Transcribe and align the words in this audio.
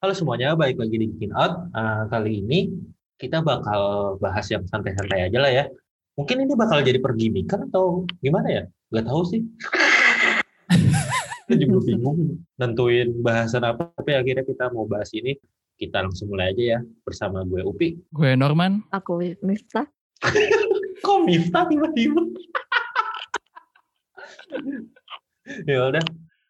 Halo 0.00 0.16
semuanya, 0.16 0.56
balik 0.56 0.80
lagi 0.80 0.96
di 0.96 1.12
Bikin 1.12 1.28
Out. 1.36 1.76
Uh, 1.76 2.08
kali 2.08 2.40
ini 2.40 2.72
kita 3.20 3.44
bakal 3.44 4.16
bahas 4.16 4.48
yang 4.48 4.64
santai-santai 4.64 5.28
aja 5.28 5.36
lah 5.36 5.52
ya. 5.52 5.68
Mungkin 6.16 6.40
ini 6.40 6.56
bakal 6.56 6.80
jadi 6.80 6.96
pergimikan 7.04 7.68
atau 7.68 8.08
gimana 8.24 8.48
ya? 8.48 8.62
Gak 8.96 9.04
tahu 9.04 9.28
sih. 9.28 9.44
kita 11.44 11.52
juga 11.60 11.84
bingung 11.84 12.40
nentuin 12.56 13.12
bahasan 13.20 13.60
apa, 13.60 13.92
tapi 13.92 14.16
akhirnya 14.16 14.40
kita 14.48 14.72
mau 14.72 14.88
bahas 14.88 15.12
ini. 15.12 15.36
Kita 15.76 16.00
langsung 16.00 16.32
mulai 16.32 16.56
aja 16.56 16.64
ya 16.64 16.78
bersama 17.04 17.44
gue 17.44 17.60
Upi. 17.60 18.00
Gue 18.08 18.32
Norman. 18.40 18.80
Aku 18.96 19.20
Miftah. 19.44 19.84
Kok 21.04 21.28
Miftah 21.28 21.68
tiba-tiba? 21.68 22.24
ya 25.68 25.92
udah, 25.92 26.04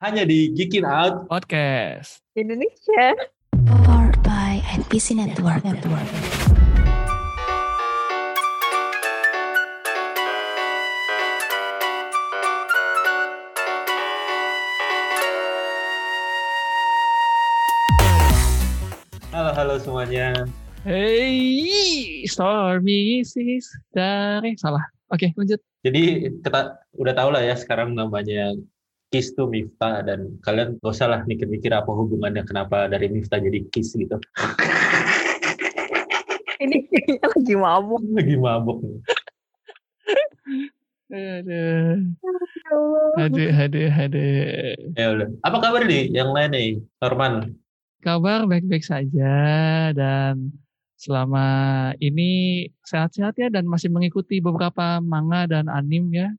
hanya 0.06 0.22
di 0.22 0.54
Geekin 0.54 0.86
Out 0.86 1.26
Podcast. 1.26 2.22
Indonesia. 2.38 3.18
NPC 4.70 5.18
Network. 5.18 5.66
Network. 5.66 6.06
Halo 19.34 19.50
halo 19.58 19.74
semuanya. 19.82 20.46
Hey, 20.86 22.22
Stormy 22.30 23.26
sis 23.26 23.66
dari 23.90 24.54
salah. 24.54 24.86
Oke, 25.10 25.34
lanjut. 25.34 25.58
Jadi 25.82 26.30
kita 26.46 26.78
udah 26.94 27.14
tahu 27.18 27.34
lah 27.34 27.42
ya 27.42 27.58
sekarang 27.58 27.98
namanya 27.98 28.54
Kiss 29.10 29.34
tuh 29.34 29.50
Miftah 29.50 30.06
dan 30.06 30.38
kalian 30.46 30.78
gak 30.78 30.94
usah 30.94 31.10
lah 31.10 31.20
mikir-mikir 31.26 31.74
apa 31.74 31.90
hubungannya 31.90 32.46
kenapa 32.46 32.86
dari 32.86 33.10
Miftah 33.10 33.42
jadi 33.42 33.66
Kiss 33.74 33.98
gitu. 33.98 34.14
Ini 36.62 36.76
lagi 37.24 37.54
mabuk. 37.58 38.04
Lagi 38.16 38.36
mabuk. 38.38 38.78
Aduh, 41.10 42.06
aduh, 43.18 43.50
aduh, 43.50 43.90
aduh. 43.90 44.78
Ya 44.94 45.06
udah. 45.10 45.28
Apa 45.42 45.58
kabar 45.58 45.82
nih 45.90 46.06
yang 46.14 46.30
lain 46.30 46.50
nih, 46.54 46.68
Norman? 47.02 47.58
Kabar 47.98 48.46
baik-baik 48.46 48.86
saja 48.86 49.34
dan 49.90 50.54
selama 51.00 51.46
ini 51.98 52.68
sehat-sehat 52.86 53.34
ya 53.40 53.48
dan 53.48 53.66
masih 53.66 53.90
mengikuti 53.90 54.38
beberapa 54.38 55.02
manga 55.02 55.50
dan 55.50 55.66
anim 55.66 56.06
ya. 56.14 56.30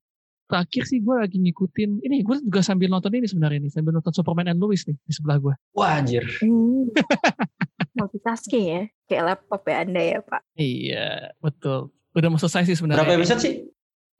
Terakhir 0.51 0.83
sih 0.83 0.99
gue 0.99 1.15
lagi 1.15 1.39
ngikutin, 1.39 2.03
ini 2.03 2.27
gue 2.27 2.35
juga 2.43 2.59
sambil 2.59 2.91
nonton 2.91 3.15
ini 3.15 3.23
sebenarnya 3.23 3.63
nih, 3.63 3.71
sambil 3.71 3.95
nonton 3.95 4.11
Superman 4.11 4.51
and 4.51 4.59
Lois 4.59 4.83
nih 4.83 4.99
di 4.99 5.13
sebelah 5.15 5.39
gue. 5.39 5.55
Wah 5.71 5.95
anjir. 6.03 6.27
Hmm. 6.43 6.91
Multitasking 7.97 8.65
ya. 8.67 8.81
Kayak 9.07 9.23
laptop 9.31 9.61
ya 9.63 9.75
Anda 9.87 10.01
ya 10.03 10.19
Pak. 10.19 10.41
Iya, 10.59 11.07
betul. 11.39 11.95
Udah 12.11 12.27
mau 12.27 12.39
selesai 12.39 12.67
sih 12.67 12.75
sebenarnya. 12.75 13.07
Berapa 13.07 13.15
episode 13.15 13.39
sih? 13.39 13.53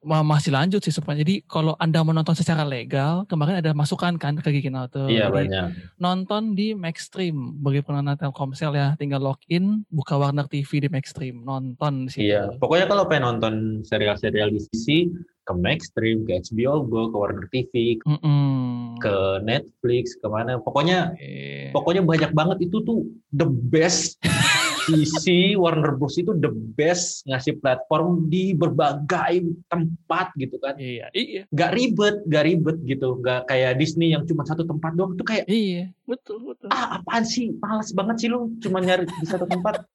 Ma- 0.01 0.25
masih 0.25 0.49
lanjut 0.49 0.81
sih 0.81 0.89
sebenarnya. 0.89 1.21
Jadi 1.21 1.35
kalau 1.45 1.77
Anda 1.77 2.01
menonton 2.01 2.33
secara 2.33 2.66
legal, 2.66 3.27
kemarin 3.29 3.61
ada 3.61 3.75
masukan 3.77 4.17
kan 4.17 4.33
ke 4.39 4.49
Gigi 4.49 4.73
Auto. 4.73 5.05
Iya 5.05 5.29
Jadi, 5.29 5.35
banyak. 5.35 5.66
Nonton 6.01 6.57
di 6.57 6.73
Maxstream. 6.73 7.61
Bagi 7.61 7.85
pengguna 7.85 8.17
Telkomsel 8.17 8.73
ya, 8.73 8.97
tinggal 8.97 9.21
login, 9.21 9.85
buka 9.93 10.17
Warner 10.17 10.49
TV 10.49 10.88
di 10.88 10.89
Maxstream, 10.89 11.45
nonton 11.45 12.09
di 12.09 12.11
situ. 12.17 12.33
Iya. 12.33 12.57
Pokoknya 12.57 12.89
kalau 12.89 13.05
pengen 13.05 13.29
nonton 13.29 13.53
serial-serial 13.85 14.49
di 14.49 14.63
sisi 14.73 15.11
ke 15.42 15.53
Maxstream, 15.58 16.23
ke 16.23 16.38
HBO 16.45 16.86
Go, 16.86 17.09
ke 17.09 17.17
Warner 17.17 17.47
TV, 17.50 17.97
Mm-mm. 18.06 18.97
ke 19.02 19.42
Netflix, 19.42 20.14
ke 20.16 20.28
mana. 20.30 20.61
Pokoknya 20.61 21.17
Oke. 21.17 21.73
pokoknya 21.73 22.02
banyak 22.06 22.31
banget 22.31 22.58
itu 22.70 22.78
tuh 22.86 23.09
the 23.34 23.47
best 23.50 24.22
isi 24.94 25.53
Warner 25.58 25.97
Bros. 25.97 26.17
itu 26.17 26.34
the 26.38 26.50
best 26.50 27.25
ngasih 27.25 27.58
platform 27.58 28.30
di 28.30 28.53
berbagai 28.53 29.66
tempat 29.69 30.34
gitu 30.38 30.62
kan. 30.62 30.78
Iya, 30.78 31.09
iya, 31.13 31.44
gak 31.50 31.74
ribet 31.74 32.22
gak 32.30 32.46
ribet 32.46 32.78
gitu. 32.85 33.18
Gak 33.22 33.50
kayak 33.50 33.81
Disney 33.81 34.13
yang 34.13 34.25
cuma 34.30 34.46
satu 34.46 34.66
tempat 34.66 34.94
doang. 34.94 35.18
Itu 35.18 35.25
kayak 35.25 35.46
iya, 35.50 35.90
betul, 36.06 36.41
betul. 36.41 36.69
ah 36.69 37.01
apaan 37.01 37.25
sih? 37.25 37.53
Males 37.57 37.90
banget 37.94 38.16
sih 38.25 38.30
lu 38.30 38.53
cuma 38.62 38.81
nyari 38.81 39.09
di 39.09 39.25
satu 39.25 39.50
tempat. 39.50 39.81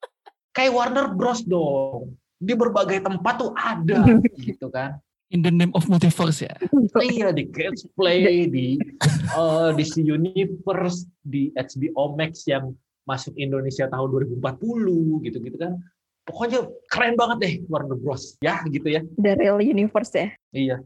Kayak 0.57 0.73
Warner 0.73 1.13
Bros. 1.13 1.45
dong. 1.45 2.17
Di 2.41 2.57
berbagai 2.57 3.05
tempat 3.05 3.33
tuh 3.37 3.53
ada 3.53 4.01
gitu 4.45 4.73
kan 4.73 4.97
In 5.27 5.43
the 5.43 5.51
name 5.51 5.75
of 5.75 5.83
multiverse 5.91 6.39
ya. 6.47 6.55
iya 7.03 7.35
di 7.35 7.51
Catch 7.51 7.83
Play 7.99 8.47
di 8.47 8.79
eh, 8.79 9.69
DC 9.75 9.99
Universe 9.99 11.03
di 11.19 11.51
HBO 11.51 12.15
Max 12.15 12.47
yang 12.47 12.71
masuk 13.03 13.35
Indonesia 13.35 13.87
tahun 13.91 14.07
2040 14.39 15.27
gitu-gitu 15.27 15.57
kan 15.59 15.79
pokoknya 16.27 16.67
keren 16.91 17.15
banget 17.15 17.37
deh 17.39 17.53
Warner 17.71 17.95
Bros 17.95 18.35
ya 18.43 18.59
gitu 18.67 18.87
ya 18.87 18.99
The 19.15 19.39
Real 19.39 19.63
Universe 19.63 20.11
ya. 20.11 20.27
iya 20.51 20.77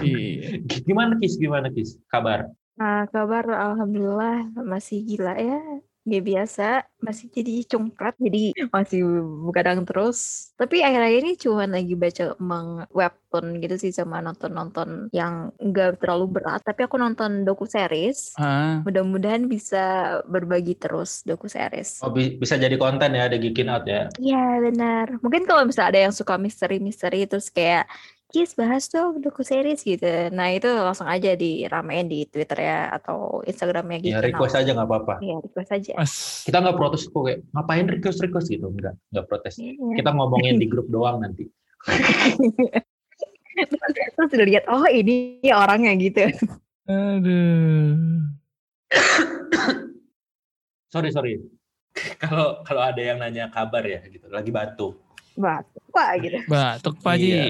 Iya. 0.00 0.60
gimana 0.88 1.16
Kis 1.20 1.36
gimana 1.40 1.68
Kis 1.72 1.96
kabar 2.08 2.48
Nah, 2.72 3.04
kabar 3.12 3.44
Alhamdulillah 3.44 4.48
masih 4.64 5.04
gila 5.04 5.36
ya. 5.36 5.60
Gak 6.02 6.24
biasa, 6.26 6.68
masih 6.98 7.30
jadi 7.30 7.62
congkak, 7.62 8.18
jadi 8.18 8.50
masih 8.74 9.06
begadang 9.46 9.86
terus. 9.86 10.50
Tapi 10.58 10.82
akhir-akhir 10.82 11.20
ini 11.22 11.32
cuma 11.38 11.62
lagi 11.62 11.94
baca 11.94 12.34
emang 12.34 12.66
webtoon 12.90 13.62
gitu 13.62 13.78
sih 13.78 13.94
sama 13.94 14.18
nonton-nonton 14.18 15.06
yang 15.14 15.54
gak 15.62 16.02
terlalu 16.02 16.26
berat. 16.38 16.58
Tapi 16.66 16.90
aku 16.90 16.98
nonton 16.98 17.46
doku 17.46 17.70
series. 17.70 18.34
Ah, 18.34 18.82
Mudah-mudahan 18.82 19.46
bisa 19.46 19.82
berbagi 20.26 20.74
terus 20.74 21.22
doku 21.22 21.46
series. 21.46 22.02
oh 22.02 22.10
bi- 22.10 22.34
bisa 22.34 22.58
jadi 22.58 22.74
konten 22.74 23.14
ya 23.14 23.30
ada 23.30 23.38
Geekin 23.38 23.70
Out 23.70 23.86
ya 23.86 24.10
Iya 24.18 24.58
benar. 24.58 25.06
Mungkin 25.22 25.46
kalau 25.46 25.62
misalnya 25.62 25.90
ada 25.94 26.00
yang 26.10 26.14
suka 26.14 26.34
misteri-misteri 26.34 27.30
terus 27.30 27.46
kayak 27.46 27.86
Kis 28.32 28.56
bahas 28.56 28.88
dong 28.88 29.20
doku 29.20 29.44
series 29.44 29.84
gitu. 29.84 30.08
Nah 30.32 30.48
itu 30.48 30.64
langsung 30.64 31.04
aja 31.04 31.36
diramein 31.36 32.08
di 32.08 32.24
Twitter 32.24 32.64
ya 32.64 32.88
atau 32.90 33.44
Instagramnya 33.44 34.00
gitu. 34.00 34.16
ya 34.16 34.24
request 34.24 34.56
aja 34.56 34.72
nggak 34.72 34.88
apa-apa 34.88 35.14
Iya 35.20 35.36
request 35.38 35.70
aja. 35.70 35.92
pas. 36.00 36.12
kita 36.42 36.56
nggak 36.58 36.76
protes 36.76 37.02
kok 37.04 37.22
kayak 37.22 37.40
ngapain 37.52 37.86
request 37.86 38.18
request 38.20 38.48
gitu 38.48 38.66
enggak 38.66 38.96
nggak 39.12 39.26
protes 39.28 39.54
Iya. 39.60 39.76
kita 40.00 40.10
ngomongin 40.10 40.56
di 40.56 40.64
grup 40.64 40.88
doang 40.88 41.20
nanti 41.20 41.44
terus 44.16 44.32
dilihat 44.32 44.64
oh 44.66 44.88
ini 44.88 45.44
orangnya 45.46 45.92
gitu. 46.00 46.24
Aduh. 46.88 48.32
sorry 50.88 51.12
sorry 51.12 51.36
kalau 52.16 52.64
kalau 52.64 52.80
ada 52.80 52.96
yang 52.98 53.20
nanya 53.20 53.48
kabar 53.48 53.84
ya 53.84 54.00
gitu 54.04 54.24
lagi 54.28 54.48
batuk 54.48 54.96
Batuk 55.32 55.82
wah 55.92 56.12
gitu. 56.20 56.38
Batuk 56.48 56.96
Pak 57.00 57.16
Haji. 57.16 57.28
Iya. 57.28 57.44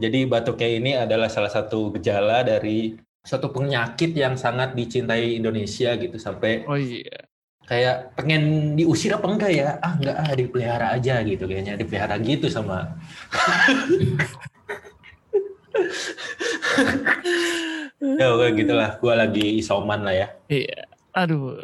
Jadi 0.00 0.18
batuknya 0.24 0.68
ini 0.68 0.96
adalah 0.96 1.28
salah 1.28 1.52
satu 1.52 1.92
gejala 1.96 2.44
dari 2.44 2.96
suatu 3.22 3.54
penyakit 3.54 4.16
yang 4.16 4.34
sangat 4.34 4.74
dicintai 4.74 5.38
Indonesia 5.38 5.94
gitu 5.94 6.18
sampai 6.18 6.66
Oh 6.66 6.74
iya. 6.74 7.30
kayak 7.62 8.18
pengen 8.18 8.74
diusir 8.74 9.14
apa 9.14 9.30
enggak 9.30 9.52
ya? 9.54 9.78
Ah 9.78 9.94
enggak 9.94 10.16
ah 10.18 10.34
dipelihara 10.34 10.86
aja 10.98 11.22
gitu 11.22 11.46
kayaknya 11.46 11.78
dipelihara 11.78 12.18
gitu 12.18 12.50
sama 12.50 12.98
ya 18.18 18.26
oke 18.34 18.46
gitulah. 18.58 18.98
Gua 18.98 19.14
lagi 19.14 19.62
isoman 19.62 20.02
lah 20.02 20.14
ya. 20.14 20.26
Iya. 20.50 20.90
Aduh. 21.14 21.62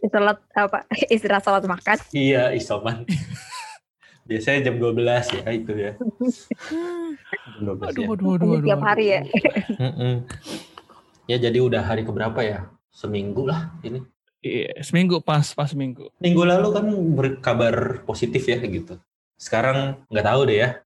Istirahat 0.00 0.38
apa? 0.54 0.86
Istirahat 1.14 1.42
salat 1.42 1.66
makan. 1.66 1.98
Iya 2.14 2.54
isoman. 2.54 3.02
Biasanya 4.30 4.70
jam 4.70 4.78
12 4.78 5.42
ya 5.42 5.44
itu 5.50 5.72
ya. 5.74 5.92
Jam 7.58 7.62
12 7.66 7.82
ya. 7.82 7.90
Aduh, 7.90 8.14
aduh, 8.14 8.30
aduh, 8.38 8.50
aduh. 8.62 8.66
Tiap 8.70 8.82
hari 8.86 9.06
ya. 9.10 9.20
Ya 11.26 11.36
jadi 11.42 11.58
udah 11.58 11.82
hari 11.82 12.06
keberapa 12.06 12.38
ya? 12.46 12.70
Seminggu 12.94 13.50
lah 13.50 13.74
ini. 13.82 14.06
Iya, 14.40 14.86
seminggu 14.86 15.18
pas, 15.18 15.50
pas 15.50 15.66
seminggu. 15.66 16.14
Minggu 16.22 16.46
lalu 16.46 16.68
kan 16.70 16.86
berkabar 17.18 18.06
positif 18.06 18.46
ya 18.46 18.62
gitu. 18.62 19.02
Sekarang 19.34 20.06
nggak 20.06 20.26
tahu 20.30 20.40
deh 20.46 20.58
ya. 20.62 20.78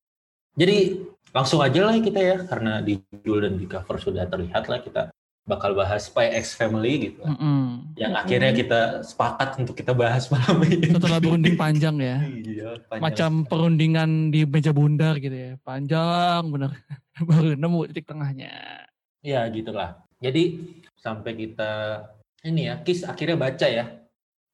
Jadi 0.57 1.05
langsung 1.35 1.61
aja 1.61 1.85
lah 1.85 2.01
kita 2.01 2.21
ya 2.25 2.37
karena 2.49 2.81
di 2.81 2.97
judul 3.13 3.45
dan 3.45 3.55
di 3.61 3.67
cover 3.69 3.99
sudah 4.01 4.25
terlihat 4.25 4.71
lah 4.71 4.79
kita 4.81 5.13
bakal 5.45 5.77
bahas 5.77 6.09
Spy 6.09 6.33
X 6.41 6.57
Family 6.57 7.13
gitu. 7.13 7.21
Mm-mm. 7.21 7.93
Yang 8.01 8.13
akhirnya 8.17 8.53
kita 8.57 8.81
sepakat 9.05 9.61
untuk 9.61 9.77
kita 9.77 9.93
bahas 9.93 10.33
malam 10.33 10.65
ini. 10.65 10.89
Setelah 10.89 11.21
berunding 11.21 11.57
panjang 11.61 11.97
ya. 12.01 12.17
Iya, 12.25 12.69
panjang. 12.89 13.05
Macam 13.05 13.31
perundingan 13.45 14.33
di 14.33 14.49
meja 14.49 14.73
bundar 14.73 15.21
gitu 15.21 15.37
ya. 15.37 15.53
Panjang 15.61 16.49
bener. 16.49 16.73
Baru 17.29 17.53
nemu 17.55 17.79
titik 17.93 18.09
tengahnya. 18.09 18.89
Ya 19.21 19.45
gitulah. 19.53 20.01
Jadi 20.25 20.65
sampai 20.97 21.37
kita 21.37 22.05
ini 22.45 22.73
ya, 22.73 22.81
Kis 22.81 23.05
akhirnya 23.05 23.37
baca 23.37 23.67
ya. 23.69 23.85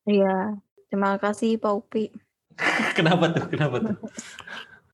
Iya. 0.07 0.59
Terima 0.91 1.15
kasih 1.23 1.55
Pak 1.63 1.71
Upi. 1.71 2.11
Kenapa 2.99 3.31
tuh? 3.31 3.47
Kenapa 3.47 3.79
tuh? 3.79 3.95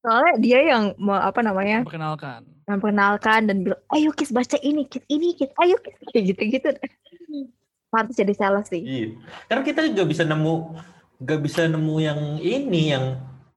Soalnya 0.04 0.34
dia 0.38 0.60
yang 0.60 0.92
mau 1.00 1.16
apa 1.16 1.40
namanya 1.40 1.82
Perkenalkan. 1.88 2.55
Memperkenalkan 2.66 3.46
dan 3.46 3.62
bilang, 3.62 3.80
ayo 3.94 4.10
Kis 4.10 4.34
baca 4.34 4.58
ini, 4.60 4.84
Kis 4.90 5.06
ini, 5.06 5.38
Kis, 5.38 5.54
ayo 5.62 5.78
Kis. 5.78 5.94
Kayak 6.10 6.24
gitu-gitu. 6.34 6.68
Pantas 7.86 8.18
jadi 8.18 8.34
sales 8.34 8.66
sih. 8.66 8.82
Iya. 8.82 9.06
Karena 9.46 9.62
kita 9.62 9.80
juga 9.86 10.04
bisa 10.04 10.22
nemu 10.26 10.54
nggak 11.16 11.40
bisa 11.40 11.64
nemu 11.64 11.94
yang 12.02 12.20
ini 12.42 12.82
yang 12.92 13.04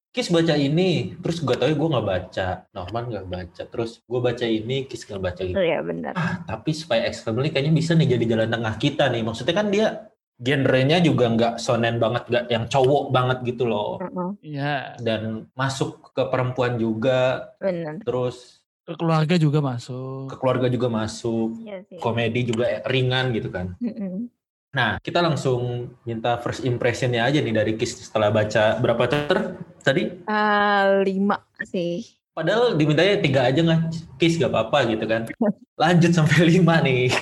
Kis 0.09 0.33
baca 0.33 0.57
ini, 0.57 1.13
terus 1.21 1.37
gue 1.37 1.53
tau 1.53 1.69
gue 1.69 1.89
nggak 1.93 2.07
baca, 2.07 2.65
Norman 2.73 3.03
nggak 3.13 3.27
baca, 3.29 3.61
terus 3.69 4.01
gue 4.01 4.17
baca 4.17 4.41
ini, 4.41 4.89
Kis 4.89 5.05
nggak 5.05 5.21
baca 5.21 5.41
gitu. 5.45 5.53
Oh 5.53 5.61
iya 5.61 5.85
benar. 5.85 6.17
Ah, 6.17 6.41
tapi 6.49 6.73
supaya 6.73 7.05
X 7.05 7.21
Family 7.21 7.53
kayaknya 7.53 7.77
bisa 7.77 7.93
nih 7.93 8.17
jadi 8.17 8.25
jalan 8.25 8.49
tengah 8.49 8.73
kita 8.81 9.05
nih. 9.13 9.21
Maksudnya 9.21 9.53
kan 9.53 9.69
dia 9.69 10.09
genrenya 10.39 10.97
juga 10.97 11.29
nggak 11.29 11.53
sonen 11.61 12.01
banget, 12.01 12.25
nggak 12.25 12.45
yang 12.49 12.65
cowok 12.65 13.03
banget 13.13 13.37
gitu 13.53 13.69
loh. 13.69 14.01
Iya. 14.41 14.97
Dan 14.97 15.45
masuk 15.53 16.09
ke 16.09 16.25
perempuan 16.25 16.81
juga, 16.81 17.53
Benar. 17.61 18.01
terus 18.01 18.58
Ke 18.89 18.97
keluarga 18.97 19.35
juga 19.37 19.61
masuk. 19.61 20.33
ke 20.33 20.35
keluarga 20.41 20.65
juga 20.65 20.89
masuk, 20.89 21.61
Iya 21.61 21.85
sih. 21.85 22.01
komedi 22.01 22.49
juga 22.49 22.81
ringan 22.89 23.29
gitu 23.37 23.53
kan. 23.53 23.77
Mm-mm. 23.77 24.33
Nah, 24.73 24.97
kita 24.97 25.21
langsung 25.21 25.93
minta 26.09 26.41
first 26.41 26.65
impressionnya 26.65 27.21
aja 27.21 27.37
nih 27.37 27.53
dari 27.53 27.73
Kis 27.77 28.01
setelah 28.09 28.33
baca 28.33 28.81
berapa 28.81 29.05
chapter 29.05 29.61
tadi? 29.85 30.09
Ah, 30.25 31.05
lima 31.05 31.37
sih. 31.61 32.01
Padahal 32.33 32.73
dimintanya 32.73 33.21
tiga 33.21 33.45
aja 33.45 33.61
nggak, 33.61 33.81
Kis 34.17 34.41
gak 34.41 34.49
apa-apa 34.49 34.89
gitu 34.89 35.05
kan. 35.05 35.29
Lanjut 35.77 36.09
sampai 36.09 36.49
lima 36.49 36.81
nih. 36.81 37.13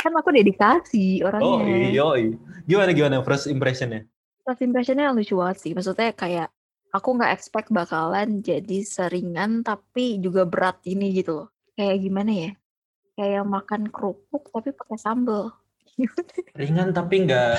Kan 0.00 0.16
aku 0.16 0.32
dedikasi 0.32 1.20
orangnya. 1.20 2.00
Oh 2.00 2.16
iya, 2.16 2.36
gimana 2.64 2.90
gimana 2.96 3.16
first 3.20 3.52
impressionnya? 3.52 4.08
First 4.48 4.64
impressionnya 4.64 5.12
lucu 5.12 5.36
banget 5.36 5.60
sih. 5.60 5.72
Maksudnya 5.76 6.12
kayak 6.16 6.48
aku 6.92 7.08
nggak 7.16 7.32
expect 7.32 7.68
bakalan 7.72 8.44
jadi 8.44 8.84
seringan 8.84 9.64
tapi 9.64 10.20
juga 10.20 10.44
berat 10.44 10.78
ini 10.84 11.16
gitu 11.16 11.44
loh. 11.44 11.48
Kayak 11.72 12.04
gimana 12.04 12.32
ya? 12.32 12.50
Kayak 13.16 13.44
makan 13.48 13.88
kerupuk 13.88 14.52
tapi 14.52 14.76
pakai 14.76 14.98
sambal. 15.00 15.52
Ringan 16.60 16.96
tapi 16.96 17.28
nggak 17.28 17.52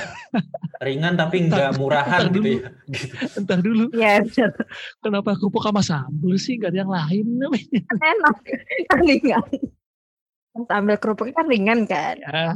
ringan 0.82 1.14
tapi 1.14 1.46
nggak 1.46 1.78
murahan 1.78 2.34
gitu 2.34 2.42
dulu. 2.42 2.50
ya. 2.58 2.70
Gitu. 2.90 3.14
Entar 3.38 3.58
dulu, 3.62 3.86
Iya, 3.94 4.14
bener. 4.26 4.52
kenapa 5.06 5.30
kerupuk 5.38 5.62
sama 5.62 5.82
sambal 5.86 6.34
sih? 6.42 6.58
Gak 6.58 6.74
ada 6.74 6.82
yang 6.82 6.90
lain 6.94 7.26
namanya. 7.38 7.80
kan 7.86 8.00
enak. 8.02 8.36
Kan 8.90 9.00
ringan. 9.06 9.44
Sambal 10.66 10.98
kerupuknya 10.98 11.34
kan 11.38 11.48
ringan 11.50 11.80
kan. 11.86 12.16
Ya, 12.22 12.54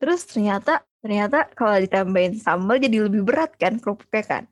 Terus 0.00 0.24
ternyata 0.26 0.80
ternyata 1.04 1.46
kalau 1.52 1.76
ditambahin 1.76 2.34
sambal 2.40 2.80
jadi 2.80 3.04
lebih 3.06 3.22
berat 3.28 3.52
kan 3.60 3.76
kerupuknya 3.78 4.24
kan. 4.24 4.44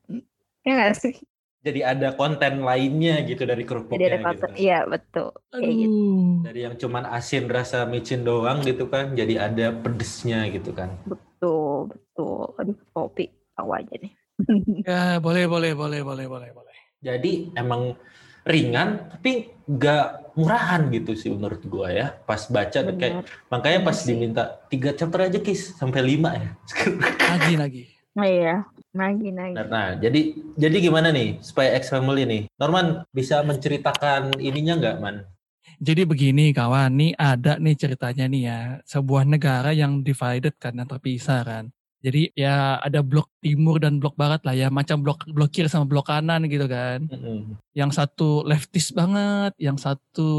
Ya 0.61 0.71
nggak 0.77 0.93
sih? 0.97 1.17
Jadi 1.61 1.79
ada 1.85 2.17
konten 2.17 2.65
lainnya 2.65 3.21
gitu 3.21 3.45
dari 3.45 3.61
kerupuknya 3.61 4.01
Jadi 4.01 4.17
ada 4.17 4.17
gitu 4.33 4.41
konten. 4.41 4.49
kan. 4.49 4.57
Iya 4.57 4.79
betul. 4.89 5.29
Kayak 5.53 5.73
gitu. 5.77 5.93
aduh. 5.93 6.41
Dari 6.41 6.59
yang 6.65 6.75
cuman 6.81 7.03
asin 7.13 7.45
rasa 7.45 7.85
micin 7.85 8.21
doang 8.25 8.65
gitu 8.65 8.89
kan, 8.89 9.13
jadi 9.13 9.45
ada 9.45 9.69
pedesnya 9.69 10.49
gitu 10.49 10.73
kan. 10.73 10.89
Betul 11.05 11.93
betul. 11.93 12.57
Aduh 12.57 12.77
kopi 12.97 13.29
tahu 13.53 13.69
aja 13.77 13.93
nih. 13.97 14.13
Ya, 14.89 15.21
boleh, 15.21 15.45
boleh, 15.45 15.77
boleh, 15.77 16.01
boleh, 16.01 16.25
boleh, 16.25 16.49
boleh. 16.49 16.77
Jadi 16.97 17.53
emang 17.53 17.93
ringan 18.41 19.05
tapi 19.13 19.53
nggak 19.69 20.33
murahan 20.33 20.89
gitu 20.89 21.13
sih 21.13 21.29
menurut 21.29 21.61
gua 21.69 21.93
ya. 21.93 22.09
Pas 22.25 22.41
baca 22.49 22.73
tuh 22.81 22.97
kayak 22.97 23.21
makanya 23.53 23.85
pas 23.85 23.93
sih. 23.93 24.17
diminta 24.17 24.65
tiga 24.65 24.97
chapter 24.97 25.29
aja 25.29 25.37
kis 25.37 25.77
sampai 25.77 26.01
lima 26.01 26.33
ya. 26.33 26.49
Lagi, 27.37 27.53
lagi. 27.53 27.83
Nah, 28.17 28.25
iya. 28.25 28.55
Nagi 28.91 29.31
nagi. 29.31 29.55
Nah, 29.55 29.65
nah, 29.71 29.89
jadi 29.95 30.35
jadi 30.59 30.77
gimana 30.83 31.15
nih 31.15 31.39
supaya 31.39 31.71
X 31.79 31.95
Family 31.95 32.27
nih? 32.27 32.41
Norman 32.59 33.07
bisa 33.15 33.39
menceritakan 33.39 34.35
ininya 34.35 34.75
nggak 34.75 34.97
man? 34.99 35.23
Jadi 35.81 36.05
begini 36.05 36.51
kawan, 36.51 36.93
nih 36.93 37.11
ada 37.17 37.57
nih 37.57 37.73
ceritanya 37.73 38.27
nih 38.27 38.43
ya. 38.45 38.59
Sebuah 38.83 39.23
negara 39.25 39.71
yang 39.71 40.03
divided 40.03 40.53
kan, 40.59 40.75
yang 40.75 40.85
terpisah 40.85 41.41
kan. 41.41 41.65
Jadi 42.01 42.33
ya 42.33 42.81
ada 42.81 43.05
blok 43.05 43.29
timur 43.39 43.77
dan 43.77 44.01
blok 44.01 44.17
barat 44.17 44.41
lah 44.41 44.57
ya, 44.57 44.67
macam 44.73 44.99
blok 44.99 45.23
blok 45.29 45.53
kiri 45.53 45.69
sama 45.69 45.87
blok 45.87 46.11
kanan 46.11 46.45
gitu 46.51 46.67
kan. 46.67 47.05
Mm-mm. 47.07 47.55
Yang 47.71 47.91
satu 47.97 48.43
leftist 48.43 48.91
banget, 48.91 49.55
yang 49.61 49.77
satu 49.79 50.29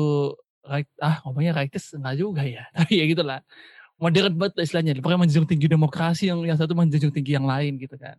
right 0.69 0.90
ah 1.02 1.22
ngomongnya 1.25 1.56
rightist 1.56 1.96
enggak 1.96 2.20
juga 2.20 2.43
ya. 2.44 2.69
Tapi 2.76 3.00
ya 3.00 3.05
gitulah. 3.08 3.40
Modern 4.02 4.34
banget 4.34 4.58
lah 4.58 4.64
istilahnya. 4.66 4.99
Pokoknya 4.99 5.22
menjunjung 5.22 5.46
tinggi 5.46 5.70
demokrasi 5.70 6.26
yang 6.26 6.43
yang 6.43 6.58
satu 6.58 6.75
menjunjung 6.75 7.14
tinggi 7.14 7.38
yang 7.38 7.46
lain 7.46 7.78
gitu 7.78 7.94
kan. 7.94 8.19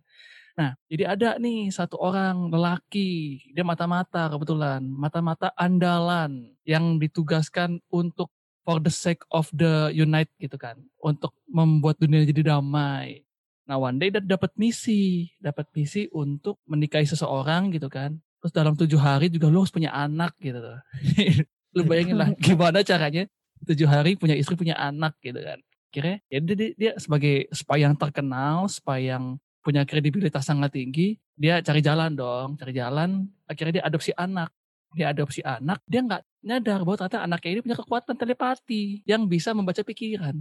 Nah, 0.53 0.77
jadi 0.87 1.17
ada 1.17 1.29
nih 1.41 1.73
satu 1.73 1.97
orang 1.97 2.47
lelaki, 2.53 3.41
dia 3.51 3.65
mata-mata 3.65 4.29
kebetulan, 4.31 4.85
mata-mata 4.85 5.49
andalan 5.57 6.55
yang 6.63 7.01
ditugaskan 7.01 7.81
untuk 7.89 8.29
for 8.63 8.79
the 8.79 8.93
sake 8.93 9.25
of 9.33 9.49
the 9.51 9.91
unite 9.91 10.29
gitu 10.37 10.55
kan, 10.55 10.77
untuk 11.01 11.35
membuat 11.49 11.99
dunia 11.99 12.23
jadi 12.23 12.55
damai. 12.55 13.25
Nah, 13.65 13.81
one 13.81 13.97
day 13.97 14.13
dia 14.13 14.21
dapat 14.21 14.53
misi, 14.55 15.33
dapat 15.41 15.67
misi 15.73 16.05
untuk 16.13 16.61
menikahi 16.69 17.09
seseorang 17.09 17.73
gitu 17.73 17.89
kan. 17.89 18.21
Terus 18.39 18.53
dalam 18.53 18.77
tujuh 18.77 18.99
hari 19.01 19.33
juga 19.33 19.49
lu 19.49 19.63
harus 19.63 19.73
punya 19.73 19.89
anak 19.95 20.35
gitu 20.37 20.59
lu 21.73 21.81
bayangin 21.89 22.21
lah 22.21 22.29
gimana 22.37 22.85
caranya 22.85 23.25
tujuh 23.65 23.87
hari 23.89 24.13
punya 24.13 24.37
istri 24.37 24.53
punya 24.53 24.77
anak 24.77 25.17
gitu 25.23 25.39
kan. 25.41 25.57
Kira 25.93 26.17
ya 26.25 26.39
dia, 26.41 26.55
dia, 26.57 26.69
dia 26.73 26.91
sebagai 26.97 27.45
supaya 27.53 27.85
yang 27.85 27.93
terkenal, 27.93 28.65
supaya 28.65 29.15
yang 29.15 29.37
punya 29.61 29.85
kredibilitas 29.85 30.43
sangat 30.43 30.73
tinggi, 30.73 31.21
dia 31.37 31.61
cari 31.61 31.85
jalan 31.85 32.17
dong, 32.17 32.57
cari 32.57 32.73
jalan. 32.73 33.29
Akhirnya 33.45 33.79
dia 33.79 33.85
adopsi 33.85 34.11
anak. 34.17 34.49
Dia 34.93 35.09
adopsi 35.09 35.41
anak, 35.41 35.81
dia 35.89 36.05
nggak 36.05 36.21
nyadar 36.45 36.85
bahwa 36.85 36.97
ternyata 37.01 37.25
anaknya 37.25 37.49
ini 37.49 37.61
punya 37.65 37.77
kekuatan 37.81 38.13
telepati 38.13 39.01
yang 39.09 39.25
bisa 39.25 39.49
membaca 39.49 39.81
pikiran. 39.81 40.37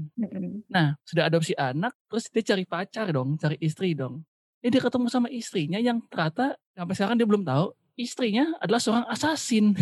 Nah, 0.68 0.92
sudah 1.08 1.32
adopsi 1.32 1.56
anak, 1.56 1.96
terus 2.04 2.28
dia 2.28 2.52
cari 2.52 2.68
pacar 2.68 3.08
dong, 3.16 3.40
cari 3.40 3.56
istri 3.64 3.96
dong. 3.96 4.20
Eh, 4.60 4.68
dia 4.68 4.84
ketemu 4.84 5.08
sama 5.08 5.32
istrinya 5.32 5.80
yang 5.80 6.04
ternyata 6.04 6.60
sampai 6.76 6.94
sekarang 7.00 7.16
dia 7.16 7.24
belum 7.24 7.48
tahu 7.48 7.72
istrinya 7.96 8.44
adalah 8.60 8.80
seorang 8.80 9.06
assassin, 9.08 9.72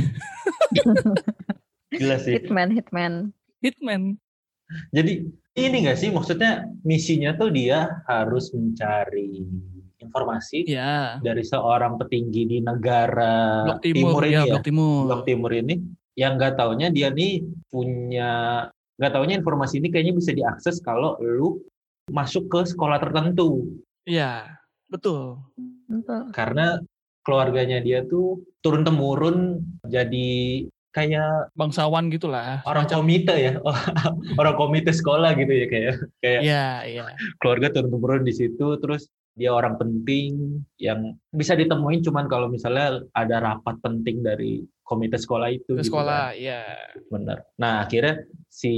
Gila 1.91 2.17
sih. 2.23 2.39
Hitman 2.39 2.71
hitman. 2.71 3.13
hitman. 3.59 4.03
Jadi 4.95 5.27
ini 5.63 5.77
nggak 5.85 5.99
sih 5.99 6.09
maksudnya 6.09 6.65
misinya 6.83 7.37
tuh 7.37 7.51
dia 7.51 8.03
harus 8.07 8.49
mencari 8.53 9.45
informasi 10.01 10.65
Ya, 10.65 11.21
dari 11.21 11.45
seorang 11.45 12.01
petinggi 12.01 12.49
di 12.49 12.59
negara 12.65 13.69
blok 13.69 13.85
timur, 13.85 14.25
ini 14.25 14.33
ya, 14.33 14.43
ya, 14.49 14.53
blok 14.57 14.65
timur. 14.65 15.01
blok 15.05 15.23
timur 15.29 15.53
ini 15.53 15.75
yang 16.17 16.41
nggak 16.41 16.57
taunya 16.57 16.89
dia 16.89 17.13
nih 17.13 17.45
punya 17.69 18.65
nggak 18.97 19.13
taunya 19.13 19.35
informasi 19.37 19.81
ini 19.81 19.89
kayaknya 19.89 20.15
bisa 20.17 20.33
diakses 20.33 20.81
kalau 20.81 21.21
lu 21.21 21.61
masuk 22.09 22.49
ke 22.49 22.65
sekolah 22.67 22.97
tertentu 22.99 23.77
Iya, 24.09 24.57
betul. 24.89 25.39
Betul. 25.87 26.33
karena 26.33 26.81
keluarganya 27.21 27.85
dia 27.85 28.01
tuh 28.03 28.41
turun 28.65 28.81
temurun 28.81 29.61
jadi 29.85 30.65
kayak 30.91 31.55
Bangsawan 31.55 32.09
gitulah. 32.09 32.61
orang 32.65 32.85
Semacam- 32.85 32.99
komite 33.01 33.35
ya 33.37 33.53
orang 34.41 34.55
komite 34.55 34.91
sekolah 34.91 35.31
gitu 35.35 35.53
ya 35.53 35.67
kayak 35.67 35.95
kayak 36.19 36.41
Iya, 36.43 36.67
iya. 36.85 37.03
keluarga 37.39 37.71
turun 37.71 37.91
temurun 37.91 38.23
di 38.23 38.33
situ 38.33 38.67
terus 38.77 39.07
dia 39.33 39.51
orang 39.51 39.75
penting 39.75 40.37
yang 40.77 41.01
bisa 41.31 41.55
ditemuin 41.55 42.03
cuman 42.03 42.27
kalau 42.27 42.47
misalnya 42.47 43.07
ada 43.13 43.39
rapat 43.39 43.79
penting 43.79 44.21
dari 44.21 44.61
komite 44.83 45.15
sekolah 45.17 45.49
itu 45.49 45.71
Ke 45.73 45.81
gitu 45.81 45.95
sekolah, 45.95 46.35
kan. 46.35 46.37
iya. 46.37 46.63
bener 47.07 47.39
nah 47.55 47.81
akhirnya 47.81 48.27
si 48.47 48.75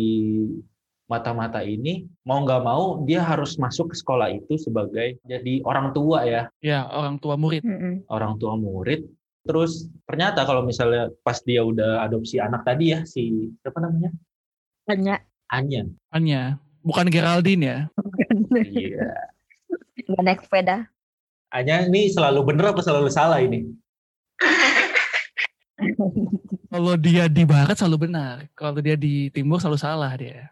mata-mata 1.05 1.61
ini 1.61 2.05
mau 2.23 2.41
nggak 2.41 2.63
mau 2.63 3.01
dia 3.03 3.21
harus 3.21 3.57
masuk 3.57 3.93
ke 3.93 3.97
sekolah 3.97 4.29
itu 4.31 4.57
sebagai 4.57 5.21
jadi 5.23 5.61
orang 5.63 5.93
tua 5.93 6.25
ya 6.25 6.43
Ya, 6.61 6.85
orang 6.87 7.17
tua 7.17 7.37
murid. 7.37 7.61
Mm-mm. 7.63 8.05
orang 8.09 8.37
tua 8.37 8.55
murid 8.55 9.05
terus 9.43 9.91
ternyata 10.07 10.47
kalau 10.47 10.63
misalnya 10.63 11.11
pas 11.27 11.43
dia 11.43 11.67
udah 11.67 12.07
adopsi 12.07 12.39
anak 12.39 12.63
tadi 12.63 12.95
ya 12.95 13.03
si 13.03 13.51
apa 13.67 13.79
namanya 13.83 14.11
Banyak. 14.83 15.21
Anya 15.53 15.83
Anya, 16.11 16.43
bukan 16.83 17.07
Geraldine 17.07 17.63
ya. 17.63 17.79
iya 18.67 19.13
naik 20.19 20.43
sepeda. 20.43 20.89
Anya 21.53 21.87
ini 21.87 22.09
selalu 22.11 22.41
bener 22.49 22.73
apa 22.73 22.81
selalu 22.81 23.13
salah 23.13 23.39
ini 23.39 23.69
Kalau 26.73 26.97
dia 26.97 27.29
di 27.29 27.45
barat 27.45 27.77
selalu 27.77 28.09
benar, 28.09 28.49
kalau 28.57 28.81
dia 28.81 28.97
di 28.97 29.29
timur 29.29 29.61
selalu 29.61 29.77
salah 29.77 30.13
dia. 30.17 30.49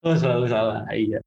Oh 0.00 0.14
selalu 0.14 0.46
salah, 0.46 0.86
iya. 0.94 1.18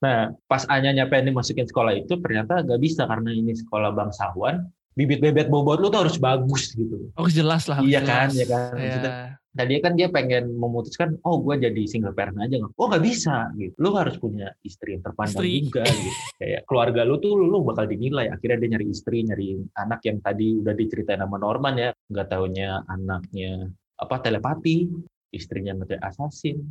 Nah, 0.00 0.34
pas 0.48 0.64
Anya 0.70 0.94
nyampe 0.94 1.18
dimasukin 1.20 1.66
sekolah 1.66 1.92
itu 1.98 2.14
ternyata 2.22 2.62
gak 2.62 2.80
bisa 2.80 3.04
karena 3.04 3.34
ini 3.34 3.52
sekolah 3.52 3.92
bangsawan. 3.92 4.64
Bibit 4.98 5.22
bebet 5.22 5.46
bobot 5.46 5.78
lu 5.78 5.94
tuh 5.94 6.02
harus 6.02 6.18
bagus 6.18 6.74
gitu. 6.74 7.14
Harus 7.14 7.30
jelas 7.30 7.70
lah. 7.70 7.78
Iya 7.78 8.02
kan, 8.02 8.34
iya 8.34 8.46
kan. 8.50 8.74
Iya. 8.74 8.82
Maksudnya, 8.82 9.12
Tadi 9.58 9.74
kan 9.82 9.98
dia 9.98 10.06
pengen 10.06 10.54
memutuskan, 10.54 11.18
oh 11.26 11.42
gue 11.42 11.58
jadi 11.58 11.82
single 11.90 12.14
parent 12.14 12.38
aja. 12.38 12.62
Oh 12.78 12.86
gak 12.86 13.02
bisa 13.02 13.50
gitu. 13.58 13.74
Lu 13.82 13.90
harus 13.98 14.14
punya 14.14 14.54
istri 14.62 14.94
yang 14.94 15.02
terpandang 15.02 15.42
Istri. 15.42 15.66
juga 15.66 15.82
gitu. 15.82 16.20
Kayak 16.38 16.62
keluarga 16.70 17.02
lu 17.02 17.18
tuh 17.18 17.34
lu 17.34 17.66
bakal 17.66 17.90
dinilai. 17.90 18.30
Akhirnya 18.30 18.62
dia 18.62 18.78
nyari 18.78 18.86
istri, 18.86 19.26
nyari 19.26 19.58
anak 19.74 20.06
yang 20.06 20.22
tadi 20.22 20.62
udah 20.62 20.74
diceritain 20.78 21.18
sama 21.18 21.42
Norman 21.42 21.74
ya. 21.74 21.90
Gak 22.06 22.30
taunya 22.30 22.86
anaknya 22.86 23.66
apa 23.98 24.16
telepati, 24.22 24.86
istrinya 25.34 25.74
ngerti 25.74 25.98
assassin. 26.06 26.62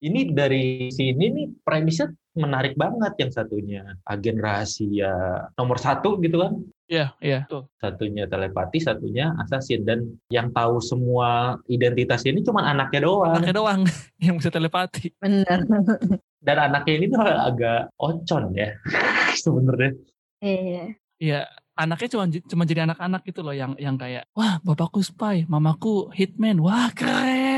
Ini 0.00 0.32
dari 0.32 0.88
sini 0.88 1.24
nih 1.28 1.46
premisnya 1.60 2.08
menarik 2.32 2.72
banget 2.72 3.20
yang 3.20 3.30
satunya 3.34 3.82
agen 4.08 4.40
rahasia 4.40 5.44
nomor 5.60 5.76
satu 5.76 6.16
gitu 6.24 6.40
kan. 6.40 6.52
Iya, 6.90 7.06
iya. 7.22 7.40
Tuh. 7.46 7.68
Satunya 7.78 8.26
telepati, 8.26 8.82
satunya 8.82 9.30
assassin. 9.38 9.86
Dan 9.86 10.18
yang 10.32 10.50
tahu 10.50 10.82
semua 10.82 11.60
identitas 11.68 12.24
ini 12.26 12.42
cuma 12.42 12.66
anaknya 12.66 13.06
doang. 13.06 13.38
Anaknya 13.38 13.54
doang 13.54 13.80
yang 14.24 14.40
bisa 14.40 14.50
telepati. 14.50 15.14
Bener. 15.20 15.68
Dan 16.46 16.56
anaknya 16.56 16.92
ini 16.96 17.06
tuh 17.12 17.20
agak 17.20 17.92
ocon 18.00 18.56
ya 18.56 18.72
sebenarnya. 19.44 19.92
Iya. 20.40 20.84
Iya, 21.20 21.40
anaknya 21.76 22.08
cuma 22.16 22.24
cuma 22.32 22.62
jadi 22.64 22.88
anak-anak 22.88 23.28
gitu 23.28 23.44
loh 23.44 23.52
yang 23.52 23.76
yang 23.76 24.00
kayak 24.00 24.24
wah 24.32 24.56
bapakku 24.64 25.04
spy, 25.04 25.44
mamaku 25.44 26.08
hitman. 26.16 26.56
Wah, 26.64 26.88
keren. 26.96 27.49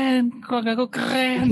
Keluargaku 0.43 0.85
keren. 0.91 1.51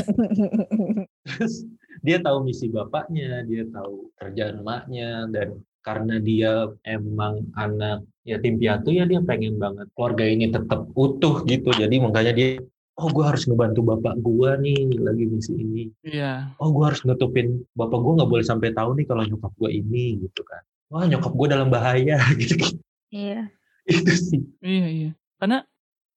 Terus 1.28 1.66
dia 2.06 2.18
tahu 2.22 2.46
misi 2.46 2.70
bapaknya, 2.72 3.44
dia 3.46 3.68
tahu 3.70 4.10
kerjaan 4.18 4.62
emaknya, 4.62 5.28
dan 5.30 5.62
karena 5.82 6.22
dia 6.22 6.70
emang 6.86 7.50
anak 7.58 8.06
yatim 8.22 8.62
piatu 8.62 8.94
ya 8.94 9.10
dia 9.10 9.18
pengen 9.26 9.58
banget 9.58 9.90
keluarga 9.98 10.26
ini 10.30 10.54
tetap 10.54 10.86
utuh 10.94 11.42
gitu. 11.50 11.74
Jadi 11.74 11.98
makanya 11.98 12.34
dia 12.38 12.62
oh 13.02 13.10
gue 13.10 13.26
harus 13.26 13.50
ngebantu 13.50 13.82
bapak 13.82 14.16
gue 14.22 14.50
nih 14.62 14.80
lagi 15.02 15.24
misi 15.26 15.54
ini. 15.58 15.84
Iya. 16.06 16.54
Oh 16.62 16.70
gue 16.70 16.86
harus 16.86 17.02
nutupin 17.02 17.66
bapak 17.74 17.98
gue 17.98 18.14
nggak 18.22 18.30
boleh 18.30 18.46
sampai 18.46 18.70
tahu 18.78 18.94
nih 18.94 19.06
kalau 19.10 19.24
nyokap 19.26 19.52
gue 19.58 19.70
ini 19.74 20.22
gitu 20.22 20.42
kan. 20.46 20.62
Wah 20.94 21.10
nyokap 21.10 21.34
gue 21.34 21.48
dalam 21.50 21.74
bahaya 21.74 22.22
gitu. 22.42 22.78
Iya. 23.10 23.50
Itu 23.90 24.14
sih. 24.14 24.42
Iya, 24.62 24.88
iya. 24.88 25.12
Karena 25.42 25.66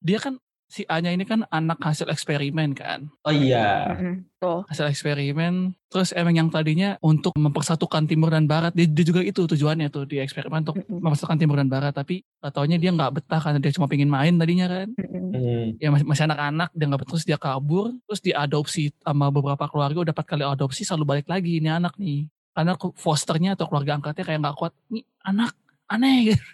dia 0.04 0.18
kan 0.20 0.36
si 0.68 0.82
A-nya 0.88 1.12
ini 1.12 1.22
kan 1.28 1.46
anak 1.52 1.78
hasil 1.80 2.08
eksperimen 2.10 2.74
kan. 2.74 3.06
Oh 3.22 3.30
iya. 3.30 3.94
Tuh. 4.40 4.64
Hasil 4.66 4.90
eksperimen. 4.90 5.76
Terus 5.86 6.10
emang 6.16 6.34
yang 6.34 6.48
tadinya 6.50 6.98
untuk 6.98 7.36
mempersatukan 7.38 8.10
timur 8.10 8.34
dan 8.34 8.50
barat. 8.50 8.74
Dia, 8.74 8.90
dia 8.90 9.04
juga 9.06 9.22
itu 9.22 9.46
tujuannya 9.46 9.88
tuh 9.92 10.08
di 10.08 10.18
eksperimen 10.18 10.66
untuk 10.66 10.82
mempersatukan 10.90 11.38
timur 11.38 11.60
dan 11.60 11.70
barat. 11.70 11.94
Tapi 11.94 12.26
taunya 12.50 12.80
dia 12.80 12.90
nggak 12.90 13.22
betah 13.22 13.40
karena 13.40 13.58
dia 13.62 13.72
cuma 13.76 13.86
pengen 13.86 14.10
main 14.10 14.34
tadinya 14.34 14.66
kan. 14.66 14.88
Mm-mm. 14.98 15.24
Hmm. 15.30 15.66
Ya 15.78 15.88
masih, 15.94 16.06
masih 16.08 16.24
anak-anak. 16.26 16.68
Dia 16.74 16.86
nggak 16.90 17.00
betah. 17.06 17.12
Terus 17.14 17.26
dia 17.28 17.38
kabur. 17.38 17.94
Terus 18.10 18.20
diadopsi 18.24 18.90
sama 19.04 19.30
beberapa 19.30 19.64
keluarga. 19.70 20.02
Udah 20.02 20.14
empat 20.16 20.26
kali 20.26 20.42
adopsi 20.42 20.82
selalu 20.82 21.04
balik 21.06 21.26
lagi 21.30 21.62
ini 21.62 21.70
anak 21.70 21.94
nih. 22.00 22.26
Karena 22.54 22.74
fosternya 22.78 23.54
atau 23.54 23.70
keluarga 23.70 23.98
angkatnya 23.98 24.24
kayak 24.26 24.40
nggak 24.42 24.56
kuat. 24.58 24.72
Nih 24.90 25.06
anak 25.22 25.54
aneh 25.86 26.16
gitu. 26.34 26.44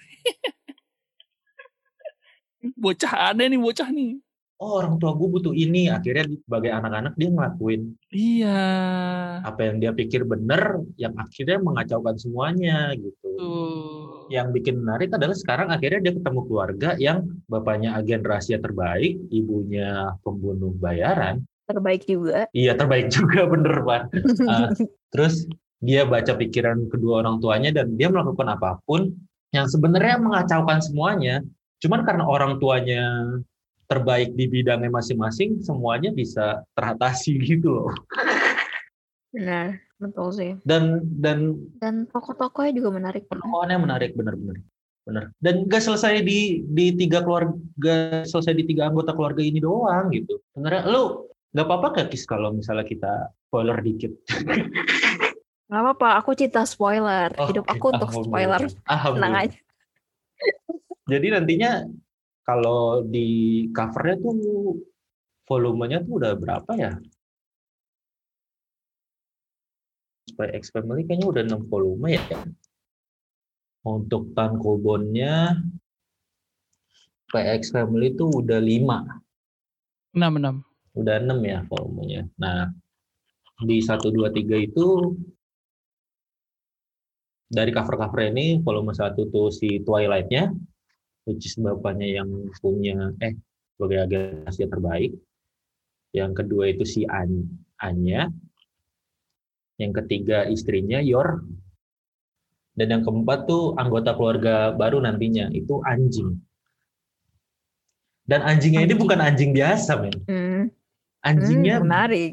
Bocah 2.76 3.33
aneh 3.33 3.47
nih 3.49 3.61
bocah 3.61 3.88
nih. 3.88 4.21
Oh 4.61 4.76
orang 4.76 5.00
tua 5.00 5.17
gue 5.17 5.25
butuh 5.25 5.57
ini. 5.57 5.88
Akhirnya 5.88 6.29
di- 6.29 6.37
sebagai 6.45 6.69
anak-anak 6.69 7.17
dia 7.17 7.29
ngelakuin 7.33 7.83
Iya. 8.12 8.61
apa 9.40 9.61
yang 9.64 9.76
dia 9.81 9.93
pikir 9.97 10.29
bener, 10.29 10.85
yang 11.00 11.17
akhirnya 11.17 11.57
mengacaukan 11.59 12.21
semuanya 12.21 12.93
gitu. 12.93 13.29
Tuh. 13.40 14.29
Yang 14.29 14.61
bikin 14.61 14.85
menarik 14.85 15.17
adalah 15.17 15.33
sekarang 15.33 15.73
akhirnya 15.73 16.05
dia 16.05 16.12
ketemu 16.12 16.40
keluarga 16.45 16.93
yang 17.00 17.25
bapaknya 17.49 17.97
agen 17.97 18.21
rahasia 18.21 18.61
terbaik, 18.61 19.17
ibunya 19.33 20.12
pembunuh 20.21 20.76
bayaran. 20.76 21.40
Terbaik 21.64 22.05
juga. 22.05 22.45
Iya 22.52 22.76
terbaik 22.76 23.09
juga 23.17 23.49
bener 23.49 23.75
Pak. 23.81 24.02
Ah, 24.50 24.69
terus 25.09 25.49
dia 25.81 26.05
baca 26.05 26.37
pikiran 26.37 26.85
kedua 26.93 27.25
orang 27.25 27.40
tuanya 27.40 27.73
dan 27.73 27.97
dia 27.97 28.12
melakukan 28.12 28.45
apa 28.52 28.76
pun 28.85 29.09
yang 29.57 29.64
sebenarnya 29.64 30.21
mengacaukan 30.21 30.85
semuanya. 30.85 31.40
Cuman 31.81 32.05
karena 32.05 32.25
orang 32.29 32.61
tuanya 32.61 33.03
terbaik 33.91 34.37
di 34.39 34.47
bidangnya 34.47 34.93
masing-masing, 34.93 35.65
semuanya 35.65 36.15
bisa 36.15 36.63
teratasi 36.77 37.41
gitu 37.57 37.69
loh. 37.75 37.91
Benar. 39.35 39.81
Betul 40.01 40.29
sih. 40.33 40.53
Dan 40.65 41.05
dan 41.21 41.61
Dan 41.77 42.09
tokoh-tokohnya 42.09 42.73
juga 42.73 42.89
menarik. 42.97 43.29
penokohannya 43.29 43.79
menarik 43.85 44.17
bener-bener. 44.17 44.65
Bener. 45.05 45.33
Dan 45.41 45.69
gak 45.69 45.85
selesai 45.85 46.25
di 46.25 46.65
di 46.65 46.97
tiga 46.97 47.21
keluarga, 47.21 48.25
selesai 48.25 48.57
di 48.57 48.65
tiga 48.65 48.89
anggota 48.89 49.13
keluarga 49.13 49.45
ini 49.45 49.61
doang 49.61 50.09
gitu. 50.09 50.41
Sebenarnya 50.57 50.89
lu 50.89 51.29
nggak 51.53 51.67
apa-apa 51.67 51.87
gak 52.01 52.09
Kis 52.15 52.25
kalau 52.25 52.55
misalnya 52.55 52.87
kita 52.89 53.29
spoiler 53.49 53.77
dikit? 53.85 54.13
Gak 55.71 55.87
apa-apa, 55.87 56.19
aku 56.19 56.35
cinta 56.35 56.67
spoiler. 56.67 57.31
Hidup 57.47 57.63
Oke, 57.63 57.79
aku 57.79 57.87
untuk 57.95 58.11
spoiler. 58.11 58.59
Tenang 58.91 59.35
aja. 59.39 59.59
Jadi 61.11 61.26
nantinya 61.35 61.83
kalau 62.47 63.02
di 63.02 63.67
covernya 63.75 64.17
tuh 64.23 64.79
volumenya 65.50 65.99
tuh 66.07 66.23
udah 66.23 66.33
berapa 66.38 66.73
ya? 66.79 66.93
Spy 70.31 70.55
X 70.55 70.71
Family 70.71 71.02
kayaknya 71.02 71.26
udah 71.26 71.43
6 71.43 71.67
volume 71.67 72.14
ya. 72.14 72.23
Untuk 73.83 74.31
Tankobonnya 74.38 75.59
Spy 77.26 77.45
X 77.59 77.75
Family 77.75 78.14
tuh 78.14 78.31
udah 78.31 78.62
5. 78.62 80.14
Enam 80.14 80.33
enam. 80.38 80.57
Udah 80.95 81.19
6 81.19 81.38
ya 81.43 81.67
volumenya. 81.67 82.31
Nah, 82.38 82.71
di 83.67 83.83
1 83.83 84.11
2 84.14 84.31
3 84.31 84.59
itu 84.59 84.87
dari 87.50 87.75
cover-cover 87.75 88.31
ini 88.31 88.62
volume 88.62 88.95
1 88.95 89.19
tuh 89.35 89.50
si 89.50 89.83
Twilight-nya 89.83 90.55
which 91.25 91.45
is 91.45 91.55
bapaknya 91.57 92.23
yang 92.23 92.29
punya 92.59 93.12
eh 93.21 93.35
sebagai 93.75 93.99
agen 94.00 94.23
rahasia 94.45 94.67
terbaik. 94.67 95.12
Yang 96.11 96.33
kedua 96.43 96.65
itu 96.69 96.85
si 96.85 97.00
An 97.07 97.47
Anya. 97.79 98.29
Yang 99.77 100.05
ketiga 100.05 100.45
istrinya 100.45 101.00
Yor. 101.00 101.41
Dan 102.71 102.87
yang 102.91 103.03
keempat 103.03 103.45
tuh 103.45 103.75
anggota 103.77 104.15
keluarga 104.15 104.73
baru 104.73 105.00
nantinya 105.00 105.49
itu 105.50 105.81
anjing. 105.85 106.39
Dan 108.25 108.41
anjingnya 108.41 108.81
ini 108.81 108.95
Anjing. 108.95 109.00
bukan 109.00 109.19
anjing 109.19 109.50
biasa, 109.50 109.93
men. 109.99 110.15
Hmm. 110.25 110.62
Anjingnya 111.21 111.77
Hmm, 111.77 111.85
menarik. 111.85 112.33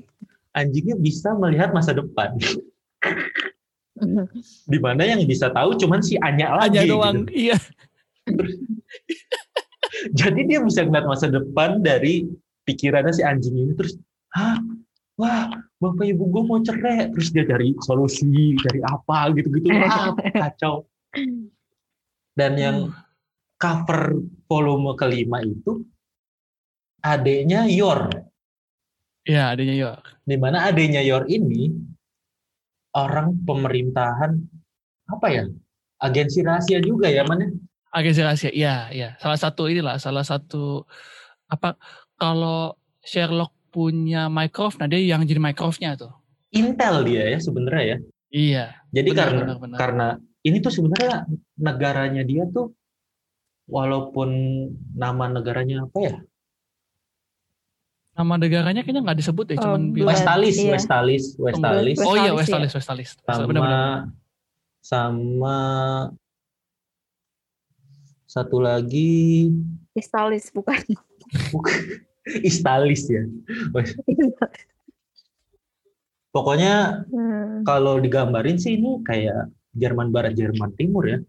anjingnya 0.54 0.96
bisa 0.96 1.34
melihat 1.34 1.74
masa 1.74 1.92
depan. 1.92 2.38
Di 4.68 4.78
mana 4.78 5.02
yang 5.04 5.26
bisa 5.26 5.50
tahu 5.50 5.74
cuman 5.76 6.00
si 6.00 6.16
Anya 6.20 6.54
lagi. 6.54 6.78
Aja 6.78 6.82
gitu. 6.86 6.94
doang. 6.94 7.18
Iya. 7.30 7.58
Jadi 10.20 10.40
dia 10.48 10.60
bisa 10.62 10.84
ngeliat 10.84 11.08
masa 11.08 11.28
depan 11.32 11.82
dari 11.82 12.28
pikirannya 12.68 13.14
si 13.16 13.24
anjing 13.24 13.56
ini 13.56 13.74
terus, 13.74 13.96
hah, 14.36 14.60
wah, 15.16 15.50
bapak 15.80 16.06
ibu 16.12 16.28
gue 16.28 16.44
mau 16.44 16.60
cerai, 16.60 17.10
terus 17.16 17.32
dia 17.32 17.48
cari 17.48 17.74
solusi, 17.82 18.54
cari 18.60 18.84
apa 18.84 19.32
gitu-gitu, 19.34 19.68
wah, 19.84 20.12
kacau. 20.16 20.86
Dan 22.38 22.54
yang 22.60 22.78
cover 23.58 24.22
volume 24.46 24.94
kelima 24.94 25.42
itu 25.42 25.82
adiknya 27.02 27.66
Yor, 27.66 28.12
Iya, 29.28 29.52
adanya 29.52 29.76
yo. 29.76 29.92
di 30.24 30.40
mana 30.40 30.72
adiknya 30.72 31.04
Yor 31.04 31.28
ini 31.28 31.76
orang 32.96 33.44
pemerintahan 33.44 34.40
apa 35.12 35.28
ya, 35.28 35.44
agensi 36.00 36.40
rahasia 36.48 36.80
juga 36.80 37.12
ya, 37.12 37.28
mana? 37.28 37.52
Agensi 37.90 38.20
rahasia. 38.20 38.52
Iya, 38.52 38.76
iya. 38.90 39.10
Salah 39.18 39.36
satu 39.36 39.66
inilah, 39.66 39.96
salah 39.98 40.22
satu 40.22 40.84
apa 41.48 41.80
kalau 42.16 42.76
Sherlock 43.00 43.56
punya 43.70 44.28
Mycroft, 44.28 44.78
nah 44.78 44.86
dia 44.86 45.00
yang 45.00 45.24
jadi 45.24 45.40
Mycroftnya 45.40 45.96
tuh. 45.96 46.12
Intel 46.50 47.04
dia 47.04 47.24
ya 47.30 47.40
sebenarnya 47.40 47.84
ya. 47.84 47.98
Iya. 48.28 48.66
Jadi 48.90 49.10
Benar, 49.12 49.22
karena 49.24 49.42
benar, 49.42 49.58
benar. 49.58 49.78
karena 49.78 50.08
ini 50.42 50.58
tuh 50.60 50.72
sebenarnya 50.72 51.28
negaranya 51.56 52.24
dia 52.24 52.44
tuh 52.46 52.76
walaupun 53.66 54.30
nama 54.94 55.28
negaranya 55.30 55.84
apa 55.84 55.98
ya? 56.02 56.16
Nama 58.18 58.34
negaranya 58.36 58.82
kayaknya 58.82 59.06
nggak 59.06 59.20
disebut 59.22 59.46
cuman 59.56 59.82
Oh, 59.84 59.94
bilang. 59.94 60.10
West- 60.10 60.26
Westalis, 60.26 60.56
iya. 60.58 60.72
Westalis, 60.74 61.24
Westalis 61.38 61.98
Oh 62.02 62.16
iya, 62.18 62.32
Westalis, 62.34 62.72
Westalis, 62.74 63.10
Westalis. 63.14 63.30
sama 63.30 63.46
Benar-benar. 63.48 64.10
sama 64.82 65.58
satu 68.28 68.60
lagi 68.60 69.48
Pistalis 69.96 70.52
bukan. 70.52 70.76
bukan, 71.56 71.80
Istalis 72.48 73.08
ya. 73.08 73.24
Pokoknya 76.36 77.08
Hmm. 77.10 77.64
kalau 77.64 77.98
digambarin 77.98 78.60
sih 78.62 78.78
ini 78.78 79.02
kayak 79.02 79.50
Jerman 79.74 80.14
Barat 80.14 80.38
Jerman 80.38 80.76
Timur 80.76 81.08
ya. 81.08 81.20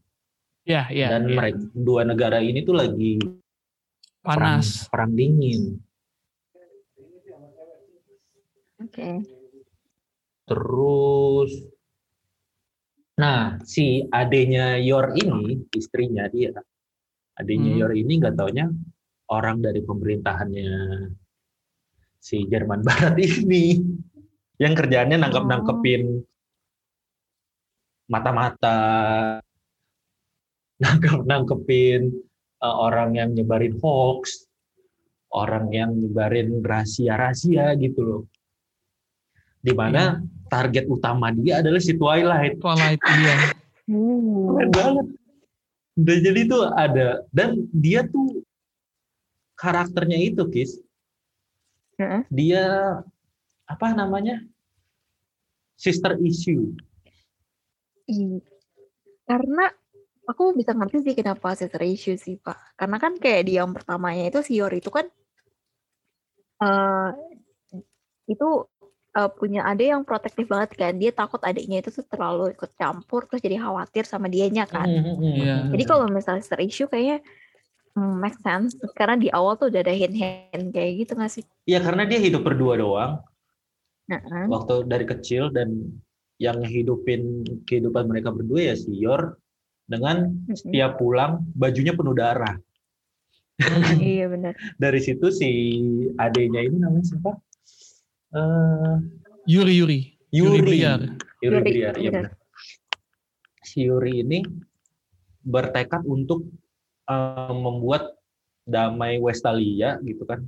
Iya, 0.69 0.83
iya. 0.93 1.07
Dan 1.17 1.33
iya. 1.33 1.37
mereka 1.39 1.65
dua 1.73 2.05
negara 2.05 2.45
ini 2.45 2.61
tuh 2.61 2.77
lagi 2.77 3.17
perang, 4.21 4.61
Panas. 4.61 4.85
perang 4.93 5.17
dingin. 5.17 5.81
Oke. 8.79 9.11
Terus, 10.49 11.53
nah 13.17 13.57
si 13.65 14.05
adenya 14.09 14.81
Yor 14.81 15.13
ini, 15.17 15.65
istrinya 15.77 16.29
dia, 16.29 16.53
adenya 17.39 17.71
Hmm. 17.75 17.81
Yor 17.87 17.93
ini 17.95 18.13
nggak 18.19 18.35
taunya 18.35 18.67
orang 19.31 19.63
dari 19.63 19.81
pemerintahannya 19.81 20.71
si 22.19 22.45
Jerman 22.51 22.83
Barat 22.89 23.15
ini. 23.19 23.79
yang 24.59 24.75
kerjaannya 24.75 25.23
nangkep 25.23 25.45
nangkepin 25.47 26.03
mata-mata 28.11 28.79
nangkep 30.83 31.23
nangkepin 31.23 32.11
uh, 32.59 32.77
orang 32.91 33.15
yang 33.15 33.31
nyebarin 33.39 33.79
hoax 33.79 34.51
orang 35.31 35.71
yang 35.71 35.95
nyebarin 35.95 36.59
rahasia-rahasia 36.59 37.79
gitu 37.79 38.01
loh 38.03 38.23
di 39.63 39.71
mana 39.71 40.27
target 40.51 40.91
utama 40.91 41.31
dia 41.31 41.63
adalah 41.63 41.79
si 41.79 41.95
Twilight 41.95 42.59
Twilight 42.59 42.99
iya. 42.99 43.37
keren 44.59 44.71
banget 44.75 45.07
dan 45.99 46.19
jadi 46.23 46.41
tuh 46.47 46.63
ada 46.79 47.27
dan 47.35 47.67
dia 47.75 48.07
tuh 48.07 48.47
karakternya 49.59 50.19
itu 50.23 50.47
kis 50.47 50.79
dia 52.31 52.65
apa 53.67 53.91
namanya 53.91 54.39
sister 55.75 56.15
issue 56.23 56.71
Iya. 58.09 58.41
Karena 59.29 59.69
aku 60.25 60.57
bisa 60.57 60.73
ngerti 60.73 61.05
sih 61.05 61.15
kenapa 61.15 61.53
sister 61.53 61.85
issue 61.85 62.17
sih 62.17 62.41
Pak. 62.41 62.81
Karena 62.81 62.97
kan 62.97 63.21
kayak 63.21 63.43
di 63.45 63.61
yang 63.61 63.77
pertamanya 63.77 64.33
itu 64.33 64.41
si 64.41 64.57
Yor 64.57 64.73
itu 64.73 64.89
kan 64.89 65.05
eh 66.59 67.09
itu 68.33 68.49
eh, 69.19 69.31
punya 69.35 69.67
adik 69.67 69.91
yang 69.91 70.03
protektif 70.07 70.47
banget 70.47 70.79
kan. 70.79 70.95
Dia 70.95 71.11
takut 71.11 71.43
adiknya 71.43 71.83
itu 71.83 71.91
tuh 71.91 72.07
terlalu 72.07 72.55
ikut 72.55 72.71
campur 72.79 73.27
terus 73.27 73.43
jadi 73.43 73.59
khawatir 73.59 74.07
sama 74.07 74.31
dianya 74.31 74.65
kan. 74.71 74.87
Iya. 74.87 75.75
Jadi 75.75 75.83
kalau 75.83 76.07
misalnya 76.07 76.47
sister 76.47 76.63
issue 76.63 76.87
kayaknya 76.87 77.27
hmm, 77.99 78.15
make 78.23 78.39
sense 78.41 78.79
karena 78.95 79.19
di 79.19 79.29
awal 79.35 79.59
tuh 79.59 79.75
udah 79.75 79.83
ada 79.83 79.95
hint-hint 79.95 80.71
kayak 80.71 80.93
gitu 81.03 81.13
nggak 81.19 81.33
sih? 81.35 81.45
Iya 81.67 81.83
karena 81.83 82.07
dia 82.07 82.23
hidup 82.23 82.47
berdua 82.47 82.79
doang 82.79 83.13
Nah, 84.09 84.49
waktu 84.49 84.89
dari 84.89 85.05
kecil 85.05 85.53
dan 85.53 86.01
yang 86.41 86.65
hidupin 86.65 87.45
kehidupan 87.69 88.09
mereka 88.09 88.33
berdua 88.33 88.73
ya 88.73 88.75
si 88.75 88.97
Yor 88.97 89.37
dengan 89.85 90.33
setiap 90.49 90.97
pulang 90.97 91.45
bajunya 91.53 91.93
penuh 91.93 92.17
darah. 92.17 92.57
iya 93.99 94.31
benar. 94.31 94.55
Dari 94.83 95.01
situ 95.03 95.35
si 95.35 95.51
adenya 96.15 96.63
ini 96.63 96.79
namanya 96.79 97.11
siapa? 97.11 97.35
Eh 98.29 98.95
Yuri 99.49 99.75
Yuri. 99.81 100.01
Yuri. 100.29 100.59
Briar. 100.61 101.01
Yuri 101.41 101.57
Yuri, 101.57 101.59
Briar, 101.65 101.95
iya 101.97 102.11
benar. 102.13 102.33
Si 103.65 103.89
Yuri 103.89 104.21
ini 104.21 104.45
bertekad 105.41 106.05
untuk 106.05 106.45
eh, 107.09 107.53
membuat 107.55 108.13
damai 108.69 109.17
Westalia 109.17 109.97
gitu 110.05 110.29
kan. 110.29 110.45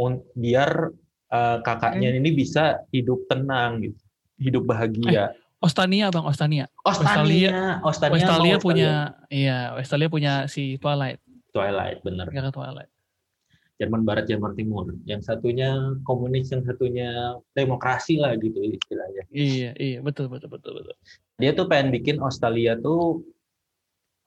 Un- 0.00 0.24
biar 0.32 0.88
eh, 1.28 1.58
kakaknya 1.60 2.08
Hmm. 2.16 2.18
ini 2.24 2.30
bisa 2.32 2.80
hidup 2.88 3.28
tenang 3.28 3.84
gitu. 3.84 4.00
Hidup 4.40 4.64
bahagia. 4.64 5.36
Ostania 5.62 6.10
bang 6.10 6.26
Ostania. 6.26 6.66
Ostania, 6.82 7.78
Ostania, 7.86 8.14
Westalia 8.18 8.56
mau 8.58 8.64
punya 8.64 8.90
iya 9.30 9.76
Westalia 9.78 10.08
punya 10.10 10.32
si 10.50 10.74
Twilight. 10.80 11.20
Twilight, 11.54 12.00
bener. 12.02 12.26
Negara 12.26 12.50
Twilight. 12.50 12.90
Jerman 13.82 14.06
Barat, 14.06 14.30
Jerman 14.30 14.54
Timur. 14.54 14.94
Yang 15.02 15.26
satunya 15.26 15.74
komunis, 16.06 16.54
yang 16.54 16.62
satunya 16.62 17.34
demokrasi 17.50 18.22
lah 18.22 18.38
gitu 18.38 18.62
istilahnya. 18.62 19.26
Iya 19.34 19.74
iya 19.74 19.98
betul 19.98 20.30
betul 20.30 20.54
betul 20.54 20.78
betul. 20.78 20.94
Dia 21.42 21.50
tuh 21.50 21.66
pengen 21.66 21.90
bikin 21.90 22.22
Australia 22.22 22.78
tuh 22.78 23.26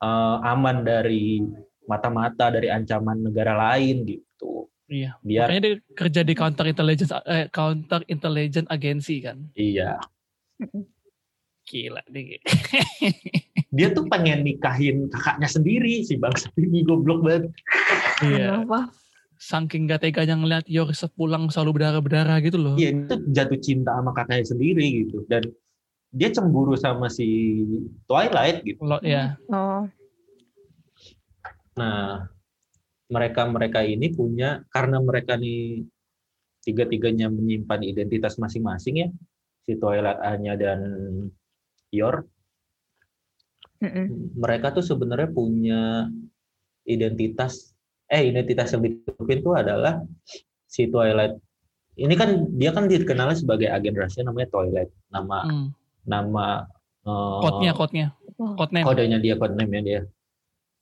eh, 0.03 0.37
aman 0.43 0.83
dari 0.83 1.39
mata-mata, 1.87 2.51
dari 2.51 2.67
ancaman 2.67 3.23
negara 3.31 3.55
lain 3.55 4.03
gitu. 4.03 4.67
Iya. 4.91 5.15
Biar 5.23 5.47
Makanya 5.49 5.63
dia 5.63 5.75
kerja 5.95 6.21
di 6.27 6.33
counter 6.35 6.65
intelligence 6.67 7.15
eh, 7.25 7.47
counter 7.47 8.03
intelligence 8.11 8.67
agency 8.67 9.23
kan. 9.23 9.39
iya, 9.55 9.95
Gila 11.65 12.03
deh. 12.11 12.37
dia 13.75 13.87
tuh 13.91 14.05
pengen 14.05 14.45
nikahin 14.45 15.09
kakaknya 15.09 15.49
sendiri 15.49 16.05
si 16.05 16.15
bangsa 16.21 16.53
ini 16.61 16.85
goblok 16.85 17.25
banget. 17.25 17.43
iya. 18.21 18.61
Kenapa? 18.61 18.93
Saking 19.45 19.85
gak 19.85 20.01
teganya 20.01 20.33
ngeliat 20.33 20.65
Yor 20.65 20.89
sepulang 20.89 21.53
selalu 21.53 21.77
berdarah-berdarah 21.77 22.41
gitu 22.41 22.57
loh. 22.57 22.75
Iya, 22.81 22.97
itu 22.97 23.15
jatuh 23.29 23.59
cinta 23.61 23.93
sama 23.93 24.09
kakaknya 24.17 24.45
sendiri 24.49 25.05
gitu 25.05 25.21
dan 25.29 25.45
dia 26.09 26.33
cemburu 26.33 26.73
sama 26.73 27.13
si 27.13 27.61
Twilight 28.09 28.65
gitu. 28.65 28.81
Lo, 28.81 28.97
ya. 29.05 29.37
Oh, 29.53 29.85
Nah, 31.75 32.25
mereka-mereka 33.11 33.83
ini 33.83 34.09
punya 34.15 34.63
karena 34.71 34.97
mereka 35.03 35.35
nih 35.35 35.83
tiga-tiganya 36.63 37.29
menyimpan 37.29 37.83
identitas 37.85 38.39
masing-masing 38.41 38.95
ya, 39.05 39.07
si 39.67 39.75
Twilight, 39.77 40.23
Anya 40.23 40.55
dan 40.57 40.79
Yor. 41.93 42.25
Mereka 44.39 44.73
tuh 44.73 44.81
sebenarnya 44.81 45.29
punya 45.29 46.09
identitas 46.87 47.74
eh 48.15 48.31
identitas 48.31 48.71
yang 48.71 48.81
ditutupin 48.87 49.43
tuh 49.43 49.59
adalah 49.59 49.99
si 50.63 50.87
Twilight. 50.87 51.35
Ini 51.95 52.13
kan 52.15 52.55
dia 52.55 52.71
kan 52.71 52.87
dikenalnya 52.87 53.35
sebagai 53.35 53.67
agen 53.67 53.95
rahasia 53.95 54.23
namanya 54.23 54.47
Twilight. 54.51 54.91
Nama 55.11 55.37
Hmm. 55.43 55.67
nama 56.07 56.63
eh, 57.03 57.39
Code-nya, 57.43 57.71
code-nya. 57.75 58.07
Oh. 58.39 58.55
Code 58.55 58.71
name. 58.75 58.85
kodenya 58.87 59.19
dia 59.19 59.35
code 59.39 59.55
name-nya 59.55 59.81
dia. 59.83 60.01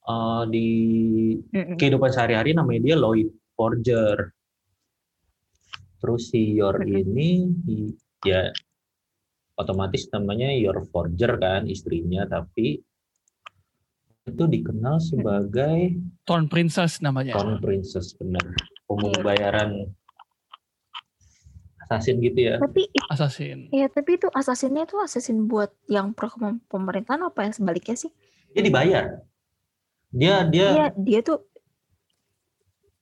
Eh, 0.03 0.43
di 0.53 0.67
kehidupan 1.53 2.11
sehari-hari 2.13 2.53
namanya 2.53 2.81
dia 2.85 2.95
Lloyd 2.97 3.29
Forger. 3.57 4.33
Terus 6.03 6.33
si 6.33 6.59
Yor 6.59 6.83
ini 6.83 7.47
ya 8.27 8.51
otomatis 9.55 10.09
namanya 10.11 10.51
Yor 10.51 10.83
Forger 10.91 11.37
kan 11.39 11.69
istrinya 11.69 12.27
tapi 12.27 12.81
itu 14.23 14.43
dikenal 14.47 15.03
sebagai 15.03 15.99
Thorn 16.23 16.47
Princess 16.47 17.03
namanya. 17.03 17.35
Crown 17.35 17.59
Princess 17.59 18.15
benar 18.15 18.43
pembunuh 18.87 19.19
bayaran 19.19 19.91
assassin 21.83 22.23
gitu 22.23 22.39
ya. 22.39 22.55
Tapi 22.63 22.87
Assassin. 23.11 23.67
ya 23.75 23.91
tapi 23.91 24.15
itu 24.15 24.31
asasinnya 24.31 24.87
itu 24.87 24.95
asasin 24.95 25.43
buat 25.51 25.75
yang 25.91 26.15
pro 26.15 26.31
pem- 26.31 26.63
pemerintahan 26.71 27.19
apa 27.27 27.43
yang 27.43 27.53
sebaliknya 27.53 27.99
sih? 27.99 28.11
Dia 28.55 28.63
dibayar. 28.63 29.05
Dia 30.13 30.47
dia 30.47 30.67
Dia 30.71 30.85
dia 30.95 31.19
tuh 31.19 31.43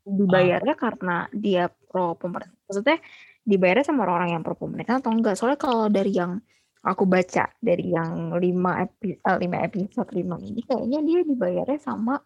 dibayarnya 0.01 0.73
karena 0.73 1.29
dia 1.29 1.69
pro 1.69 2.17
pemerintah. 2.17 2.57
Maksudnya 2.65 2.97
dibayarnya 3.45 3.85
sama 3.85 4.09
orang-orang 4.09 4.41
yang 4.41 4.41
pro 4.41 4.57
pemerintah 4.57 4.97
atau 4.97 5.13
enggak? 5.13 5.37
Soalnya 5.37 5.61
kalau 5.61 5.85
dari 5.85 6.17
yang 6.17 6.41
aku 6.81 7.05
baca 7.05 7.45
dari 7.61 7.93
yang 7.93 8.33
lima 8.35 8.81
epi, 8.81 9.13
eh, 9.15 9.37
lima 9.37 9.57
episode 9.61 10.09
lima 10.11 10.35
ini 10.41 10.61
kayaknya 10.65 10.99
dia 11.05 11.19
dibayarnya 11.21 11.79
sama 11.79 12.17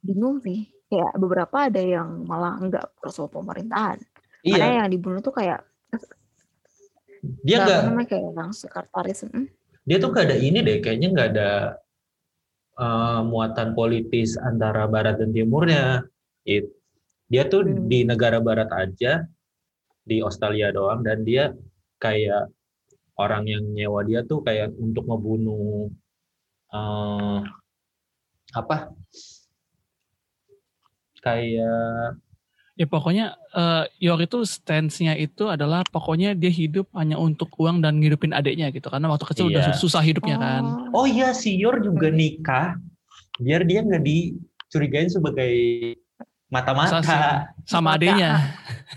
bingung 0.00 0.40
sih. 0.40 0.68
Kayak 0.88 1.12
beberapa 1.16 1.56
ada 1.68 1.80
yang 1.80 2.24
malah 2.24 2.60
enggak 2.60 2.86
sama 3.08 3.28
pemerintahan. 3.32 3.98
iya 4.44 4.60
Karena 4.60 4.84
yang 4.84 4.88
dibunuh 4.92 5.20
tuh 5.20 5.32
kayak 5.32 5.64
dia 7.40 7.64
apa 7.64 7.66
nggak 7.66 7.82
namanya 7.88 8.08
kayak 8.12 8.24
yang 8.36 8.52
sekretaris. 8.52 9.20
dia 9.84 9.96
tuh 9.96 10.12
gak 10.12 10.28
ada 10.28 10.36
ini 10.36 10.60
deh 10.60 10.80
kayaknya 10.80 11.08
nggak 11.12 11.28
ada 11.36 11.50
eh, 12.76 13.20
muatan 13.24 13.72
politis 13.72 14.36
antara 14.36 14.84
barat 14.84 15.16
dan 15.20 15.32
timurnya 15.32 16.04
It- 16.44 16.72
dia 17.32 17.48
tuh 17.48 17.64
Hmm. 17.64 17.88
di 17.88 18.04
negara 18.04 18.36
barat 18.44 18.68
aja 18.76 19.24
di 20.04 20.20
Australia 20.20 20.68
doang 20.68 21.00
dan 21.00 21.24
dia 21.24 21.56
kayak 21.96 22.52
orang 23.14 23.46
yang 23.46 23.62
nyewa 23.68 24.02
dia 24.02 24.22
tuh 24.22 24.40
kayak 24.40 24.74
untuk 24.76 25.06
ngebunuh 25.06 25.88
eh, 26.68 27.38
apa 28.52 28.90
kayak 31.20 32.18
Ya 32.74 32.90
pokoknya 32.90 33.38
eh, 33.54 33.86
Yor 34.02 34.18
itu 34.18 34.42
stance-nya 34.42 35.14
itu 35.14 35.46
adalah 35.46 35.86
pokoknya 35.86 36.34
dia 36.34 36.50
hidup 36.50 36.90
hanya 36.90 37.14
untuk 37.14 37.46
uang 37.54 37.78
dan 37.78 38.02
ngidupin 38.02 38.34
adiknya 38.34 38.74
gitu. 38.74 38.90
Karena 38.90 39.06
waktu 39.06 39.30
kecil 39.30 39.46
udah 39.46 39.62
Iya. 39.62 39.68
sus- 39.70 39.86
susah 39.86 40.02
hidupnya 40.02 40.42
kan. 40.42 40.90
Oh, 40.90 41.02
oh 41.02 41.06
iya 41.06 41.30
si 41.30 41.54
Yor 41.54 41.78
juga 41.78 42.10
nikah 42.10 42.74
biar 43.38 43.62
dia 43.62 43.78
nggak 43.78 44.02
dicurigain 44.02 45.06
sebagai 45.06 45.54
mata-mata. 46.50 46.98
Sama 47.62 47.94
Mata. 47.94 47.94
adiknya. 47.94 48.32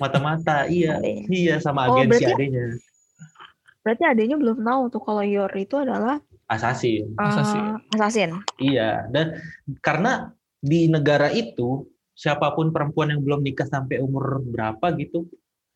mata-mata 0.02 0.66
iya 0.66 0.98
iya 1.30 1.62
sama 1.62 1.86
Oh, 1.86 2.02
agensi 2.02 2.26
berarti- 2.26 2.34
adanya 2.34 2.66
Berarti 3.88 4.04
adanya 4.04 4.36
belum 4.36 4.68
tahu 4.68 4.82
tuh 4.92 5.00
kalau 5.00 5.24
Yor 5.24 5.48
itu 5.56 5.80
adalah 5.80 6.20
assassin 6.52 7.08
eh, 7.16 7.24
Assassin. 7.24 7.64
assassin. 7.96 8.30
iya 8.60 9.08
dan 9.12 9.40
karena 9.80 10.32
di 10.60 10.92
negara 10.92 11.32
itu 11.32 11.88
siapa 12.12 12.52
pun 12.52 12.76
perempuan 12.76 13.16
yang 13.16 13.24
belum 13.24 13.44
nikah 13.48 13.64
sampai 13.64 14.04
umur 14.04 14.44
berapa 14.44 14.92
gitu 15.00 15.24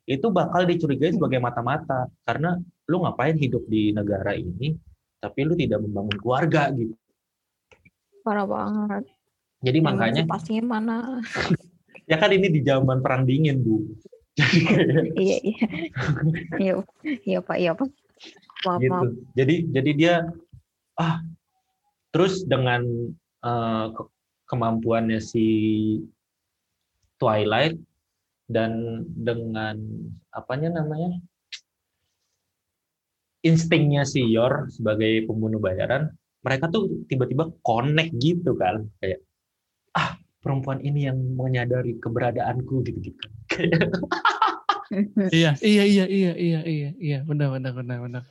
itu 0.07 0.27
bakal 0.27 0.67
dicurigai 0.67 1.15
sebagai 1.15 1.39
mata-mata 1.39 2.11
karena 2.27 2.59
lu 2.91 2.99
ngapain 2.99 3.39
hidup 3.39 3.63
di 3.71 3.95
negara 3.95 4.35
ini 4.35 4.75
tapi 5.23 5.39
lu 5.47 5.55
tidak 5.55 5.79
membangun 5.87 6.17
keluarga 6.19 6.67
gitu 6.75 6.95
Parah 8.27 8.43
banget. 8.43 9.03
jadi 9.63 9.79
makanya 9.79 10.23
pastinya 10.27 10.77
mana? 10.77 10.97
ya 12.11 12.19
kan 12.19 12.29
ini 12.35 12.47
di 12.51 12.59
zaman 12.59 12.99
perang 12.99 13.23
dingin 13.23 13.63
bu 13.63 13.87
Jadi 14.31 14.59
Iya 15.27 15.37
iya. 15.43 15.67
Iya 16.57 16.73
iya 17.27 17.39
Pak, 17.43 17.57
iya 17.59 17.71
Pak. 17.75 17.91
Maaf 18.67 18.79
gitu. 18.81 18.91
maaf. 18.91 19.09
Jadi 19.37 19.55
jadi 19.71 19.91
dia 19.97 20.15
ah 20.99 21.23
terus 22.11 22.43
dengan 22.45 22.83
ke- 23.95 24.11
kemampuannya 24.51 25.23
si 25.23 25.47
Twilight 27.17 27.77
dan 28.51 29.03
dengan 29.15 29.79
apanya 30.35 30.83
namanya 30.83 31.15
instingnya 33.41 34.05
si 34.05 34.21
Yor 34.29 34.69
sebagai 34.69 35.25
pembunuh 35.25 35.57
bayaran, 35.57 36.13
mereka 36.45 36.69
tuh 36.69 37.05
tiba-tiba 37.09 37.49
connect 37.65 38.13
gitu 38.21 38.53
kan 38.57 38.85
kayak 39.01 39.21
ah 39.97 40.17
perempuan 40.41 40.81
ini 40.81 41.09
yang 41.09 41.17
menyadari 41.37 41.97
keberadaanku 42.01 42.81
gitu-gitu. 42.85 43.25
Kayak 43.51 43.93
Iya, 45.31 45.55
iya, 45.63 45.83
iya, 45.87 46.05
iya, 46.05 46.31
iya, 46.35 46.59
iya, 46.67 46.89
iya, 46.99 47.19
benar, 47.23 47.55
benar, 47.55 47.71
benar, 47.71 47.97
benar. 48.03 48.23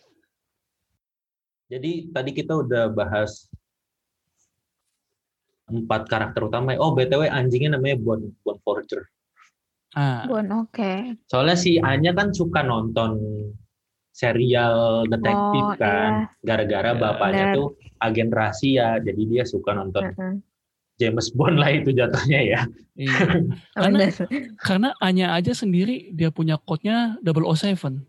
Jadi 1.71 2.11
tadi 2.11 2.31
kita 2.35 2.53
udah 2.61 2.91
bahas 2.93 3.47
empat 5.71 6.11
karakter 6.11 6.43
utama. 6.51 6.75
Oh 6.77 6.93
btw 6.93 7.31
anjingnya 7.31 7.79
namanya 7.79 7.97
Bon 8.03 8.21
Bon 8.43 8.59
Forger. 8.67 9.07
Ah, 9.95 10.23
Bon, 10.27 10.47
oke. 10.67 11.19
Soalnya 11.27 11.59
si 11.59 11.79
Anya 11.83 12.15
kan 12.15 12.31
suka 12.31 12.63
nonton 12.63 13.19
serial 14.15 15.07
detektif 15.11 15.65
Oh, 15.67 15.75
kan. 15.79 16.31
Gara-gara 16.43 16.95
Ya, 16.95 16.99
bapaknya 16.99 17.45
benar. 17.51 17.57
tuh 17.59 17.67
agen 17.99 18.31
rahasia, 18.31 19.03
jadi 19.03 19.23
dia 19.27 19.45
suka 19.47 19.75
nonton 19.75 20.15
Heeh. 20.15 20.33
James 21.01 21.33
Bond 21.33 21.57
lah 21.57 21.73
itu 21.73 21.91
jatuhnya 21.91 22.41
ya. 22.45 22.61
iya. 22.95 23.17
Karena-. 23.81 24.13
Karena 24.61 24.89
Anya 25.01 25.33
aja 25.33 25.57
sendiri 25.57 26.13
dia 26.13 26.29
punya 26.29 26.61
code-nya 26.61 27.17
007. 27.25 28.05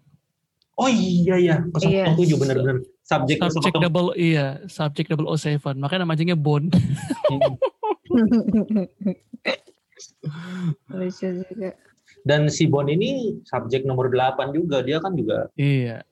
Oh 0.75 0.89
iya 0.89 1.35
ya, 1.37 1.55
007 1.71 1.87
Iya. 1.87 2.35
bener-bener. 2.35 2.83
Subjek 3.01 3.37
Subject 3.39 3.75
007. 3.75 3.85
double 3.85 4.09
iya, 4.15 4.59
subject 4.67 5.07
007. 5.07 5.79
Makanya 5.79 6.03
nama 6.03 6.11
anjingnya 6.11 6.35
Bond. 6.35 6.75
Lucu 10.91 11.27
juga. 11.43 11.69
Dan 12.21 12.45
si 12.47 12.69
Bond 12.69 12.89
ini 12.89 13.41
subjek 13.43 13.81
nomor 13.83 14.11
8 14.13 14.53
juga. 14.53 14.83
Dia 14.85 15.01
kan 15.01 15.15
juga 15.15 15.49
iya. 15.55 16.05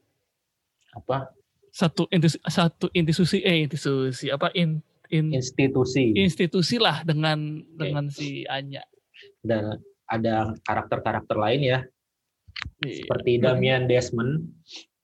apa 0.91 1.29
Satu 1.69 2.09
intis- 2.09 2.41
satu 2.43 2.89
institusi 2.91 3.45
eh 3.45 3.61
institusi 3.61 4.33
apa 4.33 4.49
in, 4.57 4.81
in 5.09 5.33
institusi. 5.33 6.13
institusi 6.13 6.77
lah 6.77 7.01
dengan 7.01 7.37
dengan 7.69 8.07
si 8.07 8.45
Anya. 8.45 8.85
Dan 9.41 9.77
ada 10.05 10.53
karakter-karakter 10.61 11.35
lain 11.35 11.61
ya, 11.61 11.79
Iya. 12.79 13.03
seperti 13.03 13.37
Damian 13.37 13.85
Desmond. 13.85 14.45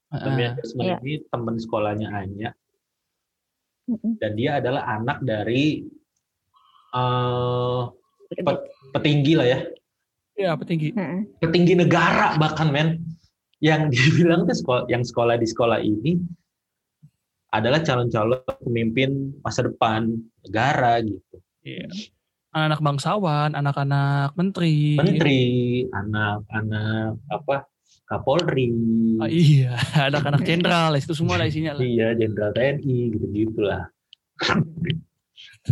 Ah, 0.10 0.22
Damian 0.24 0.54
Desmond 0.56 0.88
Iya. 0.88 0.98
ini 1.00 1.14
teman 1.26 1.56
sekolahnya 1.56 2.10
Anya 2.10 2.50
dan 4.18 4.34
dia 4.34 4.58
adalah 4.58 4.82
anak 4.90 5.22
dari 5.22 5.86
eh, 6.92 7.82
pe- 8.32 8.66
petinggi 8.92 9.34
lah 9.36 9.46
ya, 9.46 9.60
Iya, 10.34 10.52
petinggi. 10.56 10.90
Heeh. 10.92 11.22
petinggi 11.38 11.74
negara 11.76 12.34
bahkan 12.36 12.70
men. 12.70 13.04
Yang 13.60 13.82
dibilang 13.94 14.44
tuh 14.46 14.56
sekolah, 14.56 14.84
yang 14.88 15.02
sekolah 15.02 15.36
di 15.36 15.46
sekolah 15.46 15.80
ini 15.80 16.20
adalah 17.60 17.80
calon-calon 17.82 18.42
pemimpin 18.64 19.36
masa 19.42 19.66
depan 19.66 20.12
negara 20.46 21.00
gitu. 21.04 21.36
Iya. 21.66 21.88
Anak-anak 22.56 22.82
bangsawan, 22.84 23.52
anak-anak 23.52 24.32
menteri. 24.40 24.96
Menteri, 24.96 25.44
anak-anak 25.92 27.20
apa 27.28 27.68
Kapolri, 28.06 28.70
Ah, 29.18 29.26
iya, 29.26 29.74
anak-anak 30.14 30.46
jenderal, 30.46 30.94
itu 30.94 31.18
semua 31.18 31.42
lah 31.42 31.50
isinya 31.50 31.74
lah. 31.74 31.82
iya 31.82 32.14
jenderal 32.14 32.54
TNI 32.54 32.98
gitu-gitulah. 33.18 33.90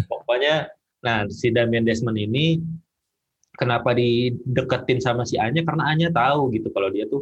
Pokoknya, 0.10 0.74
nah 1.06 1.30
si 1.30 1.54
Damian 1.54 1.86
Desmond 1.86 2.18
ini 2.18 2.58
kenapa 3.54 3.94
dideketin 3.94 4.98
sama 4.98 5.30
si 5.30 5.38
Anya 5.38 5.62
karena 5.62 5.94
Anya 5.94 6.10
tahu 6.10 6.50
gitu 6.58 6.74
kalau 6.74 6.90
dia 6.90 7.06
tuh, 7.06 7.22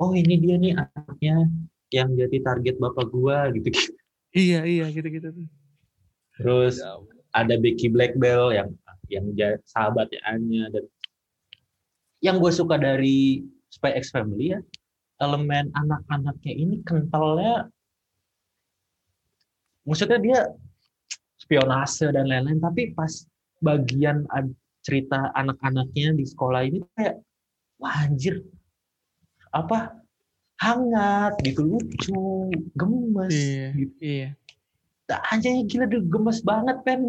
oh 0.00 0.16
ini 0.16 0.40
dia 0.40 0.56
nih 0.56 0.72
anaknya 0.72 1.52
yang 1.96 2.12
jadi 2.12 2.36
target 2.44 2.76
bapak 2.76 3.08
gua 3.08 3.48
gitu. 3.56 3.72
Iya, 4.36 4.68
iya, 4.68 4.84
gitu-gitu. 4.92 5.32
tuh. 5.32 5.48
Terus 6.36 6.76
ada 7.32 7.56
Becky 7.56 7.88
Blackbell 7.88 8.52
yang 8.52 8.68
yang 9.08 9.32
sahabatnya 9.64 10.20
Anya 10.28 10.68
dan 10.68 10.84
yang 12.20 12.36
gue 12.42 12.52
suka 12.52 12.76
dari 12.76 13.44
Spy 13.70 13.96
X 13.96 14.10
Family 14.10 14.56
ya 14.56 14.60
elemen 15.22 15.70
anak-anaknya 15.72 16.52
ini 16.52 16.76
kentalnya 16.82 17.70
maksudnya 19.86 20.18
dia 20.18 20.40
spionase 21.38 22.10
dan 22.10 22.26
lain-lain 22.26 22.60
tapi 22.60 22.92
pas 22.92 23.24
bagian 23.62 24.26
cerita 24.82 25.30
anak-anaknya 25.38 26.18
di 26.18 26.24
sekolah 26.26 26.66
ini 26.66 26.82
kayak 26.98 27.22
wah 27.80 28.04
anjir 28.04 28.42
apa 29.54 29.94
hangat 30.56 31.36
gitu 31.44 31.62
lucu 31.66 32.50
gemes 32.72 33.32
Iya, 33.32 33.68
gitu. 33.76 33.94
iya. 34.00 34.28
aja 35.06 35.48
gila 35.68 35.84
dia 35.86 36.00
gemes 36.02 36.40
banget 36.40 36.76
pen 36.82 37.06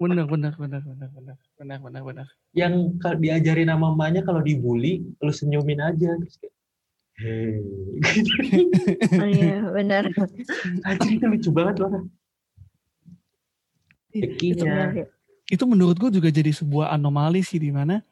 Benar, 0.00 0.24
benar, 0.26 0.54
benar, 0.56 0.80
benar, 0.80 1.08
benar, 1.12 1.36
benar, 1.60 1.78
benar, 1.84 2.02
benar. 2.02 2.26
yang 2.56 2.96
kalau 2.98 3.20
diajarin 3.20 3.68
sama 3.68 3.92
mamanya 3.92 4.24
kalau 4.24 4.40
dibully 4.40 5.04
lu 5.20 5.28
senyumin 5.28 5.76
aja 5.78 6.16
terus 6.16 6.40
kayak 6.40 6.54
hey 7.20 7.60
Oh, 9.20 9.28
iya, 9.28 9.60
benar. 9.68 10.02
anjir 10.88 11.20
itu 11.20 11.26
lucu 11.28 11.50
banget 11.52 11.84
loh 11.84 12.08
Iya, 14.10 14.26
Benar. 14.58 15.06
Itu 15.46 15.70
menurut 15.70 15.94
gue 15.94 16.10
juga 16.10 16.34
jadi 16.34 16.50
sebuah 16.50 16.90
anomali 16.90 17.46
sih 17.46 17.62
di 17.62 17.70
mana 17.70 18.02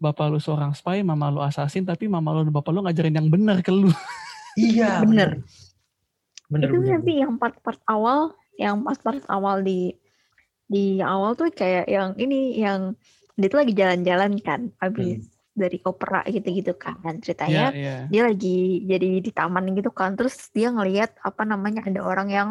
bapak 0.00 0.32
lu 0.32 0.40
seorang 0.40 0.72
spy, 0.72 1.04
mama 1.04 1.28
lu 1.28 1.44
assassin, 1.44 1.84
tapi 1.84 2.08
mama 2.08 2.32
lu 2.32 2.48
dan 2.48 2.54
bapak 2.56 2.72
lu 2.72 2.80
ngajarin 2.82 3.20
yang 3.20 3.28
benar 3.28 3.60
ke 3.60 3.70
lu. 3.70 3.92
iya 4.56 4.98
Bener. 5.04 5.44
bener 6.50 6.66
itu 6.66 6.82
bener, 6.82 6.90
nanti 6.98 7.12
yang 7.22 7.38
part-part 7.38 7.78
awal, 7.86 8.34
yang 8.58 8.82
part-part 8.82 9.22
awal 9.30 9.62
di 9.62 9.94
di 10.66 10.98
awal 10.98 11.38
tuh 11.38 11.46
kayak 11.54 11.86
yang 11.86 12.18
ini 12.18 12.58
yang 12.58 12.98
dia 13.38 13.46
tuh 13.46 13.62
lagi 13.62 13.70
jalan-jalan 13.70 14.34
kan, 14.42 14.74
habis 14.82 15.30
dari 15.54 15.78
opera 15.86 16.26
gitu-gitu 16.26 16.74
kan 16.74 16.98
ceritanya. 17.22 17.70
Iya, 17.70 17.78
iya. 17.78 17.96
Dia 18.10 18.22
lagi 18.32 18.82
jadi 18.82 19.22
di 19.22 19.30
taman 19.30 19.70
gitu 19.78 19.94
kan, 19.94 20.18
terus 20.18 20.50
dia 20.50 20.74
ngelihat 20.74 21.22
apa 21.22 21.46
namanya 21.46 21.86
ada 21.86 22.02
orang 22.02 22.28
yang 22.34 22.48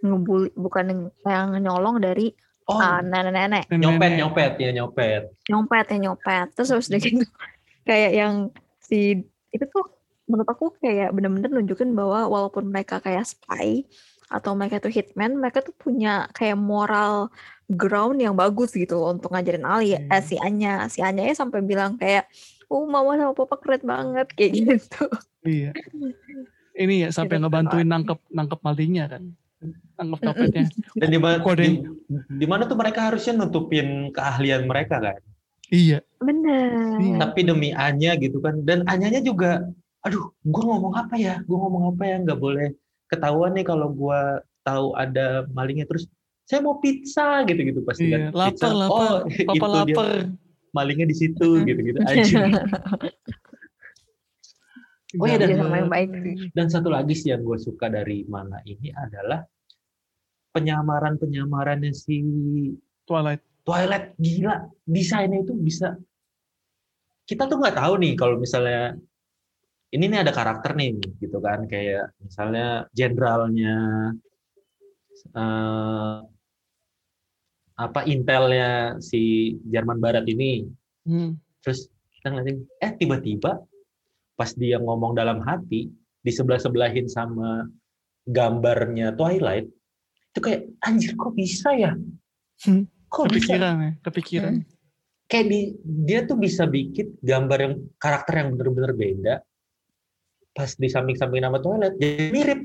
ngebully 0.00 0.52
bukan 0.56 1.12
yang 1.24 1.56
nyolong 1.60 2.00
dari 2.00 2.32
oh 2.66 2.76
ah, 2.76 2.98
nenek-nenek 2.98 3.70
nyopet 3.70 4.12
nyopet 4.14 4.52
ya 4.58 4.70
nyopet 4.72 5.22
nyopet 5.46 5.86
ya 5.90 5.98
nyopet 6.02 6.46
terus 6.52 6.70
habis 6.70 6.90
udah 6.90 7.00
gitu 7.00 7.24
kayak 7.88 8.12
yang 8.12 8.34
si 8.82 9.22
itu 9.50 9.64
tuh 9.66 9.86
menurut 10.26 10.48
aku 10.50 10.74
kayak 10.78 11.14
bener-bener 11.14 11.46
nunjukin 11.48 11.94
bahwa 11.94 12.26
walaupun 12.26 12.66
mereka 12.66 12.98
kayak 12.98 13.22
spy 13.24 13.86
atau 14.26 14.58
mereka 14.58 14.82
tuh 14.82 14.90
hitman 14.90 15.38
mereka 15.38 15.62
tuh 15.62 15.70
punya 15.72 16.26
kayak 16.34 16.58
moral 16.58 17.30
ground 17.70 18.18
yang 18.18 18.34
bagus 18.34 18.74
gitu 18.74 18.98
loh 18.98 19.14
untuk 19.14 19.30
ngajarin 19.30 19.62
Ali 19.62 19.94
Iya. 19.94 20.02
eh, 20.10 20.22
si 20.22 20.34
Anya 20.34 20.90
si 20.90 20.98
Anya 20.98 21.30
ya 21.30 21.34
sampai 21.34 21.62
bilang 21.62 21.94
kayak 21.94 22.26
oh 22.66 22.90
mama 22.90 23.14
sama 23.14 23.38
papa 23.38 23.54
keren 23.62 23.86
banget 23.86 24.26
kayak 24.34 24.50
gitu 24.58 25.06
Iya. 25.46 25.70
Ini 26.74 27.06
ya 27.06 27.08
sampai 27.14 27.38
Gitu. 27.38 27.46
ngebantuin 27.46 27.86
nangkep 27.86 28.18
nangkep 28.28 28.60
malingnya 28.60 29.06
kan. 29.06 29.22
Nangkep 29.96 30.20
copetnya. 30.22 30.64
dan 30.94 31.08
di 31.08 31.18
di, 31.18 31.68
di 32.34 32.46
mana 32.46 32.64
tuh 32.64 32.74
mereka 32.74 33.08
harusnya 33.08 33.32
nutupin 33.34 34.10
keahlian 34.10 34.64
mereka 34.64 35.00
kan 35.00 35.18
Iya. 35.66 35.98
bener 36.18 37.00
Iya. 37.00 37.16
tapi 37.18 37.40
demi 37.42 37.72
Anya 37.72 38.14
gitu 38.14 38.38
kan 38.38 38.60
dan 38.62 38.84
Anyanya 38.84 39.20
juga 39.20 39.64
aduh 40.00 40.30
gua 40.42 40.62
ngomong 40.68 40.94
apa 40.94 41.14
ya 41.16 41.40
gua 41.42 41.58
ngomong 41.60 41.84
apa 41.90 42.02
ya 42.04 42.16
nggak 42.20 42.38
boleh 42.38 42.68
ketahuan 43.06 43.50
nih 43.52 43.64
kalau 43.64 43.88
gua 43.88 44.38
tahu 44.62 44.94
ada 44.94 45.44
malingnya 45.50 45.84
terus 45.84 46.06
saya 46.42 46.60
mau 46.60 46.78
pizza 46.78 47.42
gitu 47.42 47.58
gitu 47.64 47.80
pasti 47.82 48.06
Iya. 48.06 48.30
kan 48.30 48.52
Lapar, 48.52 48.72
lapar. 48.72 48.94
oh 48.94 49.18
Papa 49.26 49.54
itu 49.56 49.66
dia 49.82 49.96
lapar. 49.96 50.08
malingnya 50.70 51.06
di 51.06 51.16
situ 51.16 51.48
gitu 51.62 51.80
gitu 51.82 51.98
aja 52.00 52.22
Oh 55.16 55.24
iya, 55.24 55.38
dan- 55.38 55.56
sama 55.56 55.76
yang 55.78 55.88
baik 55.88 56.10
sih. 56.12 56.34
dan 56.52 56.66
satu 56.68 56.92
lagi 56.92 57.14
sih 57.16 57.32
yang 57.32 57.40
gue 57.40 57.56
suka 57.56 57.88
dari 57.88 58.26
mana 58.26 58.60
ini 58.64 58.92
adalah 58.92 59.40
penyamaran 60.56 61.20
penyamarannya 61.20 61.92
si 61.92 62.24
Twilight. 63.04 63.44
Twilight 63.68 64.16
gila 64.16 64.64
desainnya 64.88 65.44
itu 65.44 65.52
bisa 65.52 66.00
kita 67.28 67.44
tuh 67.44 67.60
nggak 67.60 67.76
tahu 67.76 68.00
nih 68.00 68.14
kalau 68.16 68.40
misalnya 68.40 68.96
ini 69.92 70.04
nih 70.08 70.24
ada 70.24 70.32
karakter 70.32 70.72
nih 70.72 70.96
gitu 71.20 71.38
kan 71.44 71.68
kayak 71.68 72.14
misalnya 72.22 72.88
jenderalnya 72.96 73.76
eh, 75.34 76.18
apa 77.76 78.00
intelnya 78.08 78.96
si 79.04 79.52
Jerman 79.68 80.00
Barat 80.00 80.24
ini 80.24 80.64
Hmm. 81.06 81.38
terus 81.62 81.86
Kita 82.18 82.34
ngeliatin, 82.34 82.66
eh 82.82 82.90
tiba-tiba 82.98 83.62
pas 84.34 84.50
dia 84.58 84.82
ngomong 84.82 85.14
dalam 85.14 85.38
hati 85.46 85.86
di 86.18 86.30
sebelah 86.34 86.58
sebelahin 86.58 87.06
sama 87.06 87.62
gambarnya 88.26 89.14
Twilight 89.14 89.70
itu 90.36 90.44
kayak 90.44 90.60
anjir 90.80 91.16
kok 91.16 91.32
bisa 91.32 91.72
ya 91.72 91.96
Hmm. 92.58 92.84
kok 93.06 93.28
bisa 93.28 93.52
Kepikiran 93.52 93.74
ya, 93.78 93.90
kepikiran. 94.02 94.52
kayak 95.26 95.46
di, 95.46 95.60
dia 96.02 96.20
tuh 96.22 96.36
bisa 96.36 96.64
bikin 96.64 97.16
gambar 97.20 97.58
yang 97.58 97.74
karakter 97.96 98.34
yang 98.34 98.48
bener-bener 98.52 98.92
beda 98.92 99.34
pas 100.52 100.72
di 100.72 100.86
samping-samping 100.86 101.40
nama 101.40 101.56
Twilight 101.56 101.96
jadi 101.96 102.28
mirip 102.30 102.60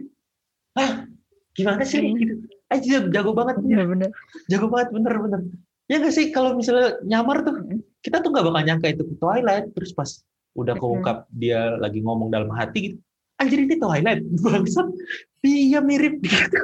ah 0.74 1.08
gimana 1.52 1.84
sih 1.84 2.00
Hmm. 2.00 2.16
gitu 2.16 2.34
anjir 2.68 3.02
jago 3.10 3.32
banget 3.32 3.56
dia 3.62 3.76
Bener-bener. 3.78 4.10
jago 4.48 4.68
banget 4.68 4.88
bener-bener 4.92 5.42
ya 5.88 5.96
nggak 5.98 6.14
sih 6.14 6.28
kalau 6.30 6.52
misalnya 6.54 7.00
nyamar 7.02 7.44
tuh 7.44 7.56
Mm. 7.58 7.80
kita 8.00 8.20
tuh 8.20 8.32
nggak 8.32 8.46
bakal 8.46 8.64
nyangka 8.64 8.88
itu 8.90 9.04
Twilight 9.16 9.72
terus 9.72 9.92
pas 9.92 10.08
udah 10.54 10.72
Mm-mm. 10.72 10.84
keungkap 11.00 11.18
dia 11.30 11.76
lagi 11.78 12.00
ngomong 12.00 12.28
dalam 12.30 12.52
hati 12.52 12.92
gitu 12.92 12.98
anjir 13.36 13.60
ini 13.60 13.76
Twilight 13.76 14.24
bangsat 14.44 14.88
iya 15.42 15.80
mirip 15.80 16.20
gitu 16.24 16.60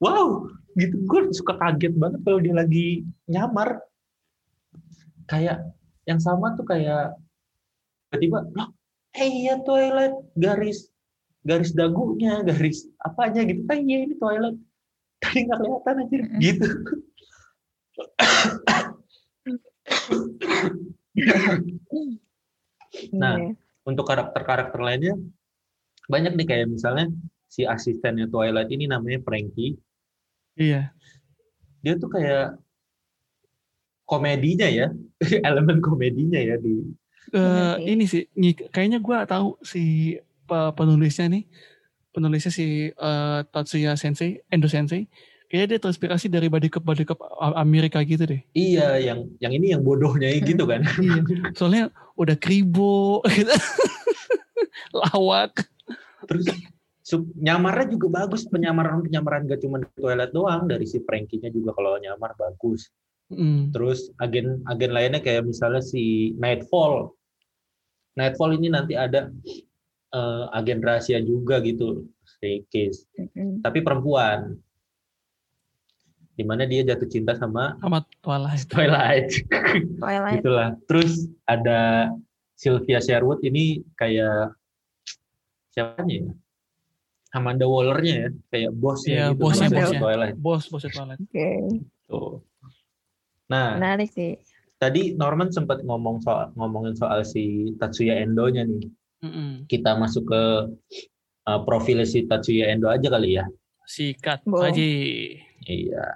wow 0.00 0.48
gitu. 0.74 0.96
Gue 1.06 1.30
suka 1.30 1.54
kaget 1.56 1.94
banget 1.94 2.20
kalau 2.24 2.40
dia 2.40 2.54
lagi 2.56 3.04
nyamar. 3.28 3.78
Kayak 5.30 5.70
yang 6.08 6.18
sama 6.18 6.58
tuh 6.58 6.66
kayak 6.66 7.14
tiba-tiba 8.10 8.42
loh 8.58 8.74
eh 9.10 9.26
iya 9.26 9.58
Twilight 9.62 10.14
garis 10.38 10.90
garis 11.42 11.70
dagunya 11.70 12.42
garis 12.42 12.86
apanya 12.98 13.46
gitu. 13.46 13.62
Kan 13.70 13.86
iya 13.86 14.02
ini 14.02 14.14
Twilight 14.18 14.58
tadi 15.22 15.38
nggak 15.46 15.58
kelihatan 15.60 15.94
anjir. 16.02 16.20
Mm-mm. 16.26 16.40
gitu. 16.42 16.66
Nah, 23.14 23.34
Iya. 23.38 23.54
untuk 23.86 24.04
karakter-karakter 24.06 24.80
lainnya 24.82 25.14
banyak 26.10 26.34
nih 26.34 26.46
kayak 26.46 26.66
misalnya 26.74 27.06
si 27.46 27.62
asistennya 27.62 28.26
Twilight 28.26 28.70
ini 28.70 28.90
namanya 28.90 29.22
Frankie 29.22 29.78
Iya. 30.60 30.92
dia 31.80 31.96
tuh 31.96 32.12
kayak 32.12 32.60
komedinya 34.04 34.68
ya 34.68 34.92
elemen 35.48 35.80
komedinya 35.80 36.36
ya 36.36 36.56
di 36.56 36.84
Eh, 37.30 37.38
sih. 37.78 37.86
ini 37.86 38.04
sih, 38.04 38.22
kayaknya 38.68 38.98
gua 38.98 39.22
tahu 39.22 39.54
si 39.62 40.16
pe- 40.44 40.72
penulisnya 40.74 41.30
nih, 41.30 41.46
penulisnya 42.10 42.50
si 42.50 42.90
eh, 42.90 43.40
Tatsuya 43.46 43.94
Sensei, 43.94 44.42
Endo 44.50 44.66
Sensei, 44.66 45.06
kayaknya 45.46 45.66
dia 45.68 45.78
terinspirasi 45.78 46.26
dari 46.26 46.50
body 46.50 46.66
cup 46.66 46.82
body 46.82 47.06
cup 47.06 47.22
Amerika 47.54 48.02
gitu 48.02 48.26
deh. 48.26 48.42
iya 48.50 48.98
yang 48.98 49.30
yang 49.38 49.52
ini 49.54 49.70
yang 49.70 49.86
bodohnya 49.86 50.26
gitu 50.42 50.66
kan 50.66 50.82
Iya. 50.98 51.22
Soalnya 51.54 51.94
udah 52.18 52.34
kribo, 52.34 53.22
gitu. 53.30 53.54
lawak. 54.90 55.54
terus 56.26 56.50
nyamarnya 57.34 57.90
juga 57.90 58.22
bagus 58.22 58.46
penyamaran 58.46 59.02
penyamaran 59.02 59.48
gak 59.48 59.60
cuma 59.60 59.82
di 59.82 59.88
Twilight 59.96 60.30
doang 60.30 60.68
dari 60.68 60.84
si 60.84 61.02
Frankie-nya 61.02 61.50
juga 61.50 61.74
kalau 61.74 61.98
nyamar 61.98 62.36
bagus 62.36 62.90
Mm. 63.30 63.70
terus 63.70 64.10
agen 64.18 64.58
agen 64.66 64.90
lainnya 64.90 65.22
kayak 65.22 65.46
misalnya 65.46 65.78
si 65.78 66.34
Nightfall 66.34 67.14
Nightfall 68.18 68.58
ini 68.58 68.74
nanti 68.74 68.98
ada 68.98 69.30
eh, 70.10 70.44
agen 70.50 70.82
rahasia 70.82 71.22
juga 71.22 71.62
gitu 71.62 72.10
si 72.26 72.66
Case 72.66 73.06
Mm-mm. 73.14 73.62
tapi 73.62 73.86
perempuan 73.86 74.58
di 76.34 76.42
mana 76.42 76.66
dia 76.66 76.82
jatuh 76.82 77.06
cinta 77.06 77.38
sama 77.38 77.78
Sama 77.78 78.02
Twilight. 78.18 78.66
Twilight 78.66 79.30
Twilight. 80.02 80.42
gitulah 80.42 80.74
terus 80.90 81.30
ada 81.46 82.10
Sylvia 82.58 82.98
Sherwood 82.98 83.46
ini 83.46 83.86
kayak 83.94 84.58
siapanya 85.70 86.26
ya 86.26 86.32
Amanda 87.30 87.62
Wallernya 87.64 88.14
ya 88.14 88.28
kayak 88.50 88.70
bosnya 88.74 89.14
Iya, 89.14 89.26
gitu 89.30 89.40
bosnya, 89.40 89.66
bosnya 89.68 89.80
bosnya. 89.86 90.00
Twilight 90.02 90.36
Bos, 90.36 90.62
bosnya 90.66 90.90
Twilight. 90.90 91.20
Oke. 91.22 91.50
tuh 92.06 92.32
nah 93.46 93.68
Menarik 93.78 94.10
sih. 94.10 94.38
tadi 94.76 95.14
Norman 95.14 95.50
sempat 95.50 95.82
ngomong 95.82 96.22
soal 96.22 96.50
ngomongin 96.54 96.94
soal 96.94 97.22
si 97.22 97.74
Tatsuya 97.76 98.18
Endo-nya 98.18 98.66
nih 98.66 98.86
Mm-mm. 99.20 99.66
kita 99.66 99.94
masuk 99.94 100.26
ke 100.26 100.42
uh, 101.44 101.60
profil 101.62 102.02
si 102.02 102.24
Tatsuya 102.24 102.70
Endo 102.70 102.88
aja 102.88 103.06
kali 103.06 103.36
ya 103.36 103.44
Sikat 103.90 104.46
aja. 104.46 104.86
Iya. 105.66 106.06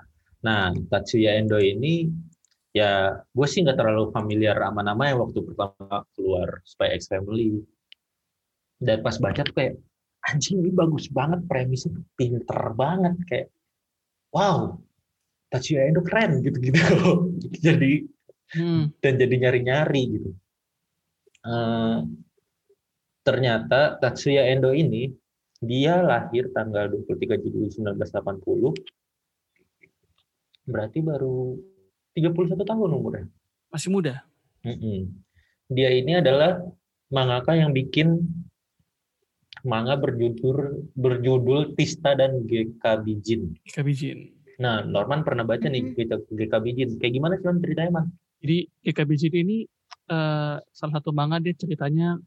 Nah, 0.46 0.70
Tatsuya 0.94 1.34
Endo 1.36 1.58
ini 1.58 2.06
ya 2.70 3.10
gue 3.28 3.46
sih 3.50 3.66
nggak 3.66 3.74
terlalu 3.74 4.14
familiar 4.14 4.54
sama 4.54 4.86
nama 4.86 5.10
yang 5.10 5.18
waktu 5.26 5.42
pertama 5.42 6.06
keluar 6.14 6.62
Spy 6.62 6.94
X 6.94 7.10
Family. 7.10 7.58
Dan 8.78 9.02
pas 9.02 9.18
baca 9.18 9.42
tuh 9.42 9.50
kayak 9.50 9.74
anjing 10.30 10.64
ini 10.64 10.72
bagus 10.72 11.12
banget 11.12 11.44
premisnya 11.44 12.00
tuh 12.00 12.04
pinter 12.16 12.60
banget 12.72 13.14
kayak 13.28 13.48
wow 14.32 14.76
Tatsuya 15.52 15.86
Endo 15.86 16.02
keren 16.02 16.42
gitu-gitu. 16.42 17.30
jadi 17.64 18.08
Hmm. 18.54 18.92
dan 19.02 19.18
jadi 19.18 19.34
nyari-nyari 19.34 20.02
gitu. 20.14 20.30
Eh, 21.42 21.98
ternyata 23.26 23.98
Tatsuya 23.98 24.46
Endo 24.52 24.70
ini 24.70 25.10
dia 25.58 25.98
lahir 26.04 26.52
tanggal 26.54 26.92
23 26.92 27.40
Juli 27.40 27.72
1980. 27.72 28.76
Berarti 30.64 30.98
baru 31.00 31.58
31 32.14 32.62
tahun 32.62 32.90
umurnya. 32.94 33.26
Masih 33.72 33.90
muda. 33.90 34.22
Mm-mm. 34.64 35.12
Dia 35.72 35.90
ini 35.92 36.20
adalah 36.20 36.62
mangaka 37.10 37.56
yang 37.56 37.72
bikin 37.74 38.22
manga 39.64 39.96
berjudul 39.96 40.92
berjudul 40.94 41.72
Tista 41.74 42.12
dan 42.14 42.44
GK 42.44 42.84
Bijin. 43.02 43.56
Ika 43.64 43.80
Bijin. 43.80 44.30
Nah, 44.60 44.86
Norman 44.86 45.26
pernah 45.26 45.42
baca 45.42 45.66
nih 45.66 45.96
GK, 45.96 46.30
GK 46.30 46.52
Bijin. 46.62 46.88
Kayak 47.00 47.12
gimana 47.16 47.34
sih 47.40 47.48
Man, 47.48 47.58
ceritanya, 47.64 47.92
Man? 47.98 48.06
Jadi 48.44 48.58
Ika 48.84 49.02
Bijin 49.08 49.34
ini 49.34 49.56
eh, 50.12 50.56
salah 50.60 50.94
satu 51.00 51.10
manga 51.10 51.40
dia 51.40 51.56
ceritanya 51.56 52.20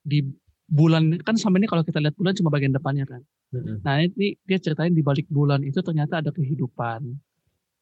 di 0.00 0.24
bulan 0.64 1.20
kan 1.20 1.36
sama 1.36 1.60
ini 1.60 1.68
kalau 1.68 1.84
kita 1.84 2.00
lihat 2.00 2.16
bulan 2.16 2.32
cuma 2.32 2.48
bagian 2.48 2.72
depannya 2.72 3.04
kan. 3.04 3.20
Nah 3.54 4.02
ini 4.02 4.34
dia 4.42 4.58
ceritain 4.58 4.90
di 4.90 5.04
balik 5.04 5.30
bulan 5.30 5.62
itu 5.62 5.78
ternyata 5.84 6.24
ada 6.24 6.32
kehidupan. 6.32 7.12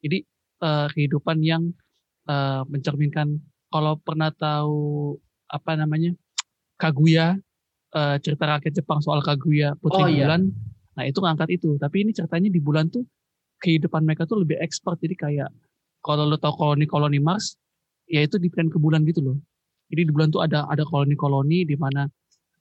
Jadi 0.03 0.18
eh, 0.61 0.87
kehidupan 0.90 1.38
yang 1.40 1.71
eh, 2.27 2.62
mencerminkan 2.66 3.38
kalau 3.71 3.97
pernah 4.03 4.35
tahu 4.35 5.16
apa 5.49 5.79
namanya 5.79 6.12
Kaguya 6.77 7.38
eh, 7.93 8.17
cerita 8.21 8.45
rakyat 8.49 8.73
Jepang 8.83 9.01
soal 9.05 9.21
Kaguya 9.21 9.77
Putri 9.79 10.03
Oh, 10.03 10.09
iya. 10.09 10.27
Bulan. 10.29 10.49
Nah 10.97 11.05
itu 11.09 11.19
ngangkat 11.21 11.49
itu. 11.57 11.77
Tapi 11.81 12.05
ini 12.05 12.11
ceritanya 12.13 12.49
di 12.53 12.61
bulan 12.61 12.89
tuh 12.93 13.05
kehidupan 13.63 14.05
mereka 14.05 14.29
tuh 14.29 14.43
lebih 14.43 14.59
expert. 14.61 14.99
Jadi 15.01 15.15
kayak 15.17 15.51
kalau 16.03 16.27
lo 16.27 16.37
tahu 16.37 16.53
koloni-koloni 16.59 17.23
Mars, 17.23 17.55
ya 18.11 18.27
itu 18.27 18.37
dipindahin 18.37 18.69
ke 18.73 18.79
bulan 18.83 19.07
gitu 19.07 19.23
loh. 19.23 19.37
Jadi 19.93 20.09
di 20.09 20.13
bulan 20.13 20.35
tuh 20.35 20.43
ada 20.43 20.67
ada 20.67 20.83
koloni-koloni 20.83 21.69
di 21.69 21.77
mana 21.79 22.09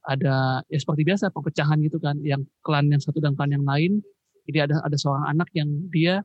ada 0.06 0.62
ya 0.70 0.78
seperti 0.78 1.06
biasa 1.06 1.34
perpecahan 1.34 1.78
gitu 1.82 1.98
kan, 1.98 2.20
yang 2.22 2.46
klan 2.62 2.90
yang 2.90 3.02
satu 3.02 3.18
dan 3.18 3.34
klan 3.34 3.52
yang 3.52 3.66
lain. 3.66 4.00
Jadi 4.46 4.58
ada 4.70 4.76
ada 4.86 4.98
seorang 4.98 5.26
anak 5.30 5.50
yang 5.58 5.70
dia 5.90 6.22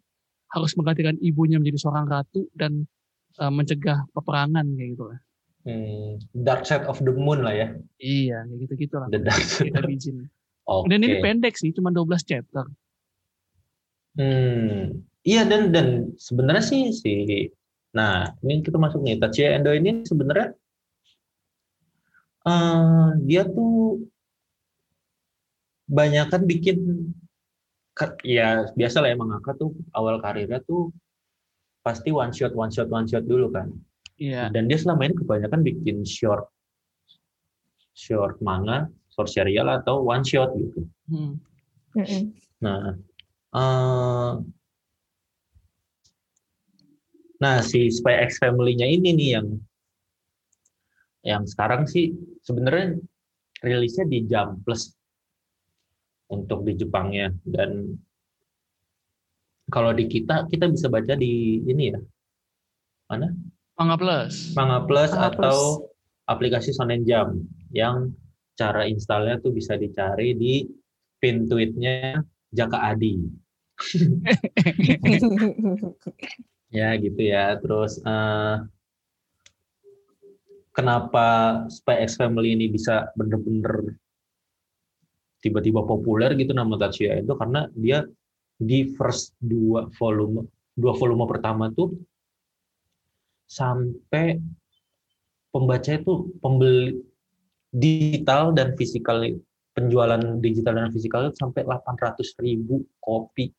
harus 0.52 0.72
menggantikan 0.78 1.16
ibunya 1.20 1.58
menjadi 1.58 1.78
seorang 1.88 2.06
ratu 2.06 2.46
dan 2.52 2.84
eh, 3.40 3.52
mencegah 3.52 4.06
peperangan 4.12 4.66
kayak 4.76 4.88
gitu 4.94 5.04
lah. 5.08 5.18
Hmm, 5.66 6.22
Dark 6.30 6.62
Side 6.62 6.86
of 6.86 7.02
the 7.02 7.10
Moon 7.10 7.42
lah 7.42 7.50
ya. 7.50 7.68
Iya, 7.98 8.46
kayak 8.46 8.58
gitu-gitu 8.62 8.94
lah. 9.02 9.10
The 9.10 9.18
Dark 9.18 9.42
Side. 9.42 9.74
Kita 9.74 9.82
bijin. 9.82 10.30
Oke. 10.62 10.86
Dan 10.86 11.02
ini 11.02 11.18
pendek 11.18 11.58
sih, 11.58 11.74
cuma 11.74 11.90
12 11.90 12.22
chapter. 12.22 12.70
Hmm, 14.16 15.04
iya 15.28 15.44
dan 15.44 15.74
dan 15.76 16.16
sebenarnya 16.16 16.64
sih 16.64 16.88
si 16.88 17.12
nah 17.92 18.32
ini 18.40 18.64
kita 18.64 18.80
masuk 18.80 19.04
nih 19.04 19.20
Tatsuya 19.20 19.60
Endo 19.60 19.76
ini 19.76 20.08
sebenarnya 20.08 20.56
eh, 22.48 23.08
dia 23.28 23.44
tuh 23.44 24.00
banyakan 25.84 26.48
bikin 26.48 26.78
ka- 27.92 28.16
ya 28.24 28.64
biasa 28.72 29.04
lah 29.04 29.12
ya 29.12 29.20
mangaka 29.20 29.52
tuh 29.52 29.76
awal 29.92 30.16
karirnya 30.16 30.64
tuh 30.64 30.96
pasti 31.84 32.08
one 32.08 32.32
shot 32.32 32.56
one 32.56 32.72
shot 32.72 32.88
one 32.88 33.04
shot 33.04 33.24
dulu 33.28 33.52
kan 33.52 33.68
Iya. 34.16 34.48
dan 34.48 34.64
dia 34.64 34.80
selama 34.80 35.04
ini 35.04 35.14
kebanyakan 35.20 35.60
bikin 35.60 36.00
short 36.08 36.48
short 37.92 38.40
manga 38.40 38.88
short 39.12 39.28
serial 39.28 39.68
atau 39.72 40.04
one 40.04 40.24
shot 40.24 40.52
gitu. 40.56 40.84
Hmm. 41.08 41.40
Nah, 42.60 42.92
eh, 43.56 44.32
nah 47.40 47.56
si 47.64 47.88
Spy 47.88 48.20
X 48.28 48.36
Family-nya 48.40 48.84
ini 48.88 49.16
nih 49.16 49.30
yang 49.40 49.48
yang 51.24 51.42
sekarang 51.48 51.88
sih 51.88 52.12
sebenarnya 52.44 53.00
rilisnya 53.64 54.04
di 54.04 54.28
Jump 54.28 54.60
Plus 54.68 54.92
untuk 56.28 56.68
di 56.68 56.76
Jepangnya. 56.76 57.32
Dan 57.40 57.96
kalau 59.72 59.96
di 59.96 60.04
kita 60.04 60.44
kita 60.52 60.68
bisa 60.68 60.92
baca 60.92 61.16
di 61.16 61.64
ini 61.64 61.84
ya. 61.96 62.00
Mana 63.08 63.32
Manga 63.76 63.96
Plus. 64.00 64.56
Manga 64.56 64.80
Plus 64.88 65.12
Manga 65.12 65.28
atau 65.32 65.56
aplikasi 66.26 66.72
Shonen 66.72 67.04
Jump 67.04 67.44
yang 67.76 68.12
cara 68.56 68.88
installnya 68.88 69.36
tuh 69.38 69.52
bisa 69.52 69.76
dicari 69.76 70.32
di 70.32 70.64
pin 71.20 71.44
tweetnya 71.44 72.24
Jaka 72.56 72.96
Adi. 72.96 73.20
ya 76.76 76.96
gitu 76.96 77.20
ya. 77.20 77.60
Terus 77.60 78.00
eh, 78.00 78.56
kenapa 80.72 81.26
Spy 81.68 82.08
X 82.08 82.16
Family 82.16 82.56
ini 82.56 82.72
bisa 82.72 83.12
bener-bener 83.12 83.96
tiba-tiba 85.44 85.84
populer 85.84 86.32
gitu 86.34 86.56
nama 86.56 86.74
Tatsuya 86.80 87.20
Endo 87.20 87.36
karena 87.36 87.68
dia 87.76 88.02
di 88.56 88.88
first 88.96 89.36
dua 89.36 89.84
volume 90.00 90.48
dua 90.72 90.96
volume 90.96 91.28
pertama 91.28 91.68
tuh 91.70 91.92
sampai 93.46 94.42
pembaca 95.54 95.90
itu 95.94 96.34
pembeli 96.42 97.00
digital 97.72 98.52
dan 98.52 98.74
fisikal 98.74 99.22
penjualan 99.76 100.20
digital 100.40 100.74
dan 100.76 100.90
fisikal 100.92 101.28
itu 101.28 101.36
sampai 101.36 101.62
800 101.64 102.44
ribu 102.44 102.84
kopi 103.00 103.52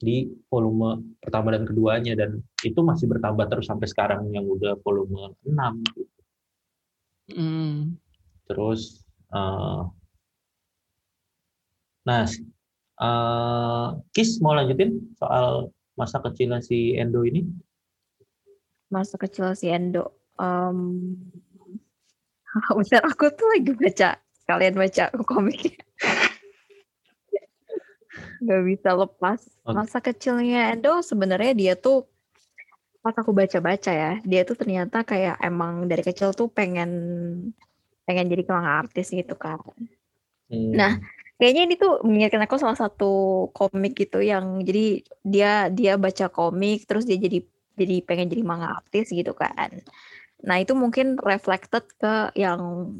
di 0.00 0.32
volume 0.48 1.20
pertama 1.20 1.52
dan 1.52 1.68
keduanya 1.68 2.16
dan 2.16 2.40
itu 2.64 2.80
masih 2.80 3.04
bertambah 3.04 3.52
terus 3.52 3.68
sampai 3.68 3.84
sekarang 3.84 4.32
yang 4.32 4.48
udah 4.48 4.80
volume 4.80 5.36
6 5.44 5.52
gitu. 5.92 6.22
Hmm. 7.36 8.00
Terus 8.48 9.04
uh, 9.30 9.84
nah 12.08 12.24
uh, 12.96 14.00
Kis 14.16 14.40
mau 14.40 14.56
lanjutin 14.56 15.12
soal 15.20 15.68
masa 16.00 16.16
kecilnya 16.24 16.64
si 16.64 16.96
Endo 16.96 17.26
ini? 17.28 17.44
Masa 18.90 19.16
kecil 19.16 19.54
si 19.54 19.70
Endo. 19.70 20.12
Um, 20.36 21.14
bentar, 22.76 23.02
aku 23.06 23.30
tuh 23.32 23.46
lagi 23.54 23.72
baca. 23.72 24.18
Kalian 24.50 24.74
baca 24.74 25.04
komiknya. 25.30 25.78
Gak 28.42 28.62
bisa 28.66 28.90
lepas. 28.98 29.40
Masa 29.62 30.02
kecilnya 30.02 30.74
Endo 30.74 30.98
sebenarnya 31.06 31.54
dia 31.54 31.74
tuh 31.78 32.10
pas 33.00 33.16
aku 33.16 33.32
baca-baca 33.32 33.88
ya, 33.96 34.12
dia 34.28 34.44
tuh 34.44 34.60
ternyata 34.60 35.00
kayak 35.08 35.40
emang 35.40 35.88
dari 35.88 36.04
kecil 36.04 36.36
tuh 36.36 36.52
pengen 36.52 36.90
pengen 38.04 38.28
jadi 38.28 38.44
manga 38.44 38.84
artis 38.84 39.08
gitu 39.08 39.32
kan. 39.40 39.56
Hmm. 40.52 40.74
Nah, 40.76 40.92
kayaknya 41.40 41.62
ini 41.64 41.74
tuh 41.80 42.04
mengingatkan 42.04 42.44
aku 42.44 42.60
salah 42.60 42.76
satu 42.76 43.48
komik 43.56 43.96
gitu 43.96 44.20
yang 44.20 44.60
jadi 44.60 45.00
dia 45.24 45.52
dia 45.72 45.96
baca 45.96 46.28
komik 46.28 46.84
terus 46.84 47.08
dia 47.08 47.16
jadi 47.16 47.40
jadi 47.80 48.04
pengen 48.04 48.28
jadi 48.28 48.44
manga 48.44 48.76
artis 48.76 49.08
gitu 49.08 49.32
kan. 49.32 49.80
Nah, 50.44 50.56
itu 50.60 50.76
mungkin 50.76 51.16
reflected 51.16 51.84
ke 51.96 52.32
yang 52.36 52.92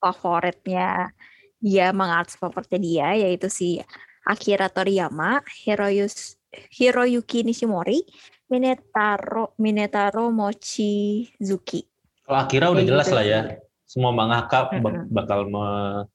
favoritnya 0.00 1.12
dia 1.60 1.92
manga 1.92 2.24
artis 2.24 2.40
favoritnya 2.40 2.80
dia 2.80 3.08
yaitu 3.16 3.48
si 3.52 3.80
Akira 4.24 4.68
Toriyama, 4.68 5.40
Hiroyus 5.64 6.36
Hiroyuki 6.50 7.46
Nishimori, 7.46 8.04
Minetaro 8.52 9.56
Minetaro 9.56 10.28
Mochizuki. 10.28 11.86
Kalau 12.24 12.38
Akira 12.38 12.66
udah 12.72 12.84
jelas 12.84 13.06
gitu 13.08 13.16
lah 13.16 13.24
ya. 13.24 13.40
Semua 13.88 14.14
mangaka 14.14 14.70
bakal 15.10 15.50
me- 15.50 16.06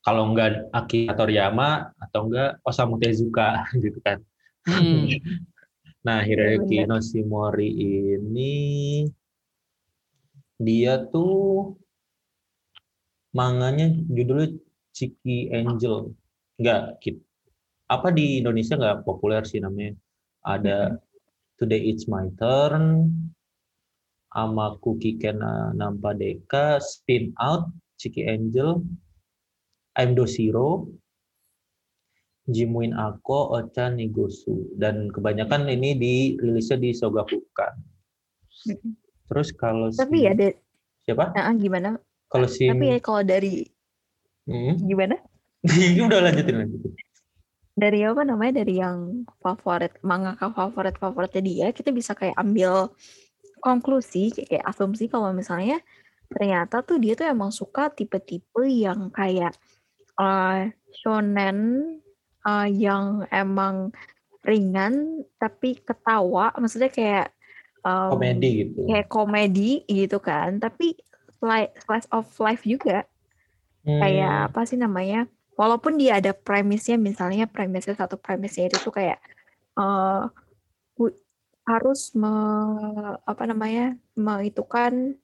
kalau 0.00 0.30
enggak 0.30 0.64
Akira 0.72 1.12
Toriyama 1.12 1.92
atau 2.00 2.30
enggak 2.30 2.62
Osamu 2.64 2.96
Tezuka 2.96 3.66
gitu 3.84 3.98
kan. 4.00 4.22
Hmm. 4.64 5.10
Nah, 6.06 6.22
Hiroyuki 6.22 6.84
bener. 6.84 6.98
Noshimori 6.98 7.68
ini 7.68 8.54
dia 10.58 11.02
tuh 11.10 11.74
manganya 13.34 13.90
judulnya 14.10 14.54
Chiki 14.94 15.50
Angel. 15.54 16.10
Enggak, 16.58 16.98
Kit. 17.02 17.16
Apa 17.88 18.10
di 18.10 18.42
Indonesia 18.42 18.74
nggak 18.74 19.06
populer 19.06 19.46
sih 19.46 19.62
namanya. 19.62 19.94
Ada 20.42 20.98
Today 21.58 21.90
It's 21.90 22.06
My 22.06 22.30
Turn, 22.38 23.10
Amaku 24.34 24.98
Kikena 25.02 25.74
Nampa 25.74 26.14
Deka, 26.14 26.78
Spin 26.78 27.34
Out, 27.42 27.70
Chiki 27.98 28.26
Angel, 28.26 28.82
I'm 29.98 30.14
Do 30.14 30.26
Zero, 30.26 30.86
Jimuin 32.48 32.96
Ako, 32.96 33.52
Ocha 33.52 33.92
Nigosu. 33.92 34.72
Dan 34.74 35.12
kebanyakan 35.12 35.68
ini 35.68 35.92
dirilisnya 35.94 36.80
di 36.80 36.90
Sogakukan. 36.96 37.76
Mm-mm. 38.66 38.96
Terus 39.28 39.52
kalau 39.52 39.92
si, 39.92 40.00
Tapi 40.00 40.24
ya 40.24 40.32
ada 40.32 40.48
siapa? 41.04 41.36
nah, 41.36 41.52
gimana? 41.54 42.00
Kalau 42.32 42.48
si 42.48 42.64
Tapi 42.66 42.96
ya 42.96 42.98
kalau 42.98 43.22
dari 43.22 43.68
Hmm? 44.48 44.80
gimana? 44.80 45.20
Ini 45.92 46.00
udah 46.08 46.24
lanjutin 46.24 46.56
lanjutin. 46.64 46.92
dari 47.76 48.00
apa 48.02 48.24
namanya 48.24 48.64
dari 48.64 48.80
yang 48.80 49.22
favorit 49.44 49.92
mangaka 50.02 50.48
favorit 50.50 50.96
favoritnya 50.96 51.42
dia 51.44 51.66
kita 51.70 51.92
bisa 51.92 52.16
kayak 52.16 52.34
ambil 52.34 52.90
konklusi 53.60 54.32
kayak, 54.34 54.48
kayak 54.50 54.64
asumsi 54.66 55.06
kalau 55.06 55.30
misalnya 55.30 55.78
ternyata 56.32 56.80
tuh 56.80 56.96
dia 56.96 57.12
tuh 57.12 57.28
emang 57.28 57.52
suka 57.52 57.92
tipe-tipe 57.92 58.64
yang 58.66 59.12
kayak 59.12 59.52
eh, 60.16 60.72
shonen 61.04 61.56
eh, 62.48 62.66
yang 62.88 63.28
emang 63.28 63.92
ringan 64.40 65.24
tapi 65.36 65.76
ketawa 65.84 66.56
maksudnya 66.56 66.88
kayak 66.88 67.26
em, 67.84 68.08
Komedi 68.16 68.48
gitu. 68.64 68.80
kayak 68.88 69.06
komedi 69.12 69.84
gitu 69.84 70.16
kan 70.18 70.56
tapi 70.56 70.96
sli- 71.36 71.74
slice 71.84 72.08
of 72.08 72.24
life 72.40 72.64
juga 72.64 73.04
Hmm, 73.86 74.04
kayak 74.04 74.34
apa 74.52 74.60
sih 74.68 74.76
namanya 74.76 75.24
walaupun 75.56 75.96
dia 75.96 76.20
ada 76.20 76.36
premisnya 76.36 77.00
misalnya 77.00 77.48
premisnya 77.48 77.94
satu 77.96 78.20
premisnya 78.20 78.68
itu 78.68 78.76
tuh 78.84 78.92
kayak 78.92 79.18
wu- 80.98 81.18
harus 81.64 82.12
me, 82.16 82.32
apa 83.22 83.42
namanya 83.44 83.96
mengitukan 84.16 85.14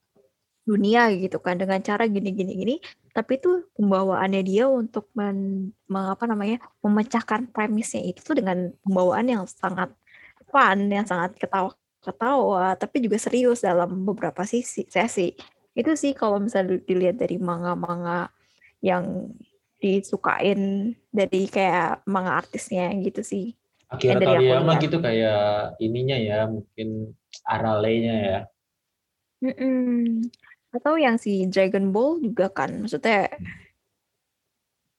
dunia 0.64 1.12
gitu 1.12 1.36
kan 1.44 1.60
dengan 1.60 1.80
cara 1.84 2.08
gini 2.08 2.30
gini 2.32 2.52
gini 2.56 2.74
tapi 3.14 3.38
itu 3.38 3.62
pembawaannya 3.78 4.42
dia 4.42 4.66
untuk 4.66 5.06
men, 5.14 5.70
me- 5.86 6.10
apa 6.10 6.26
namanya 6.26 6.58
memecahkan 6.82 7.48
premisnya 7.54 8.02
itu 8.02 8.20
tuh 8.20 8.36
dengan 8.42 8.74
pembawaan 8.82 9.30
yang 9.30 9.42
sangat 9.46 9.94
fun 10.50 10.90
yang 10.90 11.06
sangat 11.06 11.38
ketawa 11.38 11.70
ketawa 12.02 12.74
tapi 12.74 13.06
juga 13.06 13.16
serius 13.16 13.62
dalam 13.62 14.02
beberapa 14.02 14.42
sisi 14.42 14.84
sesi 14.90 15.32
itu 15.74 15.90
sih 15.94 16.12
kalau 16.12 16.42
misalnya 16.42 16.78
dilihat 16.82 17.18
dari 17.18 17.38
manga-manga 17.38 18.30
yang 18.82 19.30
disukain 19.84 20.94
dari 21.12 21.44
kayak 21.44 22.06
manga 22.08 22.40
artisnya 22.40 22.88
gitu 23.04 23.20
sih. 23.20 23.52
Akira 23.92 24.16
yang 24.16 24.20
dari 24.22 24.32
aku 24.32 24.44
Toriyama 24.48 24.72
gitu 24.80 24.96
kayak 25.02 25.44
ininya 25.82 26.16
ya, 26.16 26.38
mungkin 26.48 27.12
aralenya 27.44 28.14
ya. 28.16 28.40
Mm-mm. 29.44 30.24
Atau 30.74 30.98
yang 30.98 31.16
si 31.22 31.46
Dragon 31.46 31.94
Ball 31.94 32.18
juga 32.18 32.50
kan, 32.50 32.82
maksudnya 32.82 33.30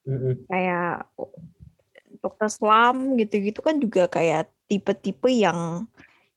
Mm-mm. 0.05 0.47
kayak 0.47 1.09
Dokter 2.21 2.49
Slam 2.49 3.19
gitu-gitu 3.19 3.59
kan 3.61 3.77
juga 3.77 4.07
kayak 4.07 4.49
tipe-tipe 4.69 5.29
yang 5.29 5.85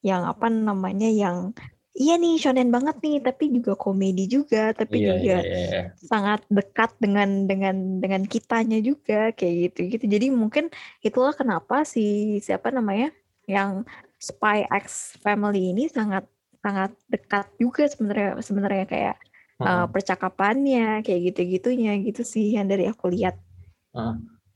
yang 0.04 0.24
apa 0.24 0.48
namanya 0.52 1.08
yang 1.08 1.52
iya 1.98 2.14
nih 2.14 2.38
shonen 2.38 2.70
banget 2.70 2.96
nih 3.02 3.18
tapi 3.24 3.50
juga 3.50 3.74
komedi 3.74 4.30
juga 4.30 4.70
tapi 4.70 5.02
Iya, 5.02 5.08
juga 5.18 5.36
iya, 5.42 5.58
iya. 5.68 5.82
sangat 5.98 6.40
dekat 6.48 6.94
dengan 7.02 7.50
dengan 7.50 7.98
dengan 7.98 8.22
kitanya 8.28 8.78
juga 8.78 9.34
kayak 9.34 9.54
gitu 9.74 9.78
gitu 9.98 10.04
jadi 10.06 10.26
mungkin 10.30 10.70
itulah 11.02 11.34
kenapa 11.34 11.82
si 11.82 12.38
siapa 12.38 12.70
namanya 12.70 13.10
yang 13.50 13.82
Spy 14.20 14.68
X 14.70 15.18
Family 15.18 15.74
ini 15.74 15.90
sangat 15.90 16.24
sangat 16.62 16.94
dekat 17.10 17.46
juga 17.58 17.86
sebenarnya 17.90 18.38
sebenarnya 18.44 18.84
kayak 18.86 19.16
uh, 19.62 19.86
percakapannya 19.90 21.02
kayak 21.02 21.34
gitu 21.34 21.40
gitunya 21.58 21.98
gitu 22.02 22.22
sih 22.22 22.54
yang 22.54 22.66
dari 22.70 22.86
aku 22.86 23.10
lihat 23.10 23.38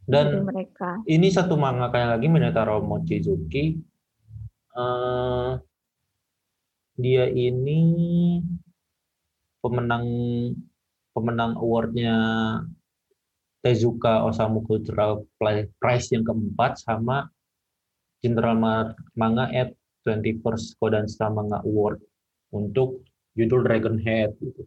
dari 0.03 0.35
Dan 0.35 0.47
mereka 0.47 0.99
ini 1.07 1.31
satu 1.31 1.55
manga 1.55 1.91
kayak 1.91 2.19
lagi 2.19 2.27
Minetaro 2.27 2.83
Mochizuki. 2.83 3.79
Eh, 4.73 5.51
dia 6.99 7.25
ini 7.29 7.81
pemenang 9.63 10.07
pemenang 11.13 11.53
awardnya 11.61 12.17
Tezuka 13.63 14.27
Osamu 14.27 14.67
Cultural 14.67 15.23
Prize 15.79 16.09
yang 16.11 16.27
keempat 16.27 16.83
sama 16.83 17.31
General 18.19 18.59
Ma- 18.59 18.97
Manga 19.15 19.47
at 19.55 19.71
21st 20.03 20.75
Kodansha 20.83 21.31
Manga 21.31 21.63
Award 21.63 22.03
untuk 22.51 23.07
judul 23.39 23.63
Dragon 23.63 24.03
Head 24.03 24.35
gitu. 24.43 24.67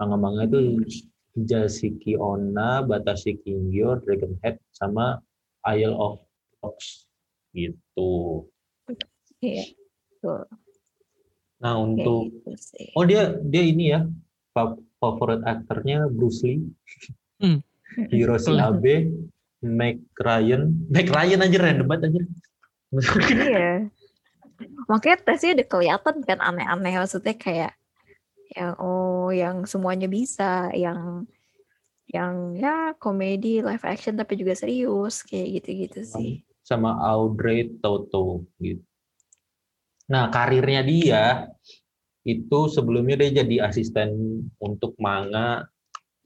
Manga-manga 0.00 0.48
itu 0.48 0.80
Jasiki 1.36 2.16
Onna, 2.16 2.80
Batashi 2.80 3.36
Kingyo, 3.44 4.00
Dragon 4.00 4.32
Head 4.40 4.56
sama 4.72 5.20
Isle 5.68 5.92
of 5.92 6.24
Dogs 6.58 7.04
gitu. 7.52 8.48
Iya, 9.44 9.76
betul. 10.16 10.40
Nah 11.60 11.76
untuk 11.76 12.32
gitu 12.32 12.56
oh 12.96 13.04
dia 13.04 13.36
dia 13.44 13.62
ini 13.62 13.92
ya 13.92 14.08
fa- 14.56 14.80
favorit 14.96 15.44
aktornya 15.44 16.08
Bruce 16.08 16.40
Lee, 16.48 16.64
Hmm. 17.40 17.60
Hiroshi. 18.12 18.56
Abe, 18.56 19.08
Meg 19.64 20.00
Ryan, 20.16 20.72
Meg 20.88 21.08
Ryan 21.08 21.44
anjir 21.44 21.60
random 21.60 21.88
banget 21.88 22.08
anjir. 22.12 22.24
Iya. 23.28 23.88
Makanya 24.92 25.16
tesnya 25.24 25.56
udah 25.56 25.68
kelihatan 25.68 26.16
kan 26.24 26.38
aneh-aneh 26.40 27.00
maksudnya 27.00 27.32
kayak 27.32 27.72
yang 28.50 28.74
oh 28.82 29.30
yang 29.30 29.62
semuanya 29.64 30.10
bisa, 30.10 30.70
yang 30.74 31.26
yang 32.10 32.58
ya 32.58 32.92
komedi 32.98 33.62
live 33.62 33.86
action 33.86 34.18
tapi 34.18 34.34
juga 34.34 34.58
serius 34.58 35.22
kayak 35.22 35.62
gitu-gitu 35.62 36.02
sih. 36.02 36.42
sama 36.66 36.94
Audrey 37.02 37.70
Toto 37.82 38.46
gitu. 38.62 38.82
Nah, 40.10 40.26
karirnya 40.30 40.82
dia 40.82 41.24
itu 42.26 42.68
sebelumnya 42.68 43.16
dia 43.26 43.42
jadi 43.42 43.70
asisten 43.70 44.42
untuk 44.58 44.92
manga 44.98 45.70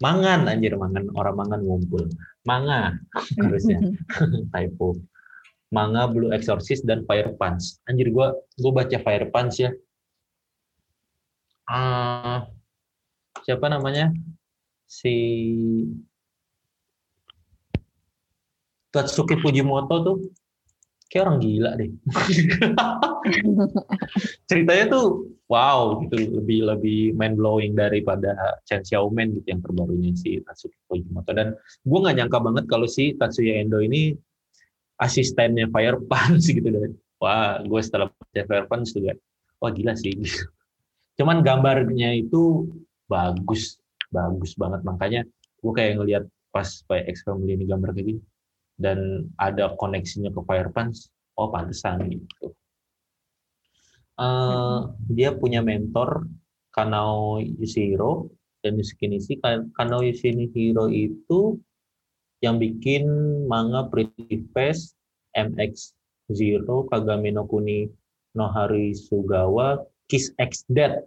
mangan 0.03 0.51
anjir 0.51 0.75
mangan 0.75 1.07
orang 1.15 1.37
mangan 1.37 1.61
ngumpul. 1.61 2.05
Manga 2.49 2.97
harusnya 3.45 3.81
typo. 4.53 4.97
Manga 5.73 6.07
Blue 6.07 6.33
Exorcist 6.33 6.87
dan 6.89 7.05
Fire 7.05 7.35
Punch. 7.37 7.77
Anjir 7.89 8.09
gua 8.09 8.33
gua 8.61 8.85
baca 8.85 8.97
Fire 9.01 9.29
Punch 9.29 9.61
ya. 9.61 9.71
Ah 11.69 12.49
siapa 13.45 13.69
namanya? 13.69 14.13
Si 14.85 15.15
Tatsuki 18.95 19.35
Fujimoto 19.43 19.95
tuh 20.07 20.17
kayak 21.11 21.23
orang 21.27 21.39
gila 21.43 21.71
deh. 21.75 21.91
Ceritanya 24.49 24.85
tuh 24.95 25.35
wow 25.51 25.99
gitu 26.07 26.39
lebih 26.41 26.67
lebih 26.67 27.01
mind 27.19 27.37
blowing 27.37 27.75
daripada 27.77 28.33
Chen 28.65 28.87
Xiaomen 28.87 29.35
gitu 29.41 29.47
yang 29.55 29.61
terbarunya 29.61 30.15
si 30.17 30.41
Tatsuki 30.41 30.79
Fujimoto 30.89 31.35
dan 31.35 31.59
gue 31.59 31.99
nggak 31.99 32.17
nyangka 32.23 32.39
banget 32.41 32.65
kalau 32.71 32.87
si 32.89 33.13
Tatsuya 33.19 33.61
Endo 33.61 33.83
ini 33.83 34.15
asistennya 34.99 35.67
Fire 35.75 35.99
Punch 36.01 36.47
gitu 36.57 36.69
dan 36.71 36.95
wah 37.19 37.59
gue 37.63 37.81
setelah 37.83 38.09
baca 38.11 38.43
Fire 38.47 38.67
Punch 38.71 38.95
juga 38.95 39.19
wah 39.59 39.71
gila 39.75 39.95
sih 39.99 40.15
gitu. 40.15 40.54
Cuman 41.15 41.47
gambarnya 41.47 42.15
itu 42.19 42.67
bagus 43.07 43.79
bagus 44.11 44.55
banget 44.55 44.81
makanya 44.87 45.23
gue 45.61 45.73
kayak 45.75 45.99
ngelihat 45.99 46.25
pas 46.55 46.67
X 46.89 47.27
Family 47.27 47.59
ini 47.59 47.67
gambar 47.67 47.91
kayak 47.95 48.07
gini 48.15 48.21
dan 48.79 49.29
ada 49.39 49.75
koneksinya 49.79 50.31
ke 50.31 50.41
Fire 50.47 50.71
oh 51.35 51.49
pantesan 51.51 52.11
gitu. 52.11 52.55
Eh, 54.15 54.79
dia 55.11 55.35
punya 55.35 55.59
mentor 55.59 56.31
Kanao 56.71 57.43
Yoshihiro 57.43 58.31
dan 58.63 58.79
Yusuke 58.79 59.11
Kanao 59.75 60.03
Yoshihiro 60.07 60.87
itu 60.91 61.59
yang 62.39 62.63
bikin 62.63 63.07
manga 63.51 63.91
Pretty 63.91 64.47
Face, 64.55 64.95
MX 65.35 65.97
Zero, 66.31 66.87
Kagame 66.87 67.35
no 67.35 67.47
Kuni 67.51 67.91
no 68.39 68.47
Hari 68.51 68.95
Sugawa, 68.95 69.83
Kiss 70.15 70.31
X 70.39 70.63
Dead 70.71 71.03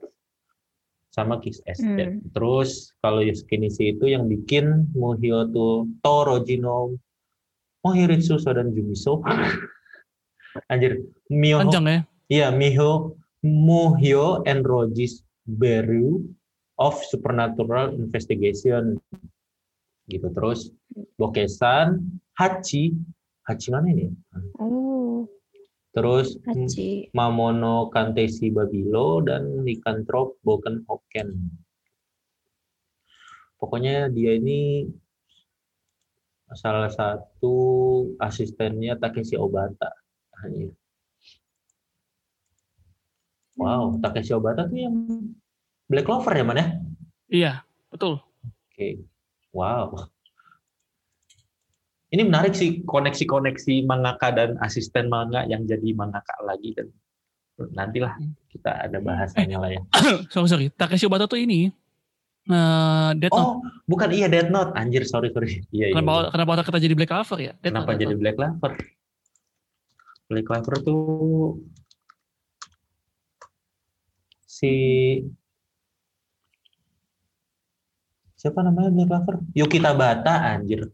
sama 1.15 1.39
Kiss 1.39 1.63
X 1.63 1.79
Dead. 1.79 2.19
Hmm. 2.19 2.27
Terus 2.35 2.91
kalau 2.99 3.23
Yusuke 3.23 3.55
itu 3.63 4.03
yang 4.03 4.27
bikin 4.27 4.91
Muhyo 4.91 5.47
to 5.47 5.87
Torojino 6.03 6.99
Mohiritsu 7.87 8.35
Sodan 8.35 8.75
Jumiso. 8.75 9.23
Anjir, 10.75 10.99
Miho. 11.31 11.63
Panjang 11.63 11.87
ya. 11.87 11.99
Iya, 12.27 12.47
Miho 12.51 13.15
Muhyo 13.47 14.43
and 14.43 14.67
Rogis 14.67 15.23
Beru 15.47 16.27
of 16.75 16.99
Supernatural 17.07 17.95
Investigation. 17.95 18.99
Gitu 20.11 20.27
terus 20.35 20.75
Bokesan, 21.15 22.03
Hachi, 22.35 22.91
Hachi 23.47 23.67
mana 23.71 23.87
ini? 23.95 24.11
Oh, 24.59 25.23
Terus 25.97 26.37
Haji. 26.45 27.09
Mamono 27.17 27.89
Kantesi 27.89 28.53
Babilo 28.53 29.25
dan 29.25 29.65
Lycanthrope 29.65 30.37
Boken 30.45 30.85
Hoken. 30.85 31.33
Pokoknya 33.57 34.05
dia 34.13 34.37
ini 34.37 34.85
salah 36.53 36.93
satu 36.93 37.57
asistennya 38.21 38.93
Takeshi 39.01 39.41
Obata. 39.41 39.89
Wow, 43.57 43.97
Takeshi 43.97 44.37
Obata 44.37 44.69
tuh 44.69 44.77
yang 44.77 44.95
Black 45.89 46.05
Clover 46.05 46.37
ya 46.37 46.45
mana? 46.45 46.77
Iya, 47.25 47.65
betul. 47.89 48.21
Oke. 48.69 49.01
Wow. 49.49 50.13
Ini 52.07 52.23
menarik 52.23 52.55
sih 52.55 52.87
koneksi-koneksi 52.87 53.83
mangaka 53.83 54.31
dan 54.31 54.55
asisten 54.63 55.11
manga 55.11 55.43
yang 55.43 55.67
jadi 55.67 55.91
mangaka 55.91 56.39
lagi 56.39 56.71
dan 56.71 56.87
nantilah 57.57 58.15
kita 58.47 58.87
ada 58.87 59.01
bahasannya 59.03 59.57
lah 59.59 59.69
ya. 59.75 59.81
sorry, 60.33 60.47
sorry. 60.47 60.67
Takeshi 60.71 61.09
Obata 61.09 61.27
tuh 61.27 61.41
ini 61.41 61.67
eh 62.47 63.09
Death 63.19 63.35
Note. 63.35 63.43
Oh, 63.43 63.59
bukan 63.91 64.07
iya 64.15 64.31
Death 64.31 64.47
Note. 64.47 64.71
Anjir, 64.79 65.03
sorry 65.03 65.35
sorry. 65.35 65.59
Iya, 65.75 65.91
iya. 65.91 65.95
kenapa 65.99 66.11
iya. 66.15 66.29
kenapa 66.31 66.49
otak 66.55 66.65
kita 66.71 66.79
jadi 66.79 66.93
Black 66.95 67.11
Clover 67.11 67.39
ya? 67.43 67.53
Death 67.59 67.75
Kenapa 67.75 67.91
Note, 67.91 67.99
jadi 67.99 68.13
Note. 68.15 68.21
Black 68.23 68.35
Clover? 68.39 68.71
Black 70.31 70.45
Clover 70.47 70.75
tuh 70.79 71.03
si 74.47 74.71
siapa 78.39 78.63
namanya 78.63 78.95
Black 78.95 79.11
Clover? 79.11 79.35
Yuki 79.51 79.83
Tabata 79.83 80.55
anjir. 80.55 80.87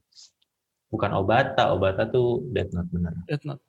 Bukan 0.94 1.12
Obata, 1.18 1.74
Obata 1.74 2.06
tuh 2.06 2.46
Death 2.54 2.70
Note 2.78 2.90
bener. 2.94 3.14
Death 3.26 3.46
Note. 3.50 3.64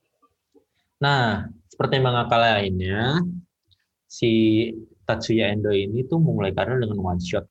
Nah, 1.01 1.49
seperti 1.73 1.97
mangaka 2.05 2.37
lainnya, 2.37 3.25
si 4.05 4.33
Tatsuya 5.09 5.49
Endo 5.49 5.73
ini 5.73 6.05
tuh 6.05 6.21
mulai 6.21 6.53
karir 6.53 6.85
dengan 6.85 7.01
one 7.01 7.21
shot. 7.25 7.49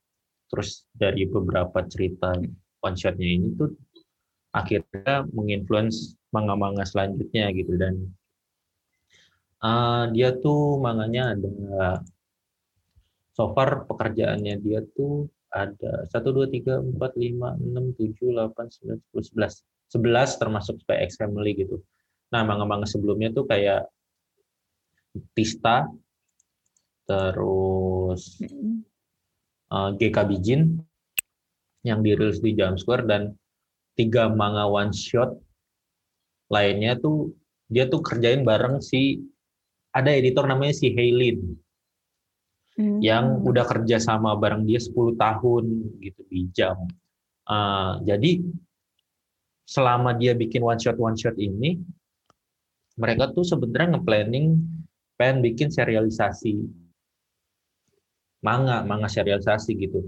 Terus 0.54 0.86
dari 0.94 1.26
beberapa 1.26 1.82
cerita 1.90 2.38
one 2.86 2.98
shotnya 2.98 3.26
ini 3.26 3.50
tuh 3.58 3.74
akhirnya 4.54 5.26
menginfluence 5.34 6.14
manga-manga 6.30 6.86
selanjutnya 6.86 7.50
gitu 7.58 7.74
dan 7.74 8.14
eh, 9.66 10.04
dia 10.14 10.30
tuh 10.38 10.78
manganya 10.78 11.34
ada 11.34 11.50
so 13.34 13.50
far 13.58 13.90
pekerjaannya 13.90 14.62
dia 14.62 14.86
tuh 14.94 15.26
ada 15.54 16.10
1 16.10 16.18
2 16.18 16.50
3 16.50 16.98
4 16.98 16.98
5 16.98 16.98
6 16.98 17.94
7 18.02 18.34
8 18.34 18.58
9 18.90 18.98
10 19.14 19.38
11 19.38 19.62
11 19.94 20.42
termasuk 20.42 20.82
Spy 20.82 21.06
X 21.06 21.22
Family 21.22 21.54
gitu. 21.54 21.78
Nah, 22.34 22.42
manga-manga 22.42 22.90
sebelumnya 22.90 23.30
tuh 23.30 23.46
kayak 23.46 23.86
Tista, 25.38 25.86
terus 27.06 28.42
uh, 29.70 29.94
GK 29.94 30.18
Bijin 30.26 30.82
yang 31.86 32.02
dirilis 32.02 32.42
di 32.42 32.58
Jam 32.58 32.74
Square 32.74 33.06
dan 33.06 33.38
tiga 33.94 34.34
manga 34.34 34.66
one 34.66 34.90
shot 34.90 35.38
lainnya 36.50 36.98
tuh 36.98 37.30
dia 37.70 37.86
tuh 37.86 38.02
kerjain 38.02 38.42
bareng 38.42 38.82
si 38.82 39.22
ada 39.94 40.10
editor 40.10 40.50
namanya 40.50 40.74
si 40.74 40.90
Haylin 40.90 41.54
yang 42.78 43.38
Hmm. 43.38 43.48
udah 43.50 43.66
kerja 43.70 44.02
sama 44.02 44.34
bareng 44.34 44.66
dia 44.66 44.82
10 44.82 45.14
tahun 45.14 45.66
gitu 46.02 46.22
di 46.26 46.50
jam. 46.50 46.78
Uh, 47.46 48.02
jadi 48.02 48.42
selama 49.68 50.18
dia 50.18 50.34
bikin 50.34 50.64
one 50.66 50.80
shot 50.80 50.98
one 50.98 51.16
shot 51.16 51.38
ini 51.38 51.78
mereka 52.98 53.34
tuh 53.34 53.46
sebenarnya 53.46 53.98
nge-planning 53.98 54.58
pengen 55.18 55.42
bikin 55.42 55.70
serialisasi 55.70 56.62
manga, 58.46 58.82
manga 58.86 59.10
serialisasi 59.10 59.72
gitu. 59.78 60.02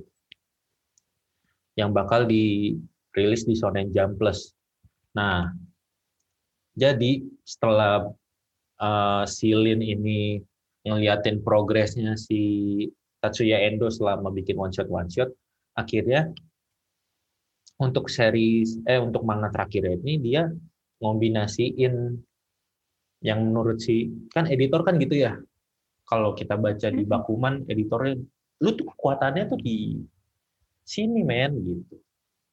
Yang 1.76 1.89
bakal 1.91 2.22
dirilis 2.30 3.43
di 3.47 3.55
Shonen 3.57 3.89
Jump 3.89 4.22
Plus. 4.22 4.53
Nah, 5.18 5.49
jadi 6.76 7.24
setelah 7.47 8.11
uh, 8.80 9.24
si 9.24 9.55
Lin 9.55 9.80
ini 9.80 10.39
ngeliatin 10.86 11.41
progresnya 11.41 12.13
si 12.13 12.39
Tatsuya 13.19 13.65
Endo 13.65 13.89
selama 13.89 14.29
bikin 14.29 14.53
one 14.55 14.69
shot 14.69 14.86
one 14.86 15.09
shot, 15.09 15.33
akhirnya 15.73 16.29
untuk 17.81 18.07
series 18.07 18.79
eh 18.88 19.01
untuk 19.01 19.25
manga 19.27 19.51
terakhir 19.51 19.99
ini 19.99 20.21
dia 20.21 20.47
ngombinasiin 21.03 22.15
yang 23.25 23.39
menurut 23.41 23.81
si 23.81 24.13
kan 24.31 24.45
editor 24.45 24.86
kan 24.86 25.01
gitu 25.01 25.25
ya. 25.25 25.36
Kalau 26.05 26.38
kita 26.38 26.53
baca 26.53 26.88
di. 26.93 27.01
Bakuman 27.01 27.65
editornya 27.65 28.21
lu 28.61 28.69
tuh 28.77 28.86
kekuatannya 28.93 29.49
tuh 29.49 29.57
di 29.57 29.97
sini 30.86 31.25
men 31.25 31.51
gitu. 31.65 31.97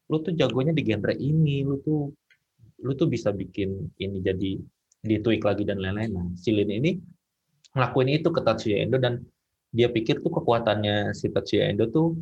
Lu 0.09 0.25
tuh 0.25 0.33
jagonya 0.33 0.73
di 0.73 0.83
genre 0.83 1.13
ini 1.13 1.61
lu 1.69 1.77
tuh 1.85 2.09
lu 2.81 2.93
tuh 2.97 3.07
bisa 3.07 3.31
bikin 3.31 3.93
ini 4.01 4.19
jadi 4.25 4.57
ditweak 5.05 5.45
lagi 5.45 5.69
dan 5.69 5.85
lain-lain. 5.85 6.11
Nah 6.17 6.27
Silin 6.41 6.73
ini 6.73 6.97
ngelakuin 7.73 8.11
itu 8.21 8.29
ke 8.29 8.41
Tatsuya 8.45 8.85
Endo 8.85 9.01
dan 9.01 9.25
dia 9.73 9.89
pikir 9.89 10.21
tuh 10.21 10.29
kekuatannya 10.29 11.17
si 11.17 11.33
Tatsuya 11.33 11.73
Endo 11.73 11.89
tuh 11.89 12.17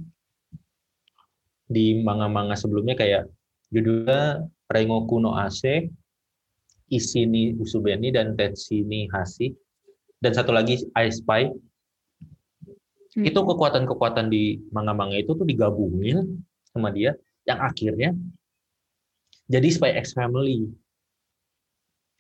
di 1.71 2.03
manga-manga 2.03 2.55
sebelumnya 2.59 2.99
kayak 2.99 3.31
judulnya 3.71 4.43
Rengoku 4.71 5.19
no 5.23 5.35
Ase, 5.35 5.91
Isini 6.91 7.55
Usubeni 7.59 8.11
dan 8.15 8.35
Tetsini 8.39 9.11
Hashi 9.11 9.55
dan 10.23 10.35
satu 10.35 10.55
lagi 10.55 10.83
I 10.95 11.11
Spy. 11.11 11.51
Hmm. 13.11 13.27
Itu 13.27 13.43
kekuatan-kekuatan 13.43 14.31
di 14.31 14.63
manga-manga 14.71 15.19
itu 15.19 15.35
tuh 15.35 15.43
digabungin 15.43 16.39
sama 16.71 16.95
dia 16.95 17.19
yang 17.43 17.59
akhirnya 17.59 18.15
jadi 19.51 19.67
Spy 19.67 19.99
X 19.99 20.15
Family 20.15 20.71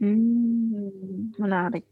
Hmm, 0.00 1.28
menarik. 1.36 1.84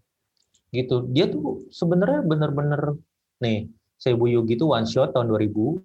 Gitu. 0.74 1.08
Dia 1.12 1.28
tuh 1.30 1.68
sebenarnya 1.72 2.24
bener-bener 2.24 2.96
nih 3.40 3.68
Seibu 3.98 4.30
Yugi 4.30 4.54
itu 4.58 4.68
one 4.68 4.86
shot 4.86 5.10
tahun 5.16 5.32
2000, 5.32 5.82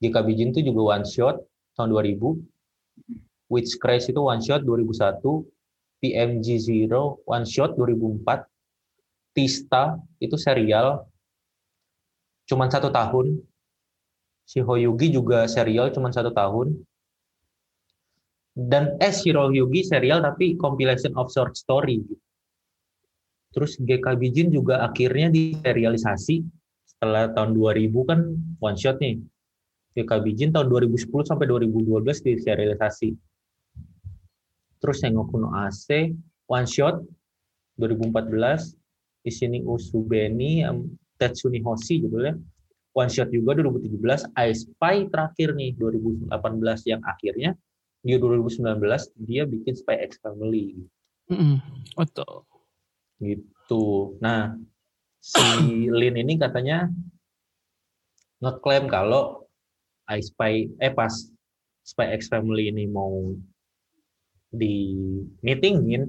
GKB 0.00 0.28
Jin 0.32 0.50
itu 0.56 0.72
juga 0.72 0.96
one 0.96 1.06
shot 1.06 1.36
tahun 1.76 1.92
2000, 1.92 2.40
Witch 3.52 3.76
Crash 3.76 4.08
itu 4.08 4.20
one 4.22 4.40
shot 4.40 4.64
2001, 4.64 5.44
PMG 6.00 6.46
Zero 6.56 7.20
one 7.28 7.44
shot 7.44 7.76
2004, 7.76 8.48
Tista 9.36 10.00
itu 10.18 10.34
serial 10.40 11.04
cuman 12.48 12.66
satu 12.66 12.90
tahun, 12.90 13.38
Shihoyugi 14.48 15.14
juga 15.14 15.46
serial 15.46 15.94
cuman 15.94 16.10
satu 16.10 16.34
tahun, 16.34 16.82
dan 18.56 18.98
eh 18.98 19.14
Shirohyugi 19.14 19.86
serial 19.86 20.24
tapi 20.24 20.58
compilation 20.58 21.14
of 21.14 21.30
short 21.30 21.54
story. 21.54 22.02
Terus 23.50 23.74
GKB 23.82 24.22
Jin 24.30 24.48
juga 24.54 24.86
akhirnya 24.86 25.26
diserialisasi 25.30 26.46
setelah 26.86 27.34
tahun 27.34 27.58
2000 27.58 28.10
kan 28.10 28.20
one 28.62 28.78
shot 28.78 29.02
nih. 29.02 29.18
GKB 29.98 30.26
Jin 30.38 30.50
tahun 30.54 30.70
2010 30.70 31.26
sampai 31.26 31.50
2012 31.50 32.06
diserialisasi. 32.22 33.10
Terus 34.80 34.96
Sengoku 35.02 35.36
no 35.42 35.50
Ase 35.52 36.14
one 36.46 36.68
shot 36.70 37.02
2014 37.82 38.78
di 39.26 39.32
sini 39.34 39.58
Usubeni 39.66 40.64
um, 40.64 40.88
Tetsuni 41.20 41.60
Hoshi 41.60 42.00
judulnya 42.00 42.38
one 42.96 43.10
shot 43.12 43.28
juga 43.28 43.60
2017 43.60 44.32
I 44.34 44.48
Spy 44.56 44.96
terakhir 45.12 45.52
nih 45.52 45.76
2018 45.76 46.30
yang 46.88 47.00
akhirnya 47.04 47.52
di 48.00 48.16
2019 48.16 48.80
dia 49.28 49.44
bikin 49.44 49.74
Spy 49.76 50.00
X 50.08 50.16
Family 50.24 50.80
Mm-mm. 51.30 51.62
Betul. 51.94 52.49
Gitu. 53.20 54.16
Nah, 54.18 54.56
si 55.20 55.86
Lin 55.92 56.16
ini 56.16 56.40
katanya 56.40 56.88
ngeklaim 58.40 58.88
kalau 58.88 59.44
I 60.08 60.24
Spy 60.24 60.72
eh 60.80 60.90
pas 60.90 61.12
Spy 61.84 62.16
X 62.16 62.32
Family 62.32 62.72
ini 62.72 62.88
mau 62.88 63.36
di 64.50 64.96
meetingin. 65.44 66.08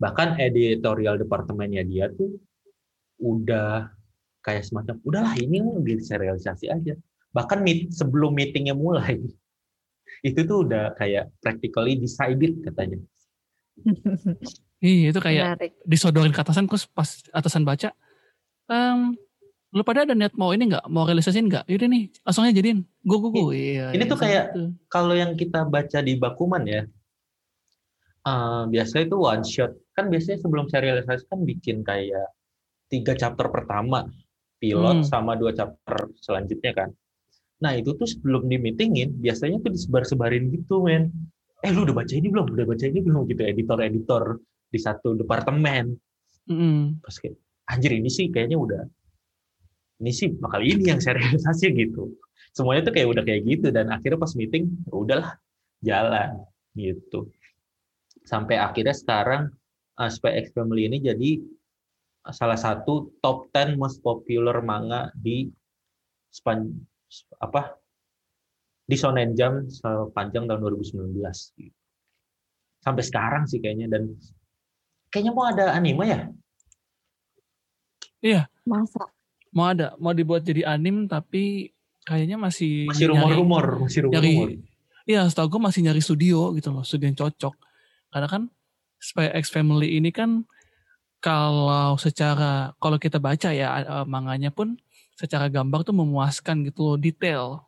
Bahkan 0.00 0.40
editorial 0.40 1.20
departemennya 1.20 1.84
dia 1.84 2.08
tuh 2.08 2.40
udah 3.20 3.92
kayak 4.40 4.64
semacam 4.64 4.96
udahlah 5.04 5.36
ini 5.36 5.60
diserialisasi 5.84 6.72
aja. 6.72 6.96
Bahkan 7.30 7.60
meet, 7.60 7.92
sebelum 7.92 8.34
meetingnya 8.34 8.72
mulai 8.72 9.20
itu 10.28 10.40
tuh 10.42 10.66
udah 10.66 10.96
kayak 10.96 11.30
practically 11.38 11.94
decided 11.94 12.58
katanya 12.64 12.98
Iya 14.80 15.12
itu 15.12 15.20
kayak 15.20 15.44
menarik. 15.54 15.72
disodorin 15.84 16.32
ke 16.32 16.40
atasan 16.40 16.64
terus 16.64 16.84
pas 16.86 17.04
atasan 17.30 17.62
baca 17.62 17.92
em 18.66 19.12
lu 19.70 19.82
pada 19.82 20.02
ada 20.02 20.12
niat 20.12 20.34
mau 20.34 20.50
ini 20.50 20.66
nggak 20.66 20.88
mau 20.88 21.04
realisasiin 21.04 21.46
nggak 21.46 21.64
yaudah 21.64 21.86
nih 21.86 22.02
langsung 22.20 22.42
aja 22.42 22.54
jadiin 22.54 22.80
gue 22.82 23.16
gue 23.18 23.30
gue 23.30 23.42
iya 23.52 23.86
ini 23.92 23.98
iya, 23.98 24.08
tuh 24.08 24.18
kayak- 24.18 24.48
gitu. 24.50 24.62
kalau 24.86 25.14
yang 25.14 25.32
kita 25.34 25.62
baca 25.64 25.98
di 26.00 26.16
Bakuman 26.16 26.64
ya, 26.64 26.82
eh, 28.22 28.62
biasanya 28.66 29.04
itu 29.06 29.16
one 29.18 29.44
shot. 29.44 29.72
Kan 29.92 30.08
biasanya 30.08 30.38
sebelum 30.38 30.66
serialisasi 30.66 31.24
kan 31.26 31.40
bikin 31.42 31.82
kayak 31.82 32.28
tiga 32.86 33.14
chapter 33.14 33.46
pertama, 33.48 34.08
pilot 34.56 35.02
Hmm. 35.02 35.06
sama 35.06 35.32
dua 35.34 35.52
chapter 35.52 36.10
selanjutnya 36.16 36.72
kan. 36.74 36.90
Nah 37.60 37.76
itu 37.76 37.92
tuh 37.92 38.08
sebelum 38.08 38.48
di 38.48 38.56
meetingin, 38.56 39.14
biasanya 39.14 39.60
tuh 39.60 39.70
disebar-sebarin 39.70 40.48
gitu 40.50 40.82
men. 40.82 41.12
Eh 41.60 41.68
lu 41.68 41.84
udah 41.84 41.94
baca 41.94 42.10
ini 42.10 42.26
belum? 42.26 42.46
Udah 42.50 42.66
baca 42.66 42.84
ini 42.84 43.00
belum? 43.00 43.22
Gitu 43.26 43.42
editor-editor 43.44 44.24
di 44.70 44.78
satu 44.78 45.18
departemen. 45.18 45.98
Mm-mm. 46.46 47.02
Pas 47.02 47.14
kayak, 47.18 47.36
anjir 47.68 47.92
ini 47.94 48.10
sih 48.10 48.30
kayaknya 48.30 48.58
udah, 48.58 48.82
ini 50.00 50.10
sih 50.14 50.32
bakal 50.32 50.62
ini 50.64 50.88
yang 50.88 51.02
serialisasi 51.02 51.74
gitu. 51.76 52.14
Semuanya 52.50 52.90
tuh 52.90 52.94
kayak 52.96 53.08
udah 53.14 53.22
kayak 53.22 53.42
gitu 53.46 53.68
dan 53.70 53.92
akhirnya 53.94 54.18
pas 54.18 54.32
meeting, 54.34 54.70
ya 54.88 54.94
udahlah 54.94 55.30
jalan 55.84 56.30
gitu. 56.74 57.30
Sampai 58.26 58.58
akhirnya 58.58 58.94
sekarang 58.94 59.50
uh, 59.98 60.10
Spy 60.10 60.46
X 60.46 60.54
Family 60.54 60.86
ini 60.86 60.98
jadi 61.02 61.30
salah 62.30 62.58
satu 62.58 63.16
top 63.24 63.48
10 63.52 63.80
most 63.80 64.04
popular 64.04 64.60
manga 64.60 65.08
di 65.16 65.48
span 66.30 66.68
apa 67.40 67.74
di 68.86 68.94
Shonen 68.94 69.32
Jump 69.34 69.70
sepanjang 69.70 70.46
tahun 70.46 70.60
2019 70.62 71.16
gitu. 71.58 71.78
Sampai 72.80 73.04
sekarang 73.04 73.44
sih 73.44 73.60
kayaknya 73.60 73.92
dan 73.92 74.10
kayaknya 75.10 75.32
mau 75.34 75.44
ada 75.44 75.74
anime 75.74 76.04
ya? 76.06 76.20
Masa? 78.64 79.02
mau 79.50 79.66
ada 79.66 79.98
mau 79.98 80.14
dibuat 80.14 80.46
jadi 80.46 80.62
anim 80.62 81.10
tapi 81.10 81.74
kayaknya 82.06 82.38
masih 82.38 82.86
Masih 82.86 83.10
nyari- 83.10 83.34
rumor-rumor, 83.34 83.64
masih 83.82 84.06
nyari 84.06 84.30
rumor-rumor. 84.30 84.48
Iya, 85.08 85.26
setahu 85.26 85.48
gue 85.50 85.60
masih 85.66 85.80
nyari 85.82 85.98
studio 85.98 86.54
gitu 86.54 86.70
loh, 86.70 86.86
studio 86.86 87.10
yang 87.10 87.18
cocok. 87.18 87.54
Karena 88.08 88.28
kan 88.30 88.42
Spy 88.96 89.26
X 89.34 89.50
Family 89.50 89.98
ini 89.98 90.14
kan 90.14 90.46
kalau 91.18 91.98
secara 91.98 92.70
kalau 92.78 92.94
kita 92.96 93.18
baca 93.18 93.50
ya 93.50 93.68
eh, 93.82 94.06
manganya 94.06 94.54
pun 94.54 94.78
secara 95.18 95.50
gambar 95.50 95.82
tuh 95.82 95.96
memuaskan 95.98 96.62
gitu 96.62 96.94
loh, 96.94 96.96
detail. 96.96 97.66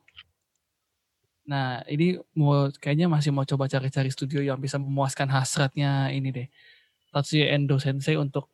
Nah, 1.43 1.82
ini 1.90 2.14
mau 2.38 2.70
kayaknya 2.70 3.11
masih 3.11 3.34
mau 3.34 3.43
coba 3.43 3.66
cari-cari 3.66 4.09
studio 4.14 4.38
yang 4.38 4.57
bisa 4.57 4.78
memuaskan 4.78 5.26
hasratnya 5.26 6.14
ini 6.14 6.30
deh. 6.30 6.47
Tatsuya 7.13 7.53
Endo 7.53 7.77
Sensei 7.77 8.17
untuk 8.17 8.49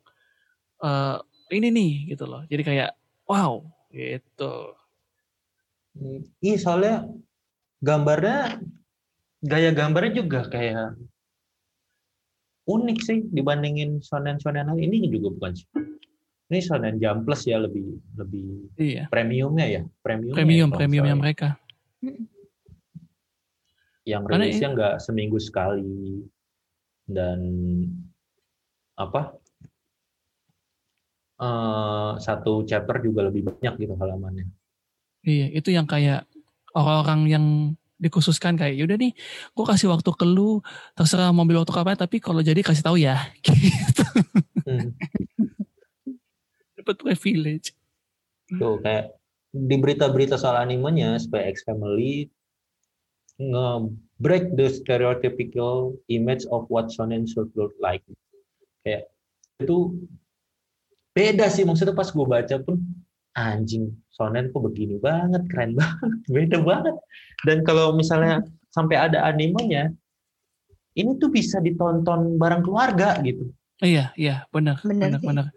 eh, 0.83 1.17
ini 1.55 1.71
nih 1.71 1.91
gitu 2.13 2.27
loh. 2.29 2.43
Jadi 2.45 2.61
kayak 2.61 2.91
wow 3.25 3.63
gitu. 3.89 4.75
Iya 6.39 6.57
soalnya 6.61 6.95
gambarnya 7.81 8.61
gaya 9.41 9.71
gambarnya 9.71 10.21
juga 10.23 10.45
kayak 10.51 10.99
unik 12.69 12.99
sih 13.01 13.19
dibandingin 13.33 14.03
shonen-shonen 14.03 14.69
lain. 14.69 14.91
Ini 14.93 15.09
juga 15.09 15.33
bukan 15.33 15.51
sih. 15.57 15.67
Ini 16.49 16.59
shonen 16.65 16.97
Jump 17.01 17.25
Plus 17.25 17.45
ya 17.45 17.57
lebih 17.61 17.97
lebih 18.17 18.73
Iya, 18.77 19.05
premiumnya 19.09 19.65
ya, 19.69 19.81
premium 20.01 20.33
premium 20.37 20.69
premiumnya 20.69 21.17
mereka. 21.17 21.49
yang 24.09 24.25
rilisnya 24.25 24.73
nggak 24.73 24.95
seminggu 25.05 25.37
sekali 25.37 26.25
dan 27.05 27.37
apa 28.99 29.39
eh, 31.39 32.11
satu 32.19 32.67
chapter 32.67 32.99
juga 32.99 33.31
lebih 33.31 33.47
banyak 33.47 33.79
gitu 33.79 33.95
halamannya. 33.95 34.51
Iya, 35.23 35.47
itu 35.55 35.71
yang 35.71 35.87
kayak 35.87 36.27
orang-orang 36.75 37.21
yang 37.27 37.45
dikhususkan 37.99 38.55
kayak 38.55 38.79
yaudah 38.79 38.95
nih, 38.95 39.11
gue 39.51 39.65
kasih 39.67 39.91
waktu 39.91 40.07
ke 40.15 40.23
lu, 40.23 40.63
terserah 40.95 41.35
mau 41.35 41.43
ambil 41.43 41.63
waktu 41.63 41.75
kapan, 41.75 41.99
tapi 41.99 42.23
kalau 42.23 42.39
jadi 42.39 42.63
kasih 42.63 42.83
tahu 42.83 42.95
ya, 42.95 43.19
gitu. 43.43 44.07
Hmm. 44.63 44.95
Dapat 46.79 46.95
privilege. 47.03 47.75
Tuh 48.47 48.79
kayak 48.79 49.19
di 49.51 49.75
berita-berita 49.75 50.39
soal 50.39 50.63
animenya 50.63 51.19
Spy 51.19 51.51
X 51.51 51.67
Family 51.67 52.31
nge-break 53.39 54.55
the 54.59 54.67
stereotypical 54.67 55.95
image 56.11 56.43
of 56.51 56.67
what 56.71 56.91
shonen 56.91 57.27
should 57.27 57.51
look 57.55 57.71
like. 57.79 58.03
Kayak 58.85 59.11
itu 59.59 59.77
beda 61.11 61.51
sih 61.51 61.67
maksudnya 61.67 61.97
pas 61.97 62.07
gue 62.07 62.25
baca 62.25 62.55
pun 62.63 62.79
anjing 63.35 63.91
shonen 64.15 64.51
kok 64.55 64.63
begini 64.63 64.95
banget 65.03 65.43
keren 65.51 65.75
banget 65.79 66.11
beda 66.31 66.57
banget 66.63 66.95
dan 67.43 67.57
kalau 67.67 67.91
misalnya 67.91 68.39
sampai 68.71 68.95
ada 68.95 69.27
animenya 69.27 69.91
ini 70.95 71.19
tuh 71.19 71.27
bisa 71.27 71.59
ditonton 71.59 72.39
bareng 72.39 72.63
keluarga 72.63 73.19
gitu 73.19 73.51
Iya, 73.79 74.11
iya, 74.19 74.43
benar, 74.51 74.83
Benar 74.83 75.23
benar, 75.23 75.55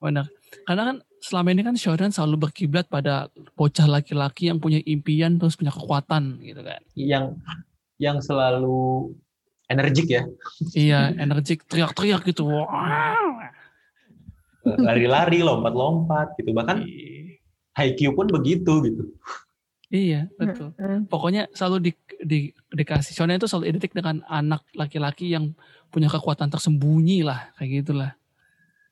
benar. 0.00 0.26
Karena 0.64 0.82
kan 0.88 0.96
selama 1.20 1.48
ini 1.52 1.60
kan 1.60 1.76
shonen 1.76 2.08
selalu 2.08 2.48
berkiblat 2.48 2.88
pada 2.88 3.28
bocah 3.52 3.84
laki-laki 3.84 4.48
yang 4.48 4.56
punya 4.56 4.80
impian 4.88 5.36
terus 5.36 5.58
punya 5.58 5.68
kekuatan 5.68 6.40
gitu 6.40 6.64
kan. 6.64 6.80
yang 6.96 7.36
yang 8.00 8.22
selalu 8.24 9.12
energik 9.68 10.08
ya 10.08 10.22
Iya, 10.72 11.12
energik 11.14 11.64
teriak-teriak 11.64 12.24
gitu. 12.26 12.48
Wow. 12.48 12.66
lari-lari 14.68 15.40
lompat-lompat 15.40 16.36
gitu 16.36 16.52
bahkan 16.52 16.84
Haikyuu 17.72 18.12
pun 18.12 18.26
begitu 18.28 18.82
gitu 18.84 19.04
Iya, 19.88 20.28
betul. 20.36 20.76
Pokoknya 21.08 21.48
selalu 21.56 21.88
di, 21.88 21.92
di 22.20 22.38
dikasih 22.68 23.16
shonen 23.16 23.40
itu 23.40 23.48
selalu 23.48 23.72
identik 23.72 23.96
dengan 23.96 24.20
anak 24.28 24.60
laki-laki 24.76 25.32
yang 25.32 25.56
punya 25.88 26.12
kekuatan 26.12 26.52
tersembunyi 26.52 27.24
lah, 27.24 27.48
kayak 27.56 27.70
gitulah. 27.80 28.12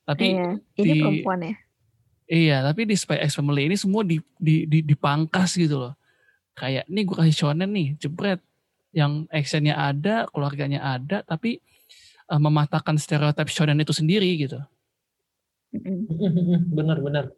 Tapi 0.01 0.33
Iya. 0.33 0.57
Ini 0.73 0.81
di- 0.89 0.97
perempuan 0.97 1.39
ya. 1.45 1.53
Iya, 2.25 2.57
tapi 2.65 2.89
di 2.89 2.97
Spy 2.97 3.21
X 3.21 3.37
Family 3.37 3.69
ini 3.69 3.77
semua 3.77 4.01
di, 4.01 4.17
di, 4.41 4.65
di, 4.65 4.81
dipangkas 4.81 5.53
gitu 5.53 5.77
loh. 5.77 5.93
Kayak 6.57 6.89
nih 6.89 7.05
gue 7.05 7.13
kasih 7.15 7.35
shonen 7.45 7.69
nih, 7.69 7.93
jebret. 8.01 8.41
Yang 8.95 9.27
actionnya 9.29 9.75
ada, 9.75 10.25
keluarganya 10.31 10.79
ada, 10.83 11.23
tapi 11.23 11.59
eh, 12.27 12.39
mematahkan 12.39 12.95
stereotip 12.99 13.47
shonen 13.51 13.79
itu 13.81 13.93
sendiri 13.93 14.29
gitu. 14.39 14.59
Mm-mm. 15.75 16.07
Bener-bener. 16.77 17.31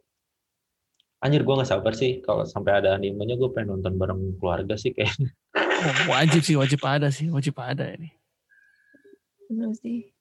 Anjir 1.20 1.44
gue 1.44 1.52
gak 1.52 1.68
sabar 1.68 1.92
sih 1.92 2.24
kalau 2.24 2.48
sampai 2.48 2.80
ada 2.80 2.96
animenya 2.96 3.36
gue 3.36 3.52
pengen 3.52 3.76
nonton 3.76 4.00
bareng 4.00 4.40
keluarga 4.40 4.72
sih 4.80 4.96
kayak 4.96 5.12
Oh, 5.80 6.12
wajib 6.12 6.44
sih, 6.44 6.60
wajib 6.60 6.80
ada 6.84 7.08
sih, 7.08 7.32
wajib 7.32 7.56
ada 7.56 7.88
ini. 7.88 8.12
Bener 9.48 9.72
sih. 9.80 10.12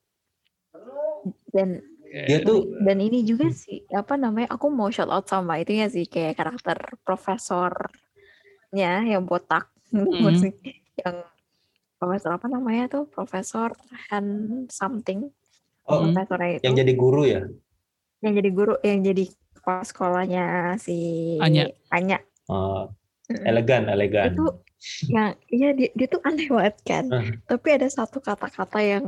Dan 1.52 1.84
dia 2.10 2.42
tuh 2.42 2.66
dan 2.82 2.98
ini 3.04 3.22
juga 3.22 3.52
sih 3.54 3.86
apa 3.94 4.18
namanya 4.18 4.56
aku 4.56 4.72
mau 4.72 4.90
shout 4.90 5.12
out 5.12 5.30
sama 5.30 5.62
itunya 5.62 5.86
sih 5.92 6.10
kayak 6.10 6.42
karakter 6.42 6.98
profesornya 7.06 7.92
yang 9.06 9.28
botak 9.30 9.70
Mhm. 9.94 10.36
sih 10.42 10.54
yang 11.02 11.18
profesor 12.00 12.32
apa 12.32 12.48
namanya 12.48 12.88
tuh 12.88 13.04
profesor 13.08 13.76
Han 14.10 14.26
something 14.72 15.28
oh, 15.84 16.00
Hmm. 16.00 16.14
profesornya 16.16 16.50
itu 16.60 16.64
yang 16.64 16.76
jadi 16.78 16.94
guru 16.96 17.24
ya. 17.26 17.42
yang 18.20 18.34
jadi 18.36 18.50
guru 18.52 18.74
yang 18.84 19.00
jadi 19.02 19.24
kepala 19.56 19.84
sekolahnya 19.84 20.46
si 20.78 20.96
Anya. 21.40 21.72
Anya 21.90 22.20
Mm-mm. 23.30 23.46
elegan, 23.46 23.86
elegan. 23.88 24.34
itu 24.34 24.46
yang 25.12 25.36
iya 25.52 25.70
dia, 25.76 25.90
dia 25.94 26.08
tuh 26.08 26.22
aneh 26.24 26.48
banget 26.48 26.76
kan 26.82 27.06
Ah. 27.12 27.26
tapi 27.46 27.68
ada 27.76 27.86
satu 27.86 28.18
kata-kata 28.20 28.80
yang 28.80 29.06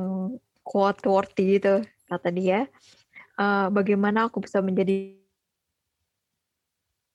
quote 0.62 1.02
worthy 1.08 1.58
gitu 1.58 1.82
kata 2.06 2.30
dia 2.30 2.68
"Eh, 3.40 3.68
bagaimana 3.72 4.28
aku 4.28 4.44
bisa 4.44 4.60
menjadi 4.60 5.16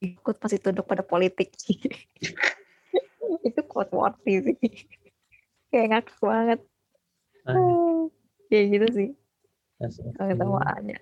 ikut 0.01 0.37
masih 0.37 0.59
tunduk 0.61 0.85
pada 0.85 1.01
politik 1.01 1.53
itu 3.49 3.61
quote 3.67 3.93
worthy 3.93 4.35
sih. 4.43 4.57
Kayak 5.71 5.87
ngakak 5.93 6.19
banget. 6.23 6.61
Ah, 7.47 8.07
kayak 8.51 8.65
gitu 8.75 8.87
sih. 8.95 9.09
As 9.83 10.01
a 10.01 10.09
kalau 10.17 10.33
ketemu 10.33 10.57
film, 10.57 10.73
Anya 10.73 10.99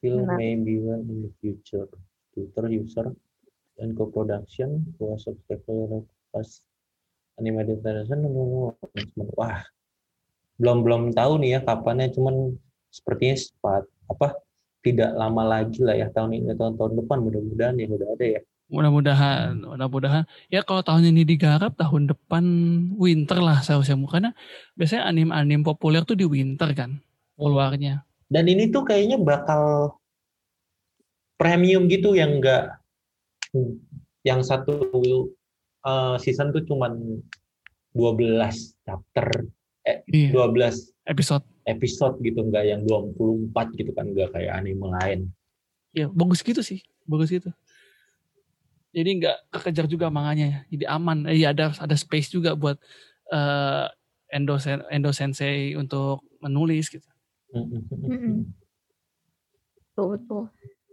film 0.00 0.24
Benar. 0.24 0.36
may 0.40 0.54
be 0.56 0.80
one 0.80 1.04
in 1.04 1.18
the 1.28 1.32
future. 1.40 1.88
Twitter 2.32 2.70
user 2.70 3.10
and 3.82 3.98
co-production 3.98 4.86
was 4.96 5.26
subscriber 5.26 6.06
pas 6.30 6.48
animated 7.36 7.82
television 7.82 8.24
wah. 9.36 9.60
Belum 10.60 10.84
belum 10.84 11.02
tahu 11.16 11.40
nih 11.40 11.56
ya 11.56 11.60
kapannya 11.64 12.12
cuman 12.12 12.54
sepertinya 12.92 13.36
cepat 13.36 13.82
apa 14.10 14.36
tidak 14.80 15.12
lama 15.16 15.42
lagi 15.44 15.80
lah 15.84 15.96
ya 15.96 16.08
tahun 16.12 16.40
ini 16.40 16.52
tahun 16.56 16.76
tahun 16.76 16.92
depan 17.04 17.18
mudah-mudahan 17.20 17.76
ya 17.76 17.86
udah 17.88 18.08
ada 18.16 18.26
ya 18.38 18.40
Mudah-mudahan, 18.70 19.66
mudah-mudahan. 19.66 20.24
Ya 20.46 20.62
kalau 20.62 20.80
tahun 20.80 21.10
ini 21.10 21.26
digarap, 21.26 21.74
tahun 21.74 22.06
depan 22.06 22.44
winter 22.94 23.42
lah 23.42 23.60
seharusnya. 23.60 23.98
Karena 24.06 24.30
biasanya 24.78 25.10
anim-anim 25.10 25.60
populer 25.60 26.06
tuh 26.06 26.14
di 26.14 26.24
winter 26.24 26.70
kan 26.72 27.02
keluarnya. 27.34 28.06
dan 28.30 28.46
ini 28.46 28.70
tuh 28.70 28.86
kayaknya 28.86 29.18
bakal 29.18 29.90
premium 31.34 31.90
gitu 31.90 32.14
yang 32.14 32.38
enggak 32.38 32.78
yang 34.22 34.44
satu 34.44 34.86
eh, 35.82 36.14
season 36.22 36.54
tuh 36.54 36.62
cuman 36.62 37.18
12 37.90 38.78
chapter 38.86 39.50
Iya, 40.06 40.30
12 40.30 40.94
episode. 41.08 41.42
episode 41.66 42.20
gitu 42.22 42.44
enggak 42.46 42.68
yang 42.68 42.86
24 42.86 43.74
gitu 43.74 43.90
kan 43.90 44.06
enggak 44.06 44.30
kayak 44.30 44.52
anime 44.54 44.86
lain 45.00 45.20
Ya 45.90 46.06
bagus 46.06 46.46
gitu 46.46 46.62
sih, 46.62 46.86
bagus 47.02 47.34
gitu. 47.34 47.50
Jadi 48.90 49.10
nggak 49.22 49.36
kekejar 49.54 49.86
juga 49.86 50.06
manganya 50.10 50.46
ya. 50.46 50.60
Jadi 50.70 50.84
aman. 50.90 51.18
Eh, 51.30 51.38
Iya 51.42 51.54
ada 51.54 51.70
ada 51.70 51.96
space 51.96 52.34
juga 52.34 52.58
buat 52.58 52.76
eh 53.30 53.86
Endo 54.30 54.58
Sen- 54.62 54.86
Endo 54.90 55.10
Sensei 55.10 55.74
untuk 55.74 56.22
menulis 56.42 56.86
gitu. 56.90 57.06
Betul 59.90 60.06
betul 60.16 60.42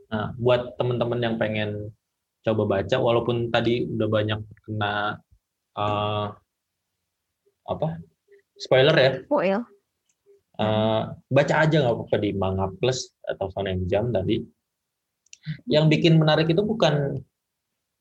Nah, 0.07 0.31
buat 0.39 0.79
teman-teman 0.79 1.19
yang 1.19 1.35
pengen 1.35 1.91
coba 2.47 2.79
baca, 2.79 2.95
walaupun 2.95 3.51
tadi 3.51 3.83
udah 3.83 4.07
banyak 4.07 4.39
kena 4.63 5.19
eh, 5.75 6.27
apa 7.67 7.87
spoiler 8.55 8.95
ya, 8.95 9.11
Spoil 9.27 9.61
eh, 10.63 11.01
baca 11.11 11.53
aja 11.59 11.75
nggak 11.75 11.95
apa-apa 11.99 12.17
di 12.23 12.29
Manga 12.33 12.71
Plus 12.79 13.11
atau 13.27 13.51
Shonen 13.51 13.83
Jump 13.91 14.15
tadi. 14.15 14.39
Yang 15.67 15.85
bikin 15.99 16.15
menarik 16.19 16.47
itu 16.47 16.63
bukan 16.63 17.19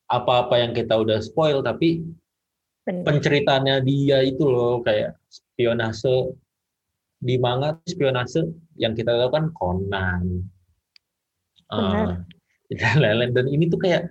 apa-apa 0.06 0.62
yang 0.62 0.72
kita 0.72 0.94
udah 0.94 1.18
spoil, 1.18 1.60
tapi 1.62 2.04
bener. 2.86 3.02
penceritaannya 3.02 3.82
dia 3.82 4.22
itu 4.22 4.46
loh 4.46 4.82
kayak 4.82 5.18
spionase 5.28 6.32
di 7.18 7.40
manga 7.40 7.74
spionase 7.88 8.46
yang 8.78 8.94
kita 8.94 9.10
tahu 9.14 9.30
kan 9.32 9.44
Conan. 9.56 10.24
Benar. 11.66 12.22
Eh, 12.70 12.74
dan 12.74 12.98
lain-lain 12.98 13.32
dan 13.36 13.46
ini 13.46 13.70
tuh 13.70 13.78
kayak 13.78 14.10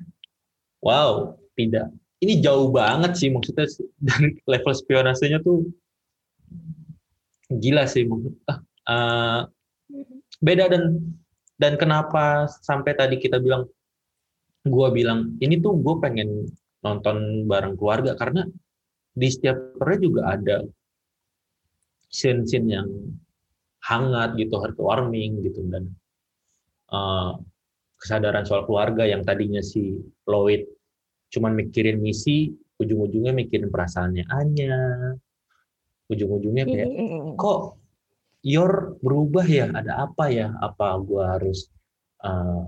wow 0.80 1.36
tidak 1.60 1.91
ini 2.24 2.39
jauh 2.39 2.72
banget 2.72 3.16
sih 3.20 3.28
maksudnya 3.32 3.68
dari 4.08 4.39
level 4.48 4.74
spionasenya 4.76 5.43
tuh 5.43 5.68
gila 7.52 7.84
sih 7.86 8.08
maksud 8.08 8.34
ah, 8.48 8.60
eh, 8.89 9.39
beda 10.39 10.72
dan 10.72 10.84
dan 11.56 11.80
kenapa 11.80 12.52
sampai 12.52 12.96
tadi 12.96 13.16
kita 13.16 13.39
bilang 13.39 13.68
gua 14.66 14.89
bilang 14.89 15.38
ini 15.39 15.61
tuh 15.61 15.78
gue 15.78 15.95
pengen 16.01 16.49
nonton 16.82 17.45
bareng 17.45 17.78
keluarga 17.78 18.18
karena 18.18 18.45
di 19.16 19.28
setiap 19.32 19.78
chapternya 19.78 19.99
juga 20.01 20.22
ada 20.34 20.57
scene-scene 22.11 22.68
yang 22.68 22.89
hangat 23.86 24.36
gitu, 24.41 24.57
heartwarming 24.57 25.45
gitu 25.45 25.61
dan 25.70 25.93
eh, 26.89 27.32
kesadaran 28.01 28.43
soal 28.43 28.66
keluarga 28.66 29.05
yang 29.05 29.22
tadinya 29.22 29.61
si 29.61 30.01
Lloyd 30.26 30.66
cuman 31.34 31.57
mikirin 31.57 31.99
misi, 31.99 32.53
ujung-ujungnya 32.80 33.34
mikirin 33.34 33.70
perasaannya 33.70 34.24
Anya, 34.30 34.78
ujung-ujungnya 36.09 36.63
kayak 36.70 36.89
Iya. 36.89 37.34
kok 37.38 37.59
Yor 38.45 39.01
berubah 39.01 39.41
ya, 39.49 39.74
ada 39.74 40.05
apa 40.05 40.30
ya? 40.30 40.53
Apa 40.61 41.01
gua 41.01 41.34
harus 41.34 41.66
eh, 42.22 42.63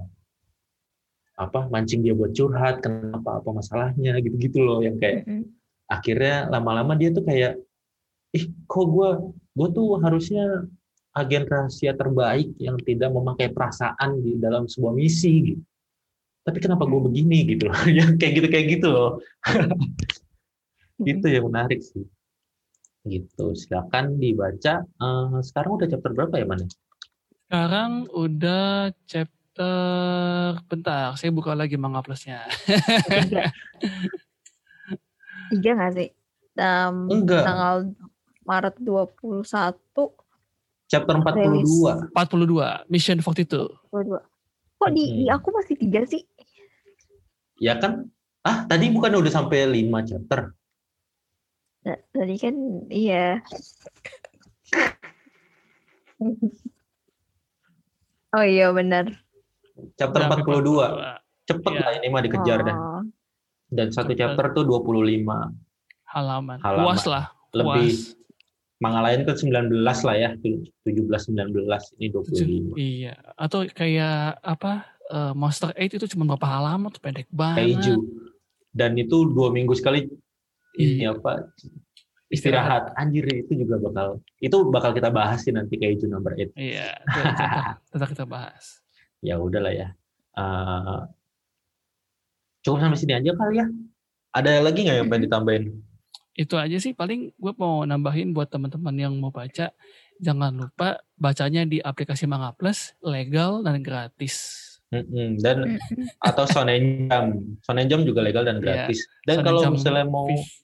apa 1.37 1.69
mancing 1.69 2.01
dia 2.01 2.17
buat 2.17 2.33
curhat, 2.33 2.81
kenapa 2.81 3.39
apa 3.39 3.49
masalahnya 3.53 4.17
gitu-gitu 4.25 4.65
loh 4.65 4.81
yang 4.81 4.97
kayak 4.97 5.21
Mm-mm. 5.29 5.45
akhirnya 5.85 6.49
lama-lama 6.49 6.97
dia 6.97 7.13
tuh 7.13 7.21
kayak 7.21 7.61
ih 8.33 8.49
kok 8.65 8.85
gue 8.89 9.09
gue 9.53 9.67
tuh 9.71 10.01
harusnya 10.01 10.65
agen 11.17 11.45
rahasia 11.49 11.97
terbaik 11.97 12.53
yang 12.61 12.77
tidak 12.81 13.09
memakai 13.09 13.49
perasaan 13.49 14.21
di 14.21 14.37
dalam 14.37 14.69
sebuah 14.69 14.93
misi 14.93 15.53
gitu. 15.53 15.63
Tapi 16.45 16.57
kenapa 16.61 16.85
gue 16.85 17.01
begini? 17.01 17.43
gitu 17.45 17.69
loh 17.69 17.81
yang 17.97 18.17
kayak 18.21 18.33
gitu 18.41 18.47
kayak 18.49 18.67
gitu 18.77 18.87
loh. 18.89 19.11
Itu 21.01 21.25
yang 21.25 21.49
menarik 21.49 21.81
sih. 21.81 22.05
Gitu 23.05 23.45
silakan 23.57 24.21
dibaca. 24.21 24.85
Eh, 24.85 25.37
sekarang 25.41 25.71
udah 25.81 25.87
chapter 25.89 26.11
berapa 26.13 26.33
ya 26.37 26.45
mana 26.45 26.65
Sekarang 27.47 28.05
udah 28.13 28.93
chapter 29.05 29.36
bentar, 30.63 31.11
saya 31.15 31.29
buka 31.29 31.51
lagi 31.51 31.75
manga 31.75 31.99
plusnya. 31.99 32.47
tiga 33.07 33.51
tiga 35.51 35.69
nggak 35.73 35.91
sih? 35.93 36.09
Tam- 36.53 37.07
Enggak. 37.07 37.43
tanggal 37.43 37.75
Maret 38.43 38.75
21 38.79 39.43
chapter 40.87 41.15
42 41.19 41.35
Rilis. 41.35 41.71
42, 42.13 42.87
Mission 42.87 43.17
42. 43.19 43.67
22 43.91 44.23
kok 44.77 44.89
di, 44.93 45.03
di 45.03 45.23
Hmm. 45.25 45.35
aku 45.35 45.47
masih 45.51 45.75
tiga 45.75 46.01
sih? 46.05 46.21
Ya 47.57 47.75
kan? 47.75 48.07
Ah 48.41 48.63
tadi 48.63 48.87
bukan 48.87 49.17
udah 49.17 49.29
sampai 49.29 49.65
5 49.65 49.99
chapter? 50.01 50.53
Nah, 51.83 51.97
tadi 52.11 52.35
kan 52.37 52.55
iya. 52.87 53.41
Oh 58.31 58.43
iya 58.43 58.69
benar 58.69 59.23
chapter 59.93 60.19
Udah 60.19 60.29
sampai 60.31 60.43
42 60.43 60.87
cepet 61.43 61.71
Iya. 61.71 61.79
lah 61.79 61.91
ini 61.95 62.07
mah 62.07 62.21
dikejar 62.21 62.59
dah 62.61 62.75
Oh, 62.75 63.03
dan 63.69 63.87
satu 63.89 64.11
Chapter- 64.11 64.35
chapter 64.35 64.45
tuh 64.53 64.63
25 64.63 65.51
Halaman. 66.07 66.57
Halaman. 66.59 66.83
Puas 66.83 67.03
lah. 67.03 67.25
lebih 67.49 67.89
Puas. 67.89 68.15
manga 68.77 69.01
lain 69.01 69.23
kan 69.23 69.33
19 69.33 69.71
lah 70.01 70.15
ya 70.15 70.29
17 70.35 70.83
19 70.83 71.57
ini 71.95 72.07
25 72.07 72.75
Iya. 72.75 73.13
Atau 73.35 73.65
kayak 73.67 74.39
apa? 74.39 74.85
eh, 75.07 75.31
Monster 75.33 75.71
8 75.71 75.95
itu 75.95 76.07
cuma 76.09 76.27
berapa 76.27 76.47
halaman 76.49 76.89
tuh 76.89 76.99
pendek 76.99 77.27
banget. 77.29 77.79
kaiju 77.79 77.95
dan 78.69 78.91
itu 78.93 79.23
dua 79.25 79.49
minggu 79.49 79.71
sekali 79.71 80.03
ini 80.75 81.01
Iya. 81.01 81.15
apa 81.15 81.47
istirahat 82.27 82.91
anjir 82.93 83.23
itu 83.25 83.55
juga 83.57 83.79
bakal 83.79 84.07
itu 84.37 84.57
bakal 84.67 84.91
kita 84.91 85.07
bahas 85.07 85.39
sih 85.39 85.49
nanti 85.49 85.75
kayak 85.75 85.97
June 85.97 86.11
number 86.11 86.35
8 86.35 86.51
Iya, 86.53 86.91
itu 86.99 87.19
tetap, 87.23 87.79
tetap 87.87 88.07
kita 88.11 88.25
bahas. 88.25 88.83
Ya 89.27 89.35
udahlah 89.37 89.75
ya 89.75 89.89
Eh, 90.37 91.01
cukup 92.61 92.77
sampai 92.77 92.99
sini 93.01 93.17
aja 93.17 93.33
kali 93.33 93.57
ya 93.57 93.65
ada 94.29 94.61
lagi 94.61 94.85
nggak 94.85 94.97
yang 95.01 95.09
pengen 95.09 95.25
ditambahin 95.25 95.63
Itu 96.37 96.53
aja 96.61 96.77
sih 96.77 96.93
paling 96.93 97.33
gue 97.33 97.53
mau 97.57 97.81
nambahin 97.81 98.29
buat 98.29 98.53
teman-teman 98.53 98.93
yang 98.93 99.17
mau 99.17 99.33
baca, 99.33 99.73
jangan 100.21 100.53
lupa 100.53 101.01
bacanya 101.17 101.65
di 101.65 101.81
aplikasi 101.81 102.29
Manga 102.29 102.53
Plus, 102.53 102.93
legal 103.01 103.65
dan 103.65 103.81
gratis. 103.81 104.61
Mm-mm. 104.93 105.41
dan 105.41 105.81
atau 106.21 106.45
Shonen 106.45 107.09
Jump 107.89 108.05
juga 108.05 108.21
legal 108.21 108.45
dan 108.45 108.61
Iya. 108.61 108.85
gratis 108.85 109.09
dan 109.25 109.41
Shonen 109.41 109.45
kalau 109.49 109.61
misalnya 109.73 110.05
mau 110.05 110.29
Fish. 110.29 110.61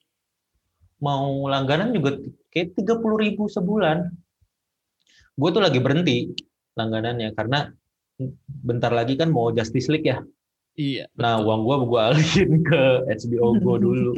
mau 1.01 1.49
langganan 1.49 1.89
juga 1.91 2.22
kayak 2.53 2.78
tiga 2.78 3.01
puluh 3.01 3.18
ribu 3.18 3.49
sebulan. 3.49 4.14
Gue 5.34 5.49
tuh 5.49 5.66
lagi 5.66 5.82
berhenti 5.82 6.38
langganannya 6.78 7.34
karena 7.34 7.74
bentar 8.63 8.91
lagi 8.93 9.17
kan 9.19 9.32
mau 9.34 9.49
Justice 9.51 9.89
League 9.91 10.07
ya. 10.07 10.21
Iya. 10.78 11.05
Nah 11.17 11.41
betul. 11.41 11.47
uang 11.49 11.61
gue 11.65 11.76
gue 11.89 12.01
alihin 12.01 12.51
ke 12.65 12.82
HBO 13.09 13.47
Go 13.61 13.74
dulu. 13.86 14.13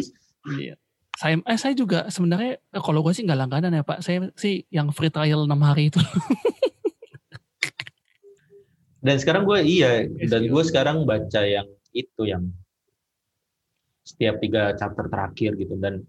Iya. 0.56 0.76
Saya, 1.16 1.40
eh, 1.48 1.60
saya 1.60 1.72
juga 1.72 2.12
sebenarnya 2.12 2.60
eh, 2.60 2.82
kalau 2.84 3.00
gue 3.00 3.16
sih 3.16 3.24
nggak 3.24 3.40
langganan 3.40 3.72
ya 3.76 3.84
Pak. 3.84 4.04
Saya 4.04 4.30
sih 4.36 4.68
yang 4.72 4.92
free 4.92 5.12
trial 5.12 5.48
6 5.48 5.56
hari 5.64 5.90
itu. 5.92 6.00
Dan 9.06 9.22
sekarang 9.22 9.46
gue 9.46 9.62
iya 9.62 10.02
dan 10.34 10.50
gue 10.50 10.64
sekarang 10.66 11.06
baca 11.06 11.46
yang 11.46 11.70
itu 11.94 12.26
yang 12.26 12.50
setiap 14.02 14.42
tiga 14.42 14.74
chapter 14.74 15.06
terakhir 15.14 15.54
gitu 15.62 15.78
dan 15.78 16.02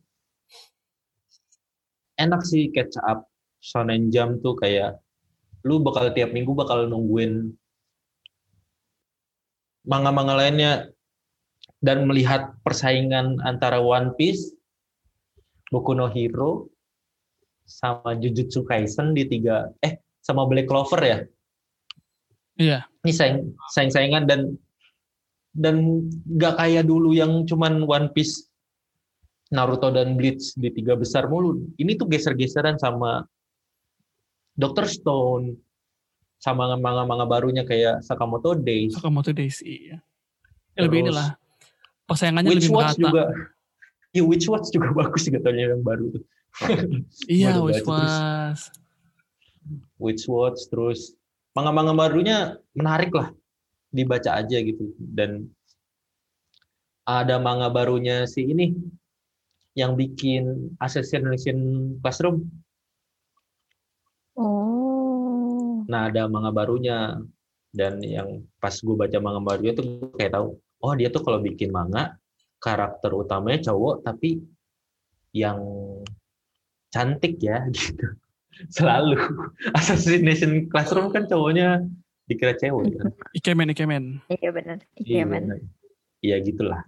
enak 2.17 2.41
sih 2.41 2.73
catch 2.73 2.97
up 3.05 3.29
Shonen 3.61 4.09
Jump 4.09 4.41
tuh 4.41 4.57
kayak 4.57 4.97
lu 5.69 5.85
bakal 5.85 6.09
tiap 6.17 6.33
minggu 6.33 6.57
bakal 6.57 6.89
nungguin 6.89 7.53
manga-manga 9.87 10.35
lainnya 10.35 10.91
dan 11.81 12.05
melihat 12.11 12.53
persaingan 12.67 13.39
antara 13.47 13.79
One 13.79 14.13
Piece, 14.19 14.53
Boku 15.71 15.95
no 15.95 16.11
Hero, 16.11 16.67
sama 17.67 18.15
Jujutsu 18.19 18.63
Kaisen 18.67 19.15
di 19.15 19.27
tiga 19.27 19.71
eh 19.83 19.99
sama 20.23 20.47
Black 20.47 20.67
Clover 20.67 21.03
ya. 21.03 21.19
Iya. 22.57 22.79
Ini 23.05 23.13
saing 23.13 23.39
saing-saingan 23.75 24.25
dan 24.27 24.57
dan 25.57 26.07
gak 26.37 26.61
kayak 26.61 26.85
dulu 26.89 27.17
yang 27.17 27.47
cuman 27.47 27.87
One 27.87 28.11
Piece, 28.13 28.51
Naruto 29.55 29.89
dan 29.95 30.19
Bleach 30.19 30.53
di 30.59 30.69
tiga 30.75 30.99
besar 30.99 31.31
mulu. 31.31 31.71
Ini 31.79 31.95
tuh 31.95 32.11
geser-geseran 32.11 32.77
sama 32.77 33.25
Doctor 34.57 34.89
Stone, 34.89 35.53
sama 36.47 36.79
manga-manga 36.79 37.27
barunya 37.27 37.67
kayak 37.67 38.07
Sakamoto 38.07 38.55
Days. 38.55 38.95
Sakamoto 38.95 39.35
Days 39.35 39.59
iya. 39.67 39.99
Ya, 40.79 40.87
lebih 40.87 41.03
Terus 41.03 41.11
inilah 41.11 41.29
persaingannya 42.07 42.51
Witch 42.55 42.71
lebih 42.71 42.77
Watch 42.79 42.95
merata. 42.95 43.03
juga. 43.03 43.25
Ya 44.15 44.23
Witch 44.23 44.47
Watch 44.47 44.69
juga 44.71 44.89
bagus 45.03 45.27
sih 45.27 45.33
katanya 45.35 45.75
yang 45.75 45.83
baru 45.83 46.15
tuh. 46.15 46.23
Iya, 47.27 47.59
Witch 47.59 47.83
terus. 47.83 47.91
Was. 47.91 48.61
Witch 49.99 50.25
Watch 50.31 50.71
terus 50.71 51.19
manga-manga 51.59 51.91
barunya 51.91 52.63
menarik 52.79 53.11
lah 53.11 53.35
dibaca 53.91 54.39
aja 54.39 54.61
gitu 54.63 54.95
dan 55.01 55.51
ada 57.09 57.43
manga 57.43 57.67
barunya 57.73 58.29
si 58.31 58.47
ini 58.47 58.77
yang 59.75 59.99
bikin 59.99 60.71
Assassination 60.79 61.91
Classroom. 62.01 62.47
Oh. 64.39 65.76
Nah 65.87 66.11
ada 66.11 66.27
manga 66.27 66.51
barunya 66.51 67.19
dan 67.77 68.01
yang 68.03 68.43
pas 68.59 68.73
gue 68.73 68.97
baca 68.97 69.19
manga 69.21 69.41
barunya 69.43 69.73
tuh 69.77 69.85
gue 69.85 70.17
kayak 70.17 70.33
tahu 70.35 70.57
oh 70.57 70.93
dia 70.97 71.09
tuh 71.13 71.23
kalau 71.23 71.39
bikin 71.45 71.71
manga 71.71 72.17
karakter 72.63 73.13
utamanya 73.13 73.71
cowok 73.73 74.03
tapi 74.03 74.41
yang 75.37 75.61
cantik 76.89 77.37
ya 77.39 77.69
gitu 77.77 78.17
selalu 78.73 79.21
Assassination 79.77 80.73
Classroom 80.73 81.13
kan 81.13 81.29
cowoknya 81.29 81.85
dikira 82.27 82.57
cewek 82.57 82.97
kan 82.97 83.13
Ikemen, 83.37 83.71
Ikemen. 83.71 84.05
Iya 84.33 84.51
benar. 84.51 84.79
Iya, 84.99 85.23
Iya 85.23 85.25
men. 85.29 85.45
Iya 86.25 86.37
gitulah. 86.43 86.83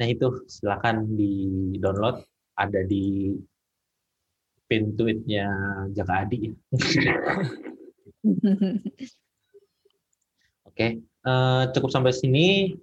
Nah 0.00 0.06
itu 0.08 0.48
silakan 0.50 1.14
di 1.14 1.54
download 1.78 2.24
ada 2.58 2.80
di 2.82 3.36
pin 4.66 4.96
tweetnya 4.96 5.46
Jaka 5.92 6.26
Adi. 6.26 6.50
Oke, 10.68 10.86
eh, 11.02 11.62
cukup 11.74 11.90
sampai 11.90 12.14
sini. 12.14 12.74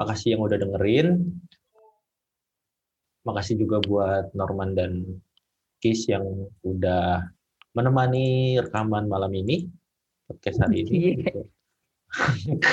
Makasih 0.00 0.34
yang 0.36 0.42
udah 0.42 0.56
dengerin. 0.56 1.18
Makasih 3.26 3.60
juga 3.60 3.84
buat 3.84 4.32
Norman 4.32 4.72
dan 4.72 5.04
Kis 5.80 6.08
yang 6.08 6.24
udah 6.64 7.28
menemani 7.76 8.58
rekaman 8.58 9.06
malam 9.06 9.32
ini 9.36 9.68
podcast 10.26 10.62
hari 10.64 10.86
ini. 10.86 10.90
Iya. 10.90 11.12
gitu. 11.20 11.40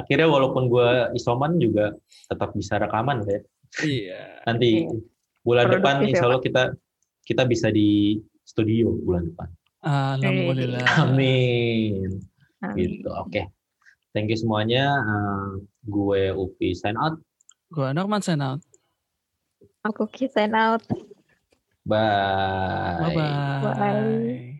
Akhirnya 0.00 0.26
walaupun 0.26 0.66
gue 0.72 1.14
isoman 1.14 1.60
juga 1.60 1.94
tetap 2.30 2.52
bisa 2.56 2.78
rekaman 2.80 3.22
ya. 3.26 3.40
Iya. 3.82 4.20
Nanti 4.46 4.86
Iya. 4.86 4.98
bulan 5.44 5.66
Produktif 5.68 5.82
depan 5.82 5.94
ya, 5.98 6.06
insya 6.08 6.24
Allah 6.30 6.42
kita 6.42 6.62
kita 7.24 7.42
bisa 7.48 7.68
di 7.72 8.20
studio 8.44 8.92
bulan 9.02 9.32
depan. 9.32 9.48
Alhamdulillah. 9.84 10.88
Amin. 11.04 12.24
Amin. 12.64 12.76
Gitu. 12.80 13.08
Oke. 13.12 13.52
Thank 14.16 14.32
you 14.32 14.38
semuanya. 14.38 14.96
Eh, 14.96 15.48
gue 15.84 16.32
Upi 16.32 16.72
sign 16.72 16.96
out. 16.96 17.20
Gua 17.68 17.92
Norman 17.92 18.22
sign 18.22 18.40
out. 18.40 18.62
Aku 19.84 20.08
sign 20.32 20.56
out. 20.56 20.80
Bye. 21.84 23.12
Bye-bye. 23.12 23.76
Bye. 23.76 24.50